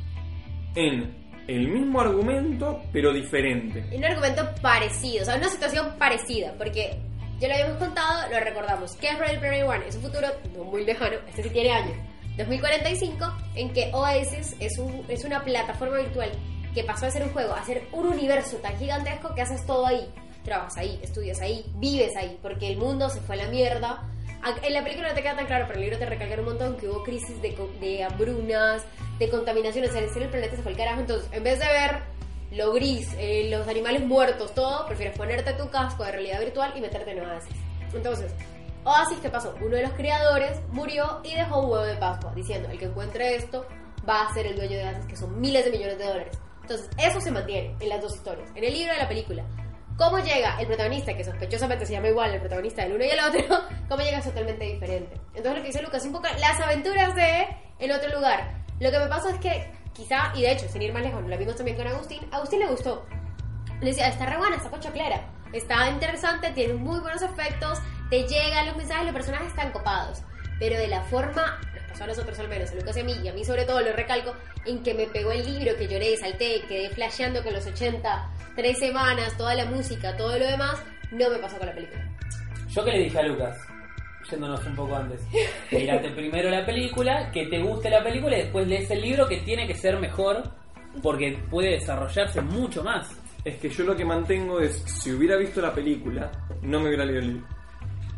en 0.74 1.18
el 1.48 1.68
mismo 1.68 2.00
argumento, 2.00 2.82
pero 2.92 3.12
diferente. 3.12 3.84
un 3.96 4.04
argumento 4.04 4.46
parecido, 4.60 5.22
o 5.22 5.24
sea, 5.24 5.36
una 5.36 5.48
situación 5.48 5.94
parecida, 5.98 6.54
porque 6.58 7.00
ya 7.38 7.48
lo 7.48 7.54
habíamos 7.54 7.78
contado, 7.78 8.30
lo 8.30 8.38
recordamos, 8.40 8.94
que 8.96 9.08
es 9.08 9.18
Ready 9.18 9.38
Player 9.38 9.64
One 9.64 9.88
es 9.88 9.96
un 9.96 10.02
futuro 10.02 10.28
no 10.54 10.64
muy 10.64 10.84
lejano, 10.84 11.16
este 11.26 11.42
sí 11.44 11.50
tiene 11.50 11.70
años, 11.70 11.96
2045, 12.36 13.24
en 13.54 13.72
que 13.72 13.90
Oasis 13.94 14.56
es, 14.60 14.78
un, 14.78 15.04
es 15.08 15.24
una 15.24 15.42
plataforma 15.42 15.96
virtual 15.98 16.30
que 16.74 16.84
pasó 16.84 17.06
a 17.06 17.10
ser 17.10 17.24
un 17.24 17.30
juego, 17.30 17.54
a 17.54 17.64
ser 17.64 17.88
un 17.92 18.08
universo 18.08 18.58
tan 18.58 18.76
gigantesco 18.76 19.34
que 19.34 19.40
haces 19.40 19.64
todo 19.66 19.86
ahí, 19.86 20.06
trabajas 20.48 20.76
ahí, 20.76 20.98
estudias 21.02 21.40
ahí, 21.40 21.64
vives 21.76 22.16
ahí, 22.16 22.38
porque 22.42 22.68
el 22.68 22.76
mundo 22.76 23.08
se 23.10 23.20
fue 23.20 23.34
a 23.36 23.44
la 23.44 23.48
mierda. 23.50 24.02
A- 24.42 24.66
En 24.66 24.72
la 24.74 24.82
película 24.82 25.08
no 25.08 25.14
te 25.14 25.22
queda 25.22 25.36
tan 25.36 25.46
claro, 25.46 25.64
pero 25.66 25.78
en 25.78 25.84
el 25.84 25.90
libro 25.90 25.98
te 26.04 26.10
recalcan 26.10 26.40
un 26.40 26.44
montón 26.46 26.76
que 26.76 26.88
hubo 26.88 27.02
crisis 27.02 27.40
de, 27.42 27.56
de 27.80 28.04
hambrunas, 28.04 28.84
de 29.18 29.28
contaminación, 29.28 29.84
o 29.84 29.88
sea, 29.88 30.00
en 30.00 30.22
el 30.22 30.28
planeta 30.28 30.56
se 30.56 30.62
fue 30.62 30.72
al 30.72 30.78
carajo, 30.78 31.00
entonces 31.00 31.28
en 31.32 31.42
vez 31.42 31.58
de 31.58 31.66
ver 31.66 31.98
lo 32.52 32.72
gris, 32.72 33.08
eh, 33.18 33.48
los 33.50 33.66
animales 33.68 34.02
muertos, 34.04 34.54
todo, 34.54 34.86
prefieres 34.86 35.16
ponerte 35.18 35.52
tu 35.54 35.68
casco 35.70 36.04
de 36.04 36.12
realidad 36.12 36.40
virtual 36.40 36.72
y 36.76 36.80
meterte 36.80 37.10
en 37.10 37.20
Oasis. 37.20 37.54
Entonces, 37.92 38.32
Oasis, 38.84 39.18
¿qué 39.20 39.28
pasó? 39.28 39.54
Uno 39.60 39.76
de 39.76 39.82
los 39.82 39.92
creadores 39.92 40.58
murió 40.70 41.20
y 41.24 41.34
dejó 41.34 41.60
un 41.60 41.70
huevo 41.70 41.84
de 41.84 41.96
Pascua, 41.96 42.32
diciendo, 42.34 42.68
el 42.70 42.78
que 42.78 42.86
encuentre 42.86 43.34
esto 43.36 43.66
va 44.08 44.22
a 44.22 44.32
ser 44.32 44.46
el 44.46 44.56
dueño 44.56 44.78
de 44.78 44.84
Oasis, 44.84 45.04
que 45.06 45.16
son 45.16 45.38
miles 45.40 45.64
de 45.64 45.70
millones 45.72 45.98
de 45.98 46.04
dólares. 46.06 46.38
Entonces, 46.62 46.88
eso 46.96 47.20
se 47.20 47.30
mantiene 47.30 47.74
en 47.80 47.88
las 47.88 48.00
dos 48.00 48.14
historias, 48.14 48.48
en 48.54 48.64
el 48.64 48.72
libro 48.72 48.92
y 48.92 48.96
en 48.96 49.02
la 49.02 49.08
película. 49.08 49.44
¿Cómo 49.98 50.20
llega 50.20 50.60
el 50.60 50.68
protagonista, 50.68 51.16
que 51.16 51.24
sospechosamente 51.24 51.84
se 51.84 51.94
llama 51.94 52.06
igual 52.06 52.32
el 52.32 52.38
protagonista 52.38 52.82
del 52.82 52.92
uno 52.92 53.04
y 53.04 53.08
el 53.08 53.18
otro, 53.18 53.64
cómo 53.88 54.00
llega 54.00 54.18
es 54.18 54.24
totalmente 54.24 54.64
diferente? 54.64 55.20
Entonces 55.34 55.56
lo 55.56 55.60
que 55.60 55.66
dice 55.66 55.82
Lucas, 55.82 56.04
un 56.04 56.12
poco 56.12 56.28
las 56.38 56.60
aventuras 56.60 57.16
de 57.16 57.48
en 57.80 57.90
otro 57.90 58.08
lugar. 58.14 58.48
Lo 58.78 58.92
que 58.92 58.98
me 59.00 59.08
pasa 59.08 59.30
es 59.30 59.40
que 59.40 59.72
quizá, 59.92 60.32
y 60.36 60.42
de 60.42 60.52
hecho, 60.52 60.68
sin 60.68 60.82
ir 60.82 60.92
más 60.92 61.02
lejos, 61.02 61.26
lo 61.26 61.36
vimos 61.36 61.56
también 61.56 61.76
con 61.76 61.88
Agustín, 61.88 62.20
a 62.30 62.36
Agustín 62.36 62.60
le 62.60 62.68
gustó. 62.68 63.06
Le 63.80 63.86
decía, 63.86 64.06
está 64.06 64.26
re 64.26 64.36
buena, 64.36 64.54
está 64.54 64.70
pocha 64.70 64.92
clara, 64.92 65.32
está 65.52 65.90
interesante, 65.90 66.52
tiene 66.52 66.74
muy 66.74 67.00
buenos 67.00 67.22
efectos, 67.22 67.80
te 68.08 68.22
llegan 68.22 68.66
los 68.66 68.76
mensajes, 68.76 69.04
los 69.04 69.14
personajes 69.14 69.48
están 69.48 69.72
copados. 69.72 70.22
Pero 70.60 70.78
de 70.78 70.86
la 70.86 71.02
forma, 71.02 71.60
pasó 71.88 72.04
a 72.04 72.06
nosotros 72.08 72.38
al 72.38 72.48
menos, 72.48 72.70
a 72.70 72.74
Lucas 72.74 72.96
y 72.96 73.00
a 73.00 73.04
mí, 73.04 73.14
y 73.22 73.28
a 73.28 73.32
mí 73.32 73.44
sobre 73.44 73.64
todo 73.64 73.80
lo 73.80 73.92
recalco, 73.92 74.34
en 74.66 74.82
que 74.82 74.94
me 74.94 75.06
pegó 75.06 75.32
el 75.32 75.44
libro, 75.44 75.76
que 75.76 75.88
lloré, 75.88 76.16
salté, 76.16 76.62
quedé 76.68 76.90
flasheando 76.90 77.42
con 77.42 77.52
los 77.52 77.66
80, 77.66 78.30
tres 78.54 78.78
semanas, 78.78 79.36
toda 79.36 79.54
la 79.54 79.64
música, 79.64 80.16
todo 80.16 80.38
lo 80.38 80.46
demás, 80.46 80.82
no 81.10 81.30
me 81.30 81.38
pasó 81.38 81.58
con 81.58 81.66
la 81.66 81.74
película. 81.74 82.04
Yo 82.68 82.84
que 82.84 82.90
le 82.92 82.98
dije 83.04 83.18
a 83.18 83.22
Lucas, 83.22 83.58
yéndonos 84.30 84.64
un 84.66 84.76
poco 84.76 84.96
antes, 84.96 85.20
mirate 85.72 86.10
primero 86.10 86.50
la 86.50 86.64
película, 86.64 87.30
que 87.32 87.46
te 87.46 87.60
guste 87.60 87.90
la 87.90 88.02
película 88.02 88.36
y 88.36 88.42
después 88.42 88.68
lees 88.68 88.90
el 88.90 89.00
libro 89.00 89.26
que 89.26 89.38
tiene 89.38 89.66
que 89.66 89.74
ser 89.74 89.98
mejor 89.98 90.42
porque 91.02 91.38
puede 91.50 91.72
desarrollarse 91.72 92.40
mucho 92.40 92.82
más. 92.82 93.10
Es 93.44 93.56
que 93.58 93.68
yo 93.68 93.84
lo 93.84 93.96
que 93.96 94.04
mantengo 94.04 94.60
es, 94.60 94.82
si 94.82 95.12
hubiera 95.12 95.36
visto 95.36 95.60
la 95.60 95.72
película, 95.72 96.30
no 96.62 96.80
me 96.80 96.88
hubiera 96.88 97.04
leído 97.04 97.20
el 97.20 97.26
libro. 97.34 97.46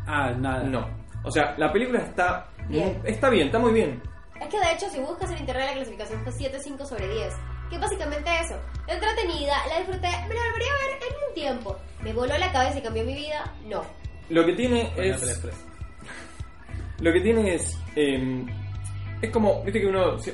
Ah, 0.07 0.31
nada. 0.31 0.63
No. 0.63 0.89
O 1.23 1.31
sea, 1.31 1.55
la 1.57 1.71
película 1.71 1.99
está 1.99 2.49
Bien. 2.69 3.01
está 3.05 3.29
bien, 3.29 3.47
está 3.47 3.59
muy 3.59 3.73
bien. 3.73 4.01
Es 4.39 4.47
que 4.47 4.59
de 4.59 4.71
hecho, 4.73 4.89
si 4.89 4.99
buscas 4.99 5.29
en 5.31 5.37
internet 5.39 5.65
la 5.67 5.73
clasificación 5.73 6.23
fue 6.23 6.31
7.5 6.33 6.85
sobre 6.85 7.07
10. 7.07 7.33
Que 7.69 7.75
es 7.75 7.81
básicamente 7.81 8.29
eso. 8.41 8.55
Entretenida, 8.87 9.55
la 9.69 9.77
disfruté, 9.77 10.07
me 10.27 10.35
la 10.35 10.41
volvería 10.41 10.71
a 10.71 10.87
ver 10.87 10.97
en 10.99 11.27
un 11.29 11.33
tiempo. 11.35 11.77
¿Me 12.01 12.11
voló 12.13 12.37
la 12.37 12.51
cabeza 12.51 12.79
y 12.79 12.81
cambió 12.81 13.03
mi 13.03 13.13
vida? 13.15 13.53
No. 13.65 13.81
Lo 14.29 14.45
que 14.45 14.53
tiene 14.53 14.91
Bueno, 14.95 15.15
es. 15.15 15.41
Lo 16.99 17.11
que 17.13 17.21
tiene 17.21 17.55
es. 17.55 17.77
eh, 17.95 18.45
es 19.21 19.29
como. 19.31 19.63
Viste 19.63 19.81
que 19.81 19.87
uno. 19.87 20.15
O 20.15 20.19
sea, 20.19 20.33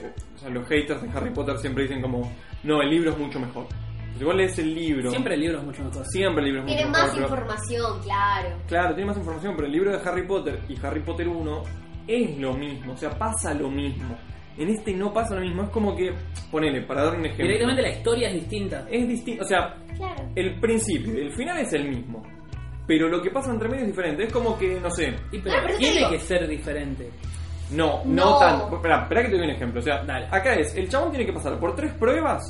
los 0.50 0.68
haters 0.68 1.02
de 1.02 1.10
Harry 1.18 1.32
Potter 1.32 1.58
siempre 1.58 1.84
dicen 1.84 2.02
como. 2.02 2.32
No, 2.64 2.82
el 2.82 2.90
libro 2.90 3.12
es 3.12 3.18
mucho 3.18 3.40
mejor. 3.40 3.68
Pues 3.68 4.22
igual 4.22 4.38
lees 4.38 4.58
el 4.60 4.74
libro. 4.74 5.10
Siempre 5.12 5.36
el 5.36 5.42
libro 5.42 5.60
es 5.60 5.64
mucho 5.64 5.84
mejor. 5.84 6.06
Siempre 6.08 6.40
el 6.44 6.46
libro 6.48 6.62
es 6.62 6.68
Tiene 6.68 6.86
mucho 6.86 7.00
más 7.00 7.14
mejor. 7.16 7.30
pero- 7.30 7.42
información, 7.42 8.02
claro. 8.02 8.50
Claro, 8.68 8.96
tiene 8.96 9.06
más 9.08 9.18
información, 9.18 9.54
pero 9.56 9.68
el 9.68 9.74
libro 9.74 9.92
de 9.98 10.10
Harry 10.10 10.26
Potter 10.28 10.60
y 10.68 10.86
Harry 10.86 11.02
Potter 11.02 11.28
1 11.28 11.64
es 12.08 12.38
lo 12.38 12.54
mismo. 12.54 12.94
O 12.94 12.98
sea, 12.98 13.10
pasa 13.12 13.54
lo 13.54 13.70
mismo. 13.70 14.16
En 14.58 14.70
este 14.70 14.94
no 14.94 15.14
pasa 15.14 15.36
lo 15.36 15.42
mismo. 15.42 15.64
Es 15.64 15.70
como 15.70 15.96
que. 15.96 16.12
Ponele, 16.50 16.82
para 16.82 17.04
dar 17.04 17.14
un 17.18 17.26
ejemplo. 17.26 17.46
Directamente 17.46 17.82
la 17.82 17.90
historia 17.90 18.28
es 18.30 18.34
distinta. 18.36 18.88
Es 18.90 19.08
distinto. 19.08 19.44
O 19.44 19.48
sea, 19.48 19.76
Claro. 19.96 20.24
el 20.36 20.60
principio 20.60 21.14
y 21.14 21.22
el 21.28 21.32
final 21.34 21.58
es 21.60 21.74
el 21.74 21.90
mismo. 21.90 22.24
Pero 22.88 23.10
lo 23.10 23.22
que 23.22 23.30
pasa 23.32 23.52
entre 23.52 23.68
medio 23.68 23.82
es 23.84 23.88
diferente. 23.90 24.24
Es 24.24 24.34
como 24.34 24.58
que, 24.58 24.80
no 24.80 24.90
sé. 24.90 25.14
Y 25.32 25.40
pero 25.40 25.56
Ah, 25.58 25.62
pero 25.66 25.78
tiene 25.78 25.98
digo- 25.98 26.10
que 26.10 26.20
ser 26.20 26.48
diferente. 26.48 27.10
No, 27.72 28.02
no, 28.06 28.26
No. 28.32 28.40
tanto. 28.40 28.76
Espera, 28.78 29.02
espera 29.04 29.22
que 29.24 29.28
te 29.30 29.36
doy 29.38 29.46
un 29.46 29.52
ejemplo. 29.52 29.80
O 29.80 29.84
sea, 29.84 30.04
Dale. 30.06 30.28
acá 30.32 30.54
es, 30.56 30.74
el 30.78 30.88
chabón 30.88 31.10
tiene 31.12 31.26
que 31.26 31.34
pasar 31.34 31.60
por 31.60 31.76
tres 31.76 31.94
pruebas 31.96 32.42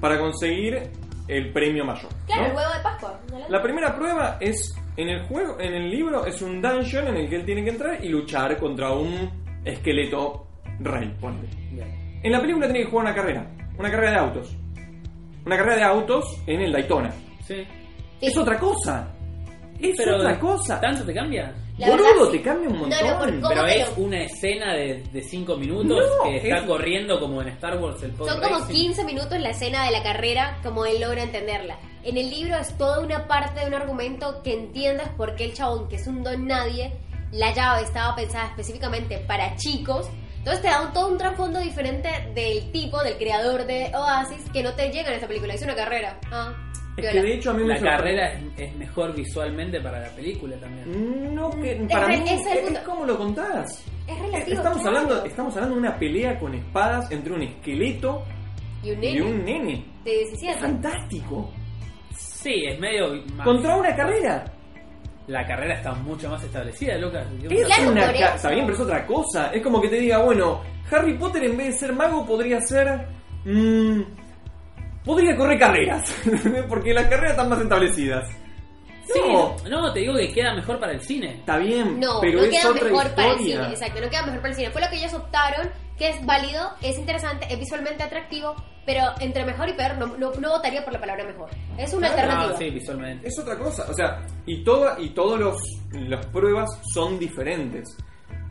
para 0.00 0.18
conseguir 0.18 0.90
el 1.28 1.52
premio 1.52 1.84
mayor. 1.86 2.10
Claro, 2.26 2.42
¿no? 2.42 2.48
el 2.50 2.56
huevo 2.56 2.70
de 2.76 2.82
Pascua. 2.82 3.20
¿no? 3.30 3.48
La 3.48 3.62
primera 3.62 3.94
prueba 3.96 4.36
es, 4.40 4.74
en 4.96 5.08
el 5.08 5.22
juego, 5.24 5.58
en 5.60 5.74
el 5.74 5.90
libro, 5.90 6.26
es 6.26 6.42
un 6.42 6.60
dungeon 6.60 7.08
en 7.08 7.16
el 7.16 7.28
que 7.28 7.36
él 7.36 7.44
tiene 7.44 7.64
que 7.64 7.70
entrar 7.70 8.04
y 8.04 8.08
luchar 8.08 8.58
contra 8.58 8.92
un 8.92 9.30
esqueleto 9.64 10.46
rey, 10.80 11.14
ponle. 11.20 11.48
En 12.22 12.32
la 12.32 12.40
película 12.40 12.66
tiene 12.66 12.84
que 12.84 12.90
jugar 12.90 13.06
una 13.06 13.14
carrera, 13.14 13.46
una 13.78 13.90
carrera 13.90 14.10
de 14.12 14.18
autos. 14.18 14.56
Una 15.44 15.56
carrera 15.56 15.76
de 15.76 15.82
autos 15.82 16.42
en 16.46 16.60
el 16.60 16.72
Daytona. 16.72 17.10
Sí. 17.44 17.54
Sí. 17.54 17.66
Es 18.20 18.36
otra 18.36 18.58
cosa. 18.58 19.08
Es 19.80 19.96
Pero 19.96 20.16
otra 20.16 20.38
cosa. 20.38 20.80
¿Tanto 20.80 21.04
te 21.04 21.12
cambia? 21.12 21.52
La 21.78 21.88
Boludo, 21.88 22.04
verdad, 22.06 22.24
sí. 22.30 22.36
te 22.38 22.42
cambia 22.42 22.68
un 22.68 22.78
montón. 22.80 23.40
no, 23.40 23.48
Pero 23.48 23.66
es 23.66 23.96
lo- 23.96 24.04
una 24.04 24.22
escena 24.24 24.74
de, 24.74 25.02
de 25.10 25.22
cinco 25.22 25.56
minutos 25.56 25.96
No, 26.18 26.24
que 26.24 26.36
está 26.36 26.58
es- 26.58 26.62
corriendo 26.64 27.18
como 27.18 27.40
en 27.40 27.48
Star 27.48 27.78
Wars 27.78 28.02
el 28.02 28.10
pod 28.12 28.28
Son 28.28 28.40
como 28.40 28.58
racing. 28.58 28.74
15 28.74 29.04
minutos 29.04 29.40
la 29.40 29.50
escena 29.50 29.84
de 29.86 29.90
la 29.90 30.02
carrera, 30.02 30.58
como 30.62 30.84
él 30.84 31.00
logra 31.00 31.22
entenderla. 31.22 31.78
En 32.04 32.18
el 32.18 32.28
libro 32.30 32.56
es 32.58 32.76
toda 32.76 33.00
una 33.00 33.26
parte 33.26 33.60
de 33.60 33.66
un 33.66 33.74
argumento 33.74 34.42
que 34.42 34.52
entiendas 34.52 35.08
por 35.16 35.34
qué 35.34 35.44
el 35.46 35.54
chabón, 35.54 35.88
que 35.88 35.96
es 35.96 36.06
un 36.06 36.22
don 36.22 36.46
nadie, 36.46 36.92
la 37.32 37.54
llave 37.54 37.82
estaba 37.82 38.14
pensada 38.14 38.48
específicamente 38.48 39.18
para 39.26 39.56
chicos. 39.56 40.08
Entonces 40.38 40.60
te 40.62 40.68
da 40.68 40.82
un, 40.82 40.92
todo 40.92 41.08
un 41.08 41.16
trasfondo 41.18 41.60
diferente 41.60 42.10
del 42.34 42.70
tipo, 42.72 43.02
del 43.02 43.16
creador 43.16 43.64
de 43.64 43.92
Oasis, 43.96 44.42
que 44.52 44.62
no 44.62 44.72
te 44.74 44.90
llega 44.90 45.08
en 45.08 45.14
esta 45.14 45.28
película. 45.28 45.54
Hizo 45.54 45.64
una 45.64 45.76
carrera. 45.76 46.18
Ah, 46.32 46.52
Es 46.96 47.10
que 47.10 47.22
de 47.22 47.34
hecho 47.34 47.50
a 47.50 47.54
mí 47.54 47.64
me 47.64 47.74
La 47.74 47.80
carrera 47.80 48.32
es, 48.32 48.42
es 48.58 48.76
mejor 48.76 49.14
visualmente 49.14 49.80
para 49.80 50.00
la 50.00 50.08
película 50.10 50.56
también. 50.56 51.34
No, 51.34 51.50
que 51.50 51.86
para 51.90 52.08
mí 52.08 52.22
es 52.28 52.46
es, 52.46 52.78
como 52.80 53.06
lo 53.06 53.16
contás. 53.16 53.84
Es 54.06 54.18
relativo. 54.20 54.56
Estamos 54.58 54.82
claro. 54.82 54.96
hablando, 54.98 55.24
estamos 55.24 55.54
hablando 55.56 55.74
de 55.76 55.80
una 55.80 55.98
pelea 55.98 56.38
con 56.38 56.54
espadas 56.54 57.10
entre 57.10 57.32
un 57.32 57.42
esqueleto 57.42 58.22
Y 58.82 58.90
un 58.90 59.02
y 59.04 59.06
nene 59.14 59.22
un 59.22 59.44
nene. 59.44 59.84
de 60.04 60.10
17. 60.18 60.58
Fantástico. 60.60 61.50
Sí, 62.14 62.64
es 62.66 62.78
medio 62.78 63.22
más- 63.36 63.46
Contra 63.46 63.76
una 63.76 63.94
carrera. 63.96 64.44
La 65.28 65.46
carrera 65.46 65.74
está 65.76 65.92
mucho 65.94 66.28
más 66.28 66.42
establecida, 66.42 66.98
Lucas. 66.98 67.26
Es 67.48 67.64
Claro, 67.64 67.92
una 67.92 68.12
ca-. 68.12 68.34
Está 68.34 68.50
bien, 68.50 68.64
pero 68.66 68.74
es 68.76 68.80
otra 68.82 69.06
cosa. 69.06 69.46
Es 69.52 69.62
como 69.62 69.80
que 69.80 69.88
te 69.88 69.96
diga, 70.00 70.18
bueno, 70.18 70.60
Harry 70.90 71.14
Potter 71.16 71.44
en 71.44 71.56
vez 71.56 71.68
de 71.68 71.72
ser 71.72 71.92
mago 71.94 72.26
podría 72.26 72.60
ser. 72.60 73.06
mm, 73.44 74.00
podría 75.04 75.36
correr 75.36 75.58
carreras. 75.58 76.14
Porque 76.68 76.92
las 76.94 77.06
carreras 77.06 77.32
están 77.32 77.48
más 77.48 77.60
establecidas. 77.60 78.28
Sí, 79.04 79.20
No, 79.20 79.56
no, 79.68 79.92
te 79.92 80.00
digo 80.00 80.14
que 80.14 80.32
queda 80.32 80.54
mejor 80.54 80.78
para 80.78 80.92
el 80.92 81.00
cine. 81.00 81.34
está 81.34 81.58
bien, 81.58 81.98
No, 82.00 82.20
pero 82.20 82.38
no 82.38 82.44
es 82.44 82.50
queda 82.50 82.70
otra 82.70 82.84
mejor 82.84 83.10
para 83.14 83.28
el 83.32 83.40
historia. 83.40 83.56
cine, 83.64 83.68
exacto, 83.74 84.00
no 84.00 84.08
queda 84.10 84.22
mejor 84.22 84.38
para 84.40 84.48
el 84.50 84.54
cine. 84.54 84.70
Fue 84.70 84.80
lo 84.80 84.88
que 84.88 84.96
ellos 84.96 85.12
optaron, 85.14 85.70
que 85.98 86.08
es 86.10 86.24
válido, 86.26 86.70
es 86.80 86.98
interesante, 86.98 87.46
es 87.50 87.58
visualmente 87.58 88.02
atractivo, 88.04 88.54
pero 88.86 89.02
entre 89.20 89.44
mejor 89.44 89.68
y 89.68 89.72
peor 89.74 89.98
no, 89.98 90.06
no, 90.16 90.32
no 90.34 90.50
votaría 90.50 90.84
por 90.84 90.92
la 90.92 91.00
palabra 91.00 91.24
mejor. 91.24 91.50
Es 91.76 91.92
una 91.92 92.08
Claro, 92.08 92.22
alternativa. 92.22 92.54
Ah, 92.54 92.58
sí, 92.58 92.70
visualmente. 92.70 93.28
Es 93.28 93.38
otra 93.38 93.58
cosa, 93.58 93.86
o 93.90 93.92
sea, 93.94 94.24
y 94.46 94.62
toda 94.64 94.98
y 95.00 95.10
todos 95.10 95.38
los 95.38 95.56
las 95.92 96.24
pruebas 96.26 96.70
son 96.94 97.18
diferentes. 97.18 97.96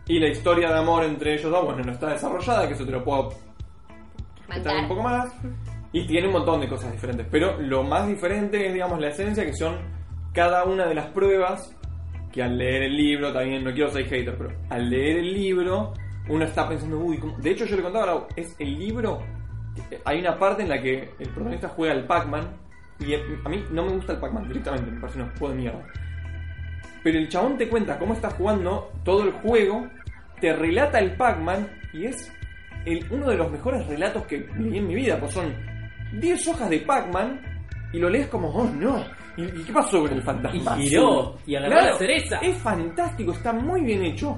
Y 0.08 0.20
la 0.20 0.28
historia 0.28 0.70
de 0.70 0.80
amor 0.80 1.06
entre 1.06 1.36
ellos 1.36 1.49
dos, 1.49 1.64
bueno, 1.64 1.82
no 1.84 1.93
está 1.93 2.08
desarrollada, 2.10 2.68
que 2.68 2.74
eso 2.74 2.86
te 2.86 2.91
lo 2.91 3.04
puedo 3.04 3.30
Bancar. 4.49 4.76
un 4.82 4.88
poco 4.89 5.02
más. 5.04 5.32
Y 5.94 6.08
tiene 6.08 6.28
un 6.28 6.34
montón 6.34 6.62
de 6.62 6.68
cosas 6.68 6.92
diferentes. 6.92 7.28
Pero 7.30 7.60
lo 7.60 7.84
más 7.84 8.08
diferente 8.08 8.68
es, 8.68 8.74
digamos, 8.74 9.00
la 9.00 9.10
esencia, 9.10 9.46
que 9.46 9.54
son 9.54 9.76
cada 10.34 10.64
una 10.64 10.86
de 10.86 10.96
las 10.96 11.08
pruebas, 11.08 11.76
que 12.32 12.42
al 12.42 12.58
leer 12.58 12.84
el 12.84 12.96
libro, 12.96 13.34
también 13.34 13.64
no 13.64 13.74
quiero 13.74 13.92
ser 13.92 14.06
hater, 14.06 14.38
pero 14.38 14.52
al 14.70 14.89
leer 14.89 15.18
el 15.18 15.34
libro, 15.34 15.94
uno 16.30 16.46
está 16.46 16.68
pensando, 16.68 16.98
uy, 16.98 17.18
¿cómo? 17.18 17.38
de 17.38 17.52
hecho 17.52 17.66
yo 17.66 17.76
le 17.76 17.84
contaba, 17.84 18.28
es 18.36 18.56
el 18.60 18.80
libro, 18.80 19.22
hay 20.06 20.20
una 20.20 20.39
parte 20.39 20.64
en 20.64 20.70
la 20.70 20.82
que 20.82 21.10
el 21.20 21.30
protagonista 21.30 21.70
juega 21.70 21.94
al 21.94 22.06
Pac-Man, 22.06 22.48
y 23.00 23.16
a 23.16 23.50
mí 23.50 23.66
no 23.72 23.86
me 23.86 23.94
gusta 23.94 24.14
el 24.14 24.20
Pac-Man 24.20 24.48
directamente, 24.48 24.92
me 24.92 25.02
parece 25.02 25.22
un 25.22 25.30
juego 25.32 25.50
de 25.50 25.56
mierda. 25.56 25.84
Pero 27.04 27.18
el 27.18 27.30
chabón 27.30 27.58
te 27.58 27.68
cuenta 27.68 27.98
cómo 27.98 28.14
está 28.14 28.30
jugando 28.30 28.92
todo 29.04 29.24
el 29.24 29.32
juego, 29.32 29.88
te 30.39 30.54
relata 30.54 31.00
el 31.00 31.16
Pac-Man 31.16 31.68
y 31.94 32.06
es 32.06 32.32
uno 33.10 33.28
de 33.28 33.38
los 33.38 33.52
mejores 33.52 33.86
relatos 33.88 34.26
que 34.26 34.48
leí 34.58 34.78
en 34.78 34.88
mi 34.88 34.96
vida, 34.96 35.20
pues 35.20 35.34
son 35.34 35.52
10 36.14 36.47
hojas 36.49 36.70
de 36.70 36.80
Pac-Man 36.80 37.41
y 37.93 37.99
lo 37.99 38.09
lees 38.09 38.28
como, 38.28 38.49
oh 38.49 38.66
no, 38.66 39.03
¿y, 39.38 39.43
y 39.43 39.64
qué 39.64 39.74
pasó 39.74 40.01
con 40.01 40.14
el 40.14 40.22
fantasma? 40.24 40.78
Y 40.80 40.89
giró, 40.89 41.22
azul?". 41.22 41.39
y 41.45 41.55
agarró 41.55 41.76
la 41.82 41.97
cereza. 41.97 42.38
Es 42.39 42.57
fantástico, 42.57 43.32
está 43.34 43.53
muy 43.53 43.82
bien 43.82 44.03
hecho. 44.05 44.38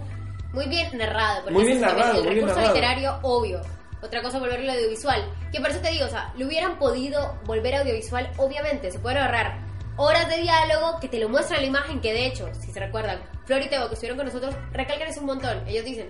Muy 0.53 0.67
bien 0.67 0.97
narrado. 0.97 1.41
porque 1.43 1.53
Muy 1.53 1.63
bien 1.65 1.77
es 1.77 1.83
también 1.83 1.99
narrado, 2.07 2.19
El 2.19 2.25
muy 2.25 2.33
bien 2.35 2.47
recurso 2.47 2.61
narrado. 2.61 2.75
literario, 2.75 3.19
obvio. 3.23 3.61
Otra 4.03 4.21
cosa, 4.21 4.37
volverlo 4.39 4.71
audiovisual. 4.71 5.23
Que 5.51 5.59
por 5.61 5.69
eso 5.69 5.79
te 5.79 5.91
digo, 5.91 6.05
o 6.05 6.09
sea, 6.09 6.31
lo 6.37 6.45
hubieran 6.45 6.77
podido 6.77 7.39
volver 7.45 7.75
audiovisual, 7.75 8.29
obviamente. 8.37 8.91
Se 8.91 8.99
pueden 8.99 9.17
ahorrar 9.19 9.61
horas 9.95 10.27
de 10.29 10.41
diálogo 10.41 10.99
que 10.99 11.07
te 11.07 11.19
lo 11.19 11.29
muestran 11.29 11.59
en 11.59 11.71
la 11.71 11.79
imagen, 11.79 12.01
que 12.01 12.11
de 12.13 12.25
hecho, 12.27 12.47
si 12.59 12.71
se 12.71 12.79
recuerdan, 12.79 13.19
Flor 13.45 13.61
y 13.61 13.69
Teo, 13.69 13.87
que 13.87 13.93
estuvieron 13.93 14.17
con 14.17 14.25
nosotros, 14.27 14.55
recalcan 14.73 15.07
eso 15.07 15.21
un 15.21 15.27
montón. 15.27 15.67
Ellos 15.67 15.85
dicen, 15.85 16.09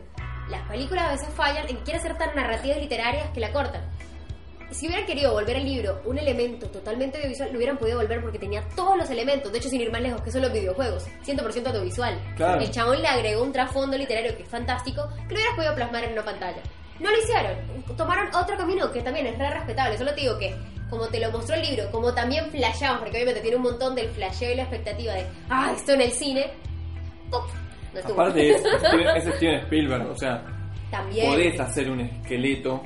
las 0.49 0.68
películas 0.68 1.05
a 1.05 1.11
veces 1.11 1.30
fallan 1.36 1.70
en 1.70 1.78
que 1.78 1.84
quieren 1.84 2.01
ser 2.01 2.18
tan 2.18 2.34
narrativas 2.36 2.78
y 2.78 2.82
literarias 2.82 3.30
que 3.32 3.39
la 3.39 3.51
cortan. 3.53 3.82
Si 4.74 4.88
hubieran 4.88 5.05
querido 5.05 5.32
volver 5.34 5.57
al 5.57 5.65
libro 5.65 6.01
un 6.05 6.17
elemento 6.17 6.67
totalmente 6.67 7.17
audiovisual, 7.17 7.51
lo 7.51 7.57
hubieran 7.57 7.78
podido 7.78 7.99
volver 7.99 8.21
porque 8.21 8.39
tenía 8.39 8.63
todos 8.76 8.97
los 8.97 9.09
elementos. 9.09 9.51
De 9.51 9.59
hecho, 9.59 9.69
sin 9.69 9.82
ir 9.82 9.91
más 9.91 10.01
lejos, 10.01 10.21
que 10.21 10.32
son 10.32 10.41
los 10.41 10.51
videojuegos. 10.51 11.05
100% 11.26 11.67
audiovisual. 11.67 12.19
Claro. 12.36 12.59
El 12.59 12.71
chabón 12.71 13.01
le 13.01 13.07
agregó 13.07 13.43
un 13.43 13.53
trasfondo 13.53 13.95
literario 13.97 14.36
que 14.36 14.43
es 14.43 14.49
fantástico, 14.49 15.07
que 15.28 15.36
lo 15.36 15.39
hubieras 15.39 15.55
podido 15.55 15.76
plasmar 15.76 16.03
en 16.05 16.13
una 16.13 16.26
pantalla. 16.26 16.61
No 16.99 17.11
lo 17.11 17.17
hicieron. 17.17 17.55
Tomaron 17.95 18.34
otro 18.34 18.57
camino 18.57 18.91
que 18.91 19.01
también 19.01 19.28
es 19.28 19.38
re 19.38 19.49
respetable. 19.51 19.97
Solo 19.97 20.13
te 20.15 20.21
digo 20.21 20.38
que, 20.39 20.55
como 20.89 21.07
te 21.07 21.19
lo 21.19 21.32
mostró 21.32 21.55
el 21.55 21.61
libro, 21.61 21.91
como 21.91 22.13
también 22.13 22.49
flasheamos, 22.49 22.99
porque 22.99 23.17
obviamente 23.17 23.41
tiene 23.41 23.57
un 23.57 23.63
montón 23.63 23.93
del 23.93 24.09
flasheo 24.09 24.53
y 24.53 24.55
la 24.55 24.63
expectativa 24.63 25.13
de, 25.13 25.26
ah, 25.49 25.71
esto 25.76 25.93
en 25.93 26.01
el 26.01 26.11
cine. 26.11 26.51
¡Pup! 27.30 27.43
No. 27.93 28.13
Aparte 28.13 28.49
es 28.55 29.36
Steven 29.36 29.59
Spielberg, 29.65 30.09
o 30.09 30.17
sea, 30.17 30.43
también. 30.89 31.28
podés 31.28 31.59
hacer 31.59 31.91
un 31.91 32.01
esqueleto 32.01 32.82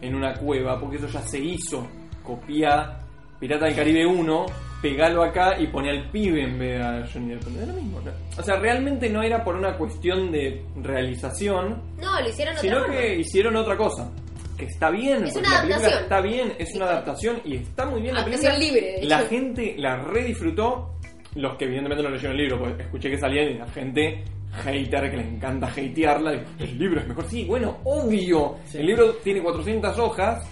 en 0.00 0.14
una 0.14 0.34
cueva, 0.34 0.78
porque 0.80 0.96
eso 0.96 1.06
ya 1.08 1.20
se 1.22 1.38
hizo. 1.38 1.86
Copia 2.22 2.98
Pirata 3.40 3.66
del 3.66 3.74
Caribe 3.76 4.04
1, 4.06 4.46
pegalo 4.82 5.22
acá 5.22 5.58
y 5.60 5.68
pone 5.68 5.90
al 5.90 6.10
pibe 6.10 6.42
en 6.42 6.58
vez 6.58 6.78
de 6.78 6.82
a 6.84 7.06
Johnny 7.12 7.30
Depp. 7.34 7.42
Es 7.60 7.68
lo 7.68 7.74
mismo. 7.74 8.00
¿no? 8.00 8.10
O 8.36 8.42
sea, 8.42 8.56
realmente 8.58 9.08
no 9.08 9.22
era 9.22 9.42
por 9.44 9.54
una 9.56 9.76
cuestión 9.78 10.30
de 10.32 10.62
realización, 10.76 11.80
No, 12.00 12.20
lo 12.20 12.28
hicieron 12.28 12.54
otra 12.54 12.62
sino 12.62 12.78
forma. 12.80 12.94
que 12.96 13.16
hicieron 13.18 13.56
otra 13.56 13.76
cosa. 13.76 14.10
Que 14.56 14.64
está 14.64 14.90
bien, 14.90 15.24
Es 15.24 15.36
una 15.36 15.50
la 15.50 15.60
película 15.62 15.86
adaptación. 15.86 16.02
está 16.02 16.20
bien, 16.20 16.52
es 16.58 16.74
una 16.74 16.84
adaptación 16.86 17.40
y 17.44 17.56
está 17.56 17.86
muy 17.86 18.02
bien 18.02 18.14
la 18.14 18.20
Adaptación 18.22 18.54
película. 18.54 18.80
libre, 18.80 18.98
La 19.04 19.18
gente 19.20 19.74
la 19.78 19.96
redisfrutó, 20.02 20.94
los 21.36 21.56
que 21.56 21.64
evidentemente 21.66 22.02
no 22.02 22.10
leyeron 22.10 22.32
el 22.36 22.42
libro, 22.42 22.58
porque 22.58 22.82
escuché 22.82 23.08
que 23.10 23.18
salían 23.18 23.50
y 23.50 23.54
la 23.58 23.68
gente 23.68 24.24
hater 24.52 25.10
que 25.10 25.16
le 25.16 25.28
encanta 25.28 25.66
hatearla. 25.66 26.32
El 26.58 26.78
libro 26.78 27.00
es 27.00 27.08
mejor, 27.08 27.24
sí, 27.28 27.44
bueno, 27.44 27.78
obvio. 27.84 28.56
Sí. 28.66 28.78
El 28.78 28.86
libro 28.86 29.14
tiene 29.16 29.42
400 29.42 29.98
hojas, 29.98 30.46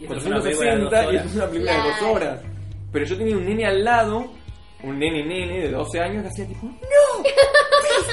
Y 0.00 0.04
esto 0.04 0.16
es 0.16 0.26
una 0.26 0.40
película 0.40 0.70
de 0.74 0.78
dos 0.78 0.90
460 0.90 1.12
y 1.12 1.16
es 1.16 1.34
una 1.34 1.46
película 1.46 1.72
de 1.72 1.88
dos 1.88 2.02
horas. 2.02 2.40
Pero 2.92 3.04
yo 3.06 3.16
tenía 3.16 3.36
un 3.36 3.44
nene 3.46 3.66
al 3.66 3.84
lado, 3.84 4.30
un 4.82 4.98
nene 4.98 5.24
nene 5.24 5.60
de 5.60 5.70
12 5.70 6.00
años 6.00 6.22
que 6.22 6.28
hacía 6.28 6.46
tipo, 6.46 6.66
¡No! 6.66 7.22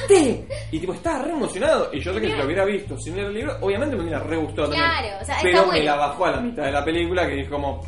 ¿Viste? 0.08 0.48
Y 0.72 0.80
tipo, 0.80 0.94
estaba 0.94 1.24
re 1.24 1.32
emocionado. 1.32 1.90
Y 1.92 2.00
yo 2.00 2.14
sé 2.14 2.22
que 2.22 2.28
si 2.28 2.36
lo 2.36 2.46
hubiera 2.46 2.64
visto 2.64 2.98
sin 3.00 3.16
leer 3.16 3.28
el 3.28 3.34
libro, 3.34 3.58
obviamente 3.62 3.96
me 3.96 4.04
hubiera 4.04 4.20
re 4.20 4.38
gustado 4.38 4.70
también. 4.70 4.86
Claro, 4.86 5.18
o 5.22 5.26
sea, 5.26 5.38
Pero 5.42 5.66
me 5.66 5.84
la 5.84 5.96
bajó 5.96 6.26
a 6.26 6.32
la 6.32 6.42
mitad 6.42 6.64
de 6.64 6.72
la 6.72 6.86
película 6.86 7.28
que 7.28 7.36
dijo 7.36 7.56
como, 7.56 7.82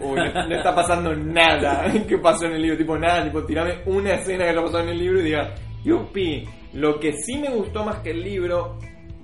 uy, 0.00 0.16
no, 0.34 0.48
no 0.48 0.56
está 0.56 0.74
pasando 0.74 1.14
nada. 1.14 1.86
¿Qué 2.08 2.18
pasó 2.18 2.46
en 2.46 2.54
el 2.54 2.62
libro? 2.62 2.76
Tipo, 2.78 2.98
nada, 2.98 3.24
tipo, 3.24 3.44
tirame 3.44 3.80
una 3.86 4.14
escena 4.14 4.44
que 4.44 4.50
haya 4.50 4.62
pasado 4.62 4.82
en 4.82 4.88
el 4.90 4.98
libro 4.98 5.20
y 5.20 5.24
diga, 5.24 5.54
yupi. 5.84 6.44
Lo 6.76 7.00
que 7.00 7.12
sí 7.14 7.36
me 7.38 7.48
gustó 7.50 7.84
más 7.84 8.00
que 8.00 8.10
el 8.10 8.22
libro, 8.22 8.78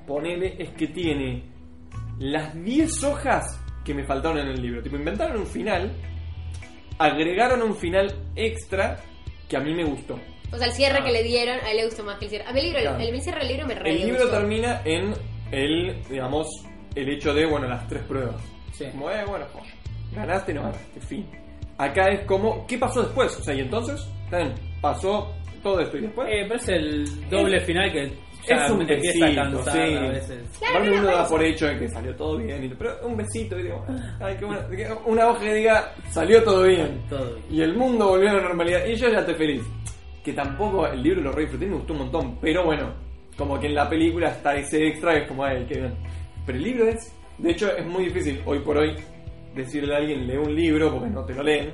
ponele, 0.07 0.57
es 0.59 0.71
que 0.71 0.89
tiene 0.89 1.43
las 2.19 2.55
10 2.65 3.05
hojas 3.05 3.45
que 3.85 3.95
me 3.95 4.05
faltaron 4.05 4.39
en 4.39 4.49
el 4.49 4.63
libro. 4.63 4.83
Tipo, 4.83 4.97
inventaron 4.97 5.39
un 5.41 5.47
final, 5.47 5.93
agregaron 6.99 7.63
un 7.63 7.75
final 7.77 8.13
extra 8.37 8.99
que 9.49 9.57
a 9.57 9.61
mí 9.61 9.75
me 9.75 9.85
gustó. 9.85 10.19
O 10.53 10.57
sea, 10.57 10.67
el 10.67 10.73
cierre 10.73 10.99
Ah. 11.01 11.05
que 11.05 11.13
le 11.13 11.23
dieron, 11.23 11.59
a 11.61 11.71
él 11.71 11.77
le 11.79 11.85
gustó 11.87 12.05
más 12.05 12.19
que 12.19 12.27
el 12.27 12.31
cierre. 12.31 12.45
A 12.47 12.53
mí 12.53 12.61
el 12.61 12.67
libro, 12.67 12.81
Claro. 12.81 12.99
el, 12.99 13.09
el 13.15 13.21
cierre 13.23 13.39
del 13.41 13.49
libro 13.49 13.67
me 13.67 13.75
re 13.75 13.91
El 13.91 13.99
libro 14.07 14.21
gustó. 14.23 14.39
termina 14.39 14.83
en 14.85 15.15
el, 15.51 16.03
digamos, 16.09 16.47
el 16.95 17.09
hecho 17.09 17.33
de, 17.35 17.47
bueno, 17.47 17.67
las 17.69 17.87
tres 17.89 18.03
pruebas. 18.05 18.37
Sí. 18.73 18.85
Como, 18.93 19.11
eh, 19.11 19.25
bueno, 19.27 19.47
joya. 19.53 19.73
Ganaste, 20.15 20.53
no 20.55 20.63
ganaste, 20.63 21.01
fin. 21.01 21.27
Acá 21.79 22.09
es 22.11 22.25
como, 22.27 22.67
¿qué 22.67 22.77
pasó 22.79 23.03
después? 23.03 23.35
O 23.39 23.43
sea, 23.43 23.55
y 23.55 23.61
entonces, 23.61 24.01
está 24.25 24.39
bien, 24.39 24.55
pasó 24.81 25.35
todo 25.63 25.81
esto 25.81 25.97
y 25.99 26.03
después. 26.03 26.29
Eh, 26.31 26.45
pero 26.49 26.55
es 26.57 26.69
el 26.69 27.29
doble 27.31 27.57
Es- 27.59 27.65
final 27.65 27.93
que 27.93 28.13
ya 28.49 28.65
es 28.65 28.71
un 28.73 28.83
a 28.83 28.87
besito, 28.87 29.35
cansar 29.37 29.73
sí. 29.73 29.95
a 29.95 30.01
veces. 30.09 30.59
Claro, 30.59 30.85
uno 30.95 31.05
da 31.05 31.29
por 31.29 31.43
hecho 31.45 31.67
de 31.69 31.79
que 31.79 31.89
salió 31.89 32.17
todo 32.17 32.37
bien, 32.39 32.75
pero 32.77 32.97
un 33.07 33.17
besito, 33.17 33.57
y 33.59 33.63
digo, 33.63 33.85
ay, 34.21 34.37
qué 34.39 34.45
una 35.07 35.29
hoja 35.29 35.41
que 35.41 35.55
diga, 35.55 35.95
salió 36.11 36.43
todo 36.43 36.65
bien. 36.65 37.03
Todo 37.09 37.35
bien. 37.37 37.47
Y 37.51 37.63
el 37.63 37.77
mundo 37.77 38.09
volvió 38.09 38.31
a 38.31 38.35
la 38.35 38.43
normalidad, 38.43 38.85
y 38.87 38.97
yo 38.97 39.09
ya 39.09 39.21
estoy 39.21 39.35
feliz. 39.37 39.63
Que 40.25 40.33
tampoco 40.33 40.87
el 40.89 41.03
libro 41.03 41.21
lo 41.23 41.33
re 41.33 41.43
disfruté, 41.43 41.67
me 41.67 41.77
gustó 41.77 41.93
un 41.93 41.99
montón, 42.01 42.39
pero 42.41 42.65
bueno, 42.65 42.93
como 43.37 43.59
que 43.61 43.67
en 43.69 43.75
la 43.77 43.89
película 43.89 44.29
está 44.31 44.55
ese 44.57 44.87
extra, 44.89 45.17
es 45.19 45.29
como, 45.29 45.45
ay, 45.45 45.65
qué 45.69 45.79
bien. 45.81 45.95
Pero 46.45 46.59
el 46.59 46.65
libro 46.65 46.89
es, 46.89 47.13
de 47.39 47.51
hecho, 47.53 47.77
es 47.77 47.87
muy 47.87 48.05
difícil 48.07 48.41
hoy 48.45 48.59
por 48.61 48.77
hoy 48.79 48.97
decirle 49.55 49.95
a 49.95 49.99
alguien, 49.99 50.27
lee 50.27 50.37
un 50.37 50.55
libro, 50.55 50.93
porque 50.93 51.11
no 51.11 51.25
te 51.25 51.35
lo 51.35 51.43
leen. 51.45 51.73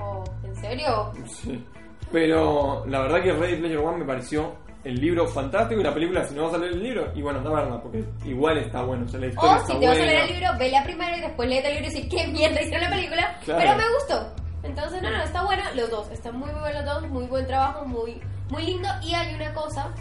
Oh, 0.00 0.22
¿En 0.44 0.54
serio? 0.56 1.12
Sí. 1.26 1.64
Pero 2.12 2.84
la 2.86 3.00
verdad 3.00 3.22
que 3.22 3.32
Ready 3.32 3.56
Player 3.56 3.78
One 3.78 3.98
me 3.98 4.04
pareció 4.04 4.56
el 4.84 4.94
libro 5.00 5.26
fantástico 5.26 5.80
y 5.80 5.84
la 5.84 5.92
película, 5.92 6.24
si 6.24 6.34
no 6.34 6.44
vas 6.44 6.54
a 6.54 6.58
leer 6.58 6.72
el 6.72 6.82
libro, 6.82 7.12
y 7.14 7.20
bueno, 7.20 7.38
anda 7.38 7.50
a 7.50 7.54
verla, 7.62 7.82
porque 7.82 8.04
igual 8.24 8.58
está 8.58 8.82
bueno, 8.82 9.04
o 9.04 9.08
sea, 9.08 9.20
la 9.20 9.26
historia 9.26 9.52
O 9.52 9.56
está 9.56 9.72
si 9.72 9.78
te 9.80 9.86
vas 9.86 9.96
a 9.96 9.98
buena. 9.98 10.12
leer 10.12 10.22
el 10.22 10.34
libro, 10.34 10.58
vela 10.58 10.84
primero 10.84 11.16
y 11.16 11.20
después 11.20 11.48
léete 11.48 11.68
el 11.68 11.74
libro 11.74 11.90
y 11.90 11.94
decir 11.94 12.08
qué 12.08 12.26
mierda 12.28 12.62
hicieron 12.62 12.90
la 12.90 12.96
película. 12.96 13.38
Claro. 13.44 13.60
Pero 13.60 13.76
me 13.76 13.94
gustó. 13.94 14.34
Entonces, 14.62 15.02
no, 15.02 15.10
no, 15.10 15.22
está 15.22 15.44
bueno. 15.44 15.62
Los 15.74 15.90
dos, 15.90 16.10
están 16.10 16.38
muy, 16.38 16.50
muy 16.50 16.60
buenos 16.60 16.84
los 16.84 16.94
dos, 16.94 17.10
muy 17.10 17.26
buen 17.26 17.46
trabajo, 17.46 17.84
muy, 17.84 18.20
muy 18.50 18.62
lindo. 18.64 18.88
Y 19.02 19.14
hay 19.14 19.34
una 19.34 19.52
cosa 19.52 19.92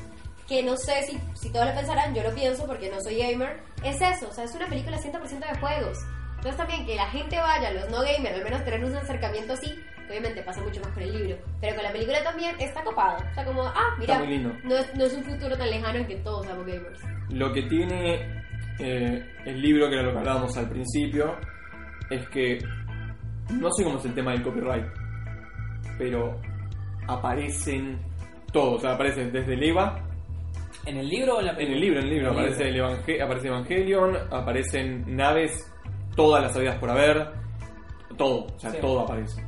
que 0.47 0.63
no 0.63 0.77
sé 0.77 1.03
si, 1.03 1.19
si 1.33 1.51
todos 1.51 1.67
lo 1.67 1.73
pensarán, 1.73 2.15
yo 2.15 2.23
lo 2.23 2.33
pienso 2.33 2.65
porque 2.65 2.89
no 2.89 3.01
soy 3.01 3.17
gamer. 3.17 3.59
Es 3.83 4.01
eso, 4.01 4.27
o 4.29 4.33
sea, 4.33 4.45
es 4.45 4.55
una 4.55 4.67
película 4.67 4.97
100% 4.97 5.39
de 5.39 5.59
juegos. 5.59 5.97
Entonces 6.37 6.57
también 6.57 6.85
que 6.85 6.95
la 6.95 7.07
gente 7.07 7.37
vaya, 7.37 7.71
los 7.71 7.89
no 7.89 8.01
gamers, 8.01 8.35
al 8.35 8.43
menos 8.43 8.63
tener 8.63 8.83
un 8.85 8.95
acercamiento 8.95 9.53
así, 9.53 9.75
obviamente 10.07 10.41
pasa 10.43 10.61
mucho 10.61 10.79
más 10.81 10.89
con 10.91 11.03
el 11.03 11.11
libro, 11.11 11.37
pero 11.61 11.75
con 11.75 11.83
la 11.83 11.91
película 11.91 12.23
también 12.23 12.55
está 12.59 12.83
copado. 12.83 13.17
O 13.29 13.33
sea, 13.33 13.45
como, 13.45 13.63
ah, 13.63 13.95
mira, 13.99 14.13
Está 14.15 14.25
muy 14.25 14.33
lindo. 14.37 14.53
No, 14.63 14.75
es, 14.77 14.95
no 14.95 15.03
es 15.05 15.13
un 15.13 15.23
futuro 15.23 15.57
tan 15.57 15.69
lejano 15.69 15.99
en 15.99 16.07
que 16.07 16.15
todos 16.17 16.45
seamos 16.45 16.65
gamers. 16.65 16.99
Lo 17.29 17.51
que 17.53 17.63
tiene 17.63 18.43
eh, 18.79 19.25
el 19.45 19.61
libro, 19.61 19.87
que 19.89 19.95
era 19.95 20.03
lo 20.03 20.11
que 20.13 20.17
hablábamos 20.19 20.55
al 20.57 20.69
principio, 20.69 21.35
es 22.09 22.27
que 22.29 22.59
no 23.51 23.69
sé 23.71 23.83
cómo 23.83 23.97
es 23.99 24.05
el 24.05 24.13
tema 24.13 24.31
del 24.31 24.43
copyright, 24.43 24.85
pero 25.97 26.39
aparecen 27.07 27.99
todos, 28.51 28.75
o 28.75 28.79
sea, 28.81 28.93
aparecen 28.93 29.31
desde 29.31 29.53
el 29.53 29.63
EVA, 29.63 30.03
¿En 30.85 30.95
el 30.97 31.09
libro 31.09 31.35
o 31.35 31.39
en 31.39 31.47
la 31.47 31.51
en 31.51 31.57
película? 31.57 31.75
el 31.75 31.81
libro, 31.81 31.99
en 31.99 32.05
el 32.05 32.09
libro, 32.13 32.27
En 32.31 32.33
el 32.33 32.39
aparece, 32.39 32.71
libro. 32.71 32.87
el 32.89 32.95
Evangel- 32.99 33.21
aparece 33.21 33.47
Evangelion, 33.47 34.17
aparecen 34.31 35.15
naves, 35.17 35.73
todas 36.15 36.41
las 36.43 36.55
habidas 36.55 36.77
por 36.77 36.89
haber, 36.89 37.31
todo, 38.17 38.45
o 38.55 38.59
sea, 38.59 38.71
Sí. 38.71 38.77
todo 38.79 39.01
aparece. 39.01 39.43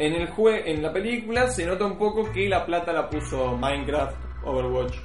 En 0.00 0.14
el 0.14 0.28
jue 0.30 0.62
en 0.70 0.82
la 0.82 0.90
película 0.90 1.46
se 1.48 1.66
nota 1.66 1.84
un 1.84 1.98
poco 1.98 2.32
que 2.32 2.48
la 2.48 2.64
plata 2.64 2.90
la 2.90 3.10
puso 3.10 3.54
Minecraft, 3.58 4.16
Overwatch, 4.44 4.96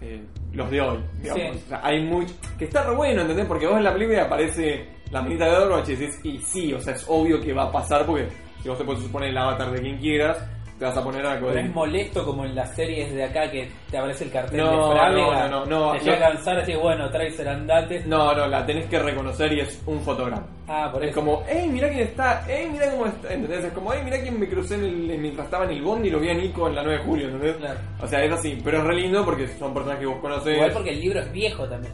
eh, 0.00 0.22
los 0.52 0.70
de 0.70 0.80
hoy, 0.80 0.98
digamos. 1.20 1.42
Sí. 1.42 1.62
O 1.66 1.68
sea, 1.68 1.80
hay 1.82 2.04
mucho. 2.04 2.32
Que 2.56 2.66
está 2.66 2.84
re 2.84 2.94
bueno, 2.94 3.22
¿entendés? 3.22 3.46
Porque 3.46 3.66
vos 3.66 3.76
en 3.76 3.82
la 3.82 3.92
película 3.92 4.22
aparece 4.22 4.86
la 5.10 5.20
minita 5.20 5.46
de 5.46 5.56
Overwatch 5.56 5.88
y 5.88 5.96
decís, 5.96 6.20
y 6.22 6.38
sí, 6.38 6.72
o 6.72 6.80
sea, 6.80 6.94
es 6.94 7.04
obvio 7.08 7.40
que 7.40 7.52
va 7.52 7.64
a 7.64 7.72
pasar 7.72 8.06
porque 8.06 8.28
si 8.62 8.68
vos 8.68 8.78
te 8.78 8.84
puedes 8.84 9.02
suponer 9.02 9.30
el 9.30 9.36
avatar 9.36 9.72
de 9.72 9.80
quien 9.80 9.98
quieras, 9.98 10.38
te 10.80 10.86
vas 10.86 10.96
a 10.96 11.04
poner 11.04 11.24
algo 11.26 11.48
Pero 11.48 11.60
es 11.60 11.74
molesto 11.74 12.24
como 12.24 12.46
en 12.46 12.54
las 12.54 12.74
series 12.74 13.12
de 13.12 13.22
acá 13.22 13.50
que 13.50 13.70
te 13.90 13.98
aparece 13.98 14.24
el 14.24 14.30
cartel 14.32 14.58
No, 14.60 14.88
de 14.88 14.94
Frávega. 14.94 15.48
no, 15.48 15.60
no, 15.60 15.66
no, 15.66 15.92
no. 15.92 15.98
Te 15.98 16.04
llega 16.06 16.26
a 16.28 16.32
cansar 16.32 16.58
así, 16.58 16.74
bueno, 16.74 17.10
Tracer 17.10 17.46
andate. 17.48 18.02
No, 18.06 18.34
no, 18.34 18.46
la 18.46 18.64
tenés 18.64 18.86
que 18.86 18.98
reconocer 18.98 19.52
y 19.52 19.60
es 19.60 19.82
un 19.84 20.00
fotograma. 20.00 20.42
Ah, 20.66 20.88
por 20.90 21.04
Es 21.04 21.10
eso. 21.10 21.20
como, 21.20 21.42
hey, 21.46 21.68
mira 21.70 21.86
quién 21.90 22.00
está, 22.00 22.42
hey, 22.48 22.68
mira 22.72 22.90
cómo 22.92 23.04
está, 23.06 23.30
¿entendés? 23.34 23.64
Es 23.66 23.72
como, 23.74 23.92
hey, 23.92 24.00
mira 24.02 24.22
quién 24.22 24.40
me 24.40 24.48
crucé 24.48 24.76
en 24.76 24.84
el, 24.84 25.18
mientras 25.18 25.44
estaba 25.44 25.64
en 25.66 25.72
el 25.72 25.82
bondi 25.82 26.08
y 26.08 26.10
lo 26.12 26.18
vi 26.18 26.30
a 26.30 26.34
Nico 26.34 26.66
en 26.66 26.74
la 26.76 26.82
9 26.82 26.98
de 26.98 27.04
julio, 27.04 27.26
¿entendés? 27.26 27.56
Claro. 27.58 27.78
O 28.02 28.06
sea, 28.06 28.24
es 28.24 28.32
así, 28.32 28.58
pero 28.64 28.78
es 28.78 28.84
re 28.84 28.94
lindo 28.96 29.22
porque 29.24 29.48
son 29.58 29.74
personas 29.74 29.98
que 29.98 30.06
vos 30.06 30.18
conocés. 30.20 30.54
Igual 30.56 30.72
porque 30.72 30.90
el 30.92 31.00
libro 31.00 31.20
es 31.20 31.30
viejo 31.30 31.68
también. 31.68 31.92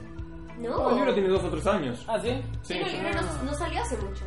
No, 0.61 0.70
No, 0.76 0.91
el 0.91 0.97
libro 0.97 1.12
tiene 1.12 1.28
dos 1.28 1.43
o 1.43 1.49
tres 1.51 1.66
años. 1.66 2.05
Ah, 2.07 2.18
¿sí? 2.22 2.30
Sí, 2.62 2.78
no, 2.78 2.87
el 2.87 2.93
libro 2.93 3.11
no, 3.20 3.43
no 3.51 3.55
salió 3.55 3.82
hace 3.82 3.97
mucho. 3.97 4.24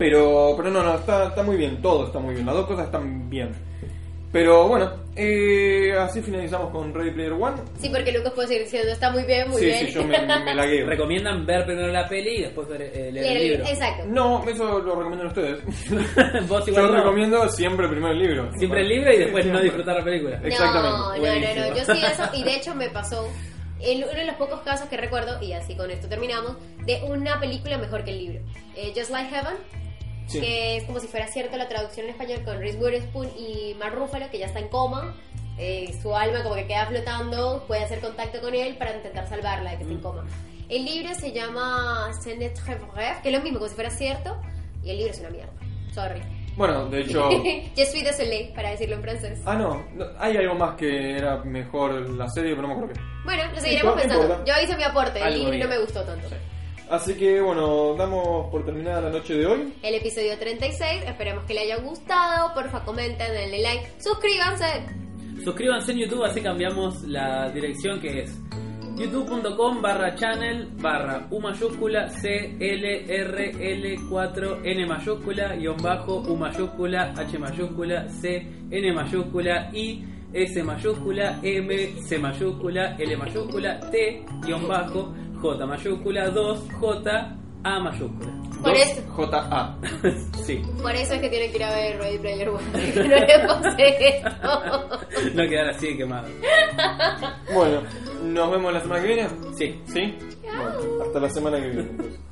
Pero, 0.00 0.54
pero 0.56 0.70
no, 0.70 0.82
no, 0.82 0.94
está, 0.94 1.26
está 1.28 1.42
muy 1.42 1.56
bien, 1.58 1.82
todo 1.82 2.06
está 2.06 2.18
muy 2.18 2.32
bien, 2.32 2.46
las 2.46 2.54
dos 2.54 2.66
cosas 2.66 2.86
están 2.86 3.28
bien. 3.28 3.50
Pero 4.32 4.66
bueno, 4.66 4.90
eh, 5.14 5.92
así 5.98 6.22
finalizamos 6.22 6.70
con 6.70 6.94
Ready 6.94 7.10
Player 7.10 7.32
One. 7.32 7.56
Sí, 7.78 7.90
porque 7.90 8.10
Lucas 8.10 8.32
puede 8.32 8.48
seguir 8.48 8.62
diciendo, 8.62 8.92
está 8.92 9.10
muy 9.10 9.24
bien, 9.24 9.50
muy 9.50 9.58
sí, 9.60 9.66
bien. 9.66 9.86
sí, 9.88 9.92
yo 9.92 10.02
me, 10.04 10.18
me 10.24 10.54
lagué. 10.54 10.84
Recomiendan 10.86 11.44
ver 11.44 11.66
primero 11.66 11.88
la 11.88 12.08
peli 12.08 12.36
y 12.36 12.40
después 12.42 12.66
ver, 12.68 12.80
eh, 12.80 13.12
leer 13.12 13.12
Leer 13.12 13.36
el 13.36 13.42
el- 13.42 13.48
libro. 13.50 13.64
Exacto. 13.66 14.04
No, 14.06 14.42
eso 14.48 14.78
lo 14.78 14.94
recomiendan 14.94 15.26
ustedes. 15.26 15.58
Vos 16.48 16.66
igual 16.66 16.84
Yo 16.86 16.90
no. 16.92 16.96
recomiendo 16.96 17.48
siempre 17.50 17.86
primero 17.88 18.12
el 18.12 18.18
libro. 18.20 18.50
Siempre 18.56 18.80
el 18.80 18.88
libro 18.88 19.12
y 19.12 19.18
después 19.18 19.44
no 19.44 19.58
Siempre. 19.58 19.62
disfrutar 19.64 19.96
la 19.98 20.04
película. 20.04 20.40
Exactamente. 20.44 20.88
No, 20.88 21.16
no, 21.16 21.64
no, 21.64 21.70
no, 21.70 21.76
yo 21.76 21.84
sí 21.94 22.00
eso, 22.10 22.22
y 22.32 22.42
de 22.44 22.54
hecho 22.54 22.74
me 22.74 22.88
pasó, 22.88 23.28
en 23.80 23.98
uno 24.04 24.12
de 24.12 24.24
los 24.26 24.36
pocos 24.36 24.60
casos 24.60 24.88
que 24.88 24.96
recuerdo, 24.96 25.42
y 25.42 25.52
así 25.52 25.74
con 25.76 25.90
esto 25.90 26.08
terminamos, 26.08 26.56
de 26.86 27.02
una 27.02 27.38
película 27.40 27.76
mejor 27.78 28.04
que 28.04 28.12
el 28.12 28.18
libro. 28.18 28.40
Eh, 28.76 28.92
Just 28.96 29.10
Like 29.10 29.28
Heaven, 29.34 29.54
Sí. 30.30 30.40
que 30.40 30.76
es 30.78 30.84
como 30.84 31.00
si 31.00 31.06
fuera 31.08 31.26
cierto 31.28 31.56
la 31.56 31.68
traducción 31.68 32.06
en 32.06 32.12
español 32.12 32.42
con 32.44 32.58
Reese 32.58 32.78
Witherspoon 32.78 33.28
y 33.38 33.74
Mark 33.78 33.94
Ruffalo, 33.94 34.30
que 34.30 34.38
ya 34.38 34.46
está 34.46 34.58
en 34.60 34.68
coma. 34.68 35.14
eh, 35.62 35.92
su 36.00 36.16
alma 36.16 36.42
como 36.42 36.54
que 36.54 36.66
queda 36.66 36.86
flotando, 36.86 37.64
puede 37.66 37.84
hacer 37.84 38.00
contacto 38.00 38.40
con 38.40 38.54
él 38.54 38.76
para 38.78 38.96
intentar 38.96 39.28
salvarla 39.28 39.72
de 39.72 39.76
que 39.78 39.84
Mm. 39.84 39.88
se 39.88 39.92
en 39.94 40.00
coma. 40.00 40.24
El 40.70 40.84
libro 40.86 41.14
se 41.14 41.32
llama 41.32 42.10
que 42.24 43.28
es 43.28 43.32
lo 43.34 43.40
mismo 43.42 43.58
como 43.58 43.68
si 43.68 43.74
fuera 43.74 43.90
cierto, 43.90 44.40
y 44.82 44.90
el 44.90 44.96
libro 44.98 45.12
es 45.12 45.20
una 45.20 45.28
mierda. 45.30 45.52
Sorry. 45.94 46.22
Bueno, 46.56 46.86
de 46.86 47.00
hecho. 47.02 47.28
Je 47.76 47.84
suis 47.86 48.02
désolé, 48.04 48.52
para 48.54 48.70
decirlo 48.70 48.96
en 48.96 49.02
francés. 49.02 49.40
Ah, 49.44 49.54
no, 49.54 49.84
hay 50.18 50.36
algo 50.36 50.54
más 50.54 50.76
que 50.76 51.16
era 51.18 51.36
mejor 51.44 52.08
la 52.10 52.28
serie, 52.28 52.54
pero 52.54 52.62
no 52.62 52.68
me 52.68 52.74
acuerdo 52.74 52.94
qué. 52.94 53.00
Bueno, 53.24 53.42
lo 53.52 53.60
seguiremos 53.60 54.00
pensando. 54.00 54.44
Yo 54.46 54.54
hice 54.62 54.76
mi 54.76 54.82
aporte, 54.84 55.20
el 55.20 55.34
libro 55.38 55.58
no 55.58 55.68
me 55.68 55.78
gustó 55.78 56.02
tanto. 56.04 56.28
Así 56.90 57.14
que 57.14 57.40
bueno, 57.40 57.94
damos 57.94 58.50
por 58.50 58.64
terminada 58.64 59.02
la 59.02 59.10
noche 59.10 59.34
de 59.34 59.46
hoy. 59.46 59.72
El 59.80 59.94
episodio 59.94 60.36
36, 60.36 61.04
esperemos 61.06 61.44
que 61.44 61.54
le 61.54 61.60
haya 61.60 61.76
gustado. 61.76 62.52
Porfa, 62.52 62.84
comenten, 62.84 63.30
denle 63.32 63.62
like, 63.62 63.92
suscríbanse. 64.00 64.64
Suscríbanse 65.44 65.92
en 65.92 65.98
YouTube, 65.98 66.24
así 66.24 66.40
cambiamos 66.40 67.02
la 67.04 67.48
dirección 67.50 68.00
que 68.00 68.22
es 68.22 68.36
youtube.com 68.96 69.80
barra 69.80 70.16
channel 70.16 70.68
barra 70.78 71.28
U 71.30 71.40
mayúscula 71.40 72.08
C 72.08 72.56
L 72.58 73.04
R 73.08 73.72
L 73.72 73.96
4 74.10 74.60
N 74.64 74.86
mayúscula 74.86 75.54
guion 75.54 75.76
bajo 75.80 76.16
U 76.18 76.36
mayúscula 76.36 77.14
H 77.16 77.38
mayúscula 77.38 78.08
C 78.08 78.46
N 78.70 78.92
mayúscula 78.92 79.70
I 79.72 80.04
S 80.34 80.62
mayúscula 80.62 81.38
M 81.42 81.94
C 82.02 82.18
mayúscula 82.18 82.96
L 82.98 83.16
mayúscula 83.16 83.80
T 83.90 84.24
guion 84.42 84.68
bajo 84.68 85.14
J 85.40 85.66
mayúscula 85.66 86.30
2 86.30 86.72
J 86.80 87.36
A 87.62 87.78
mayúscula. 87.80 88.32
Por 88.62 88.74
eso. 88.74 89.00
JA. 89.16 89.76
sí, 90.44 90.62
Por 90.82 90.94
eso 90.94 91.14
es 91.14 91.20
que 91.20 91.28
tienen 91.30 91.50
que 91.50 91.56
ir 91.56 91.64
a 91.64 91.74
ver 91.74 91.98
Ready 91.98 92.18
Player 92.18 92.48
One. 92.50 92.62
que 92.92 93.02
no 93.02 93.16
le 93.16 93.38
pase 93.46 94.08
esto. 94.08 95.30
no 95.34 95.48
quedar 95.48 95.70
así 95.70 95.88
de 95.88 95.96
quemado. 95.96 96.28
Bueno, 97.54 97.82
nos 98.22 98.50
vemos 98.50 98.72
la 98.72 98.80
semana 98.80 99.00
que 99.02 99.06
viene. 99.06 99.28
Sí. 99.56 99.80
¿Sí? 99.86 100.14
Bueno, 100.42 101.02
hasta 101.04 101.20
la 101.20 101.30
semana 101.30 101.56
que 101.58 101.66
viene. 101.68 101.90
entonces. 101.90 102.29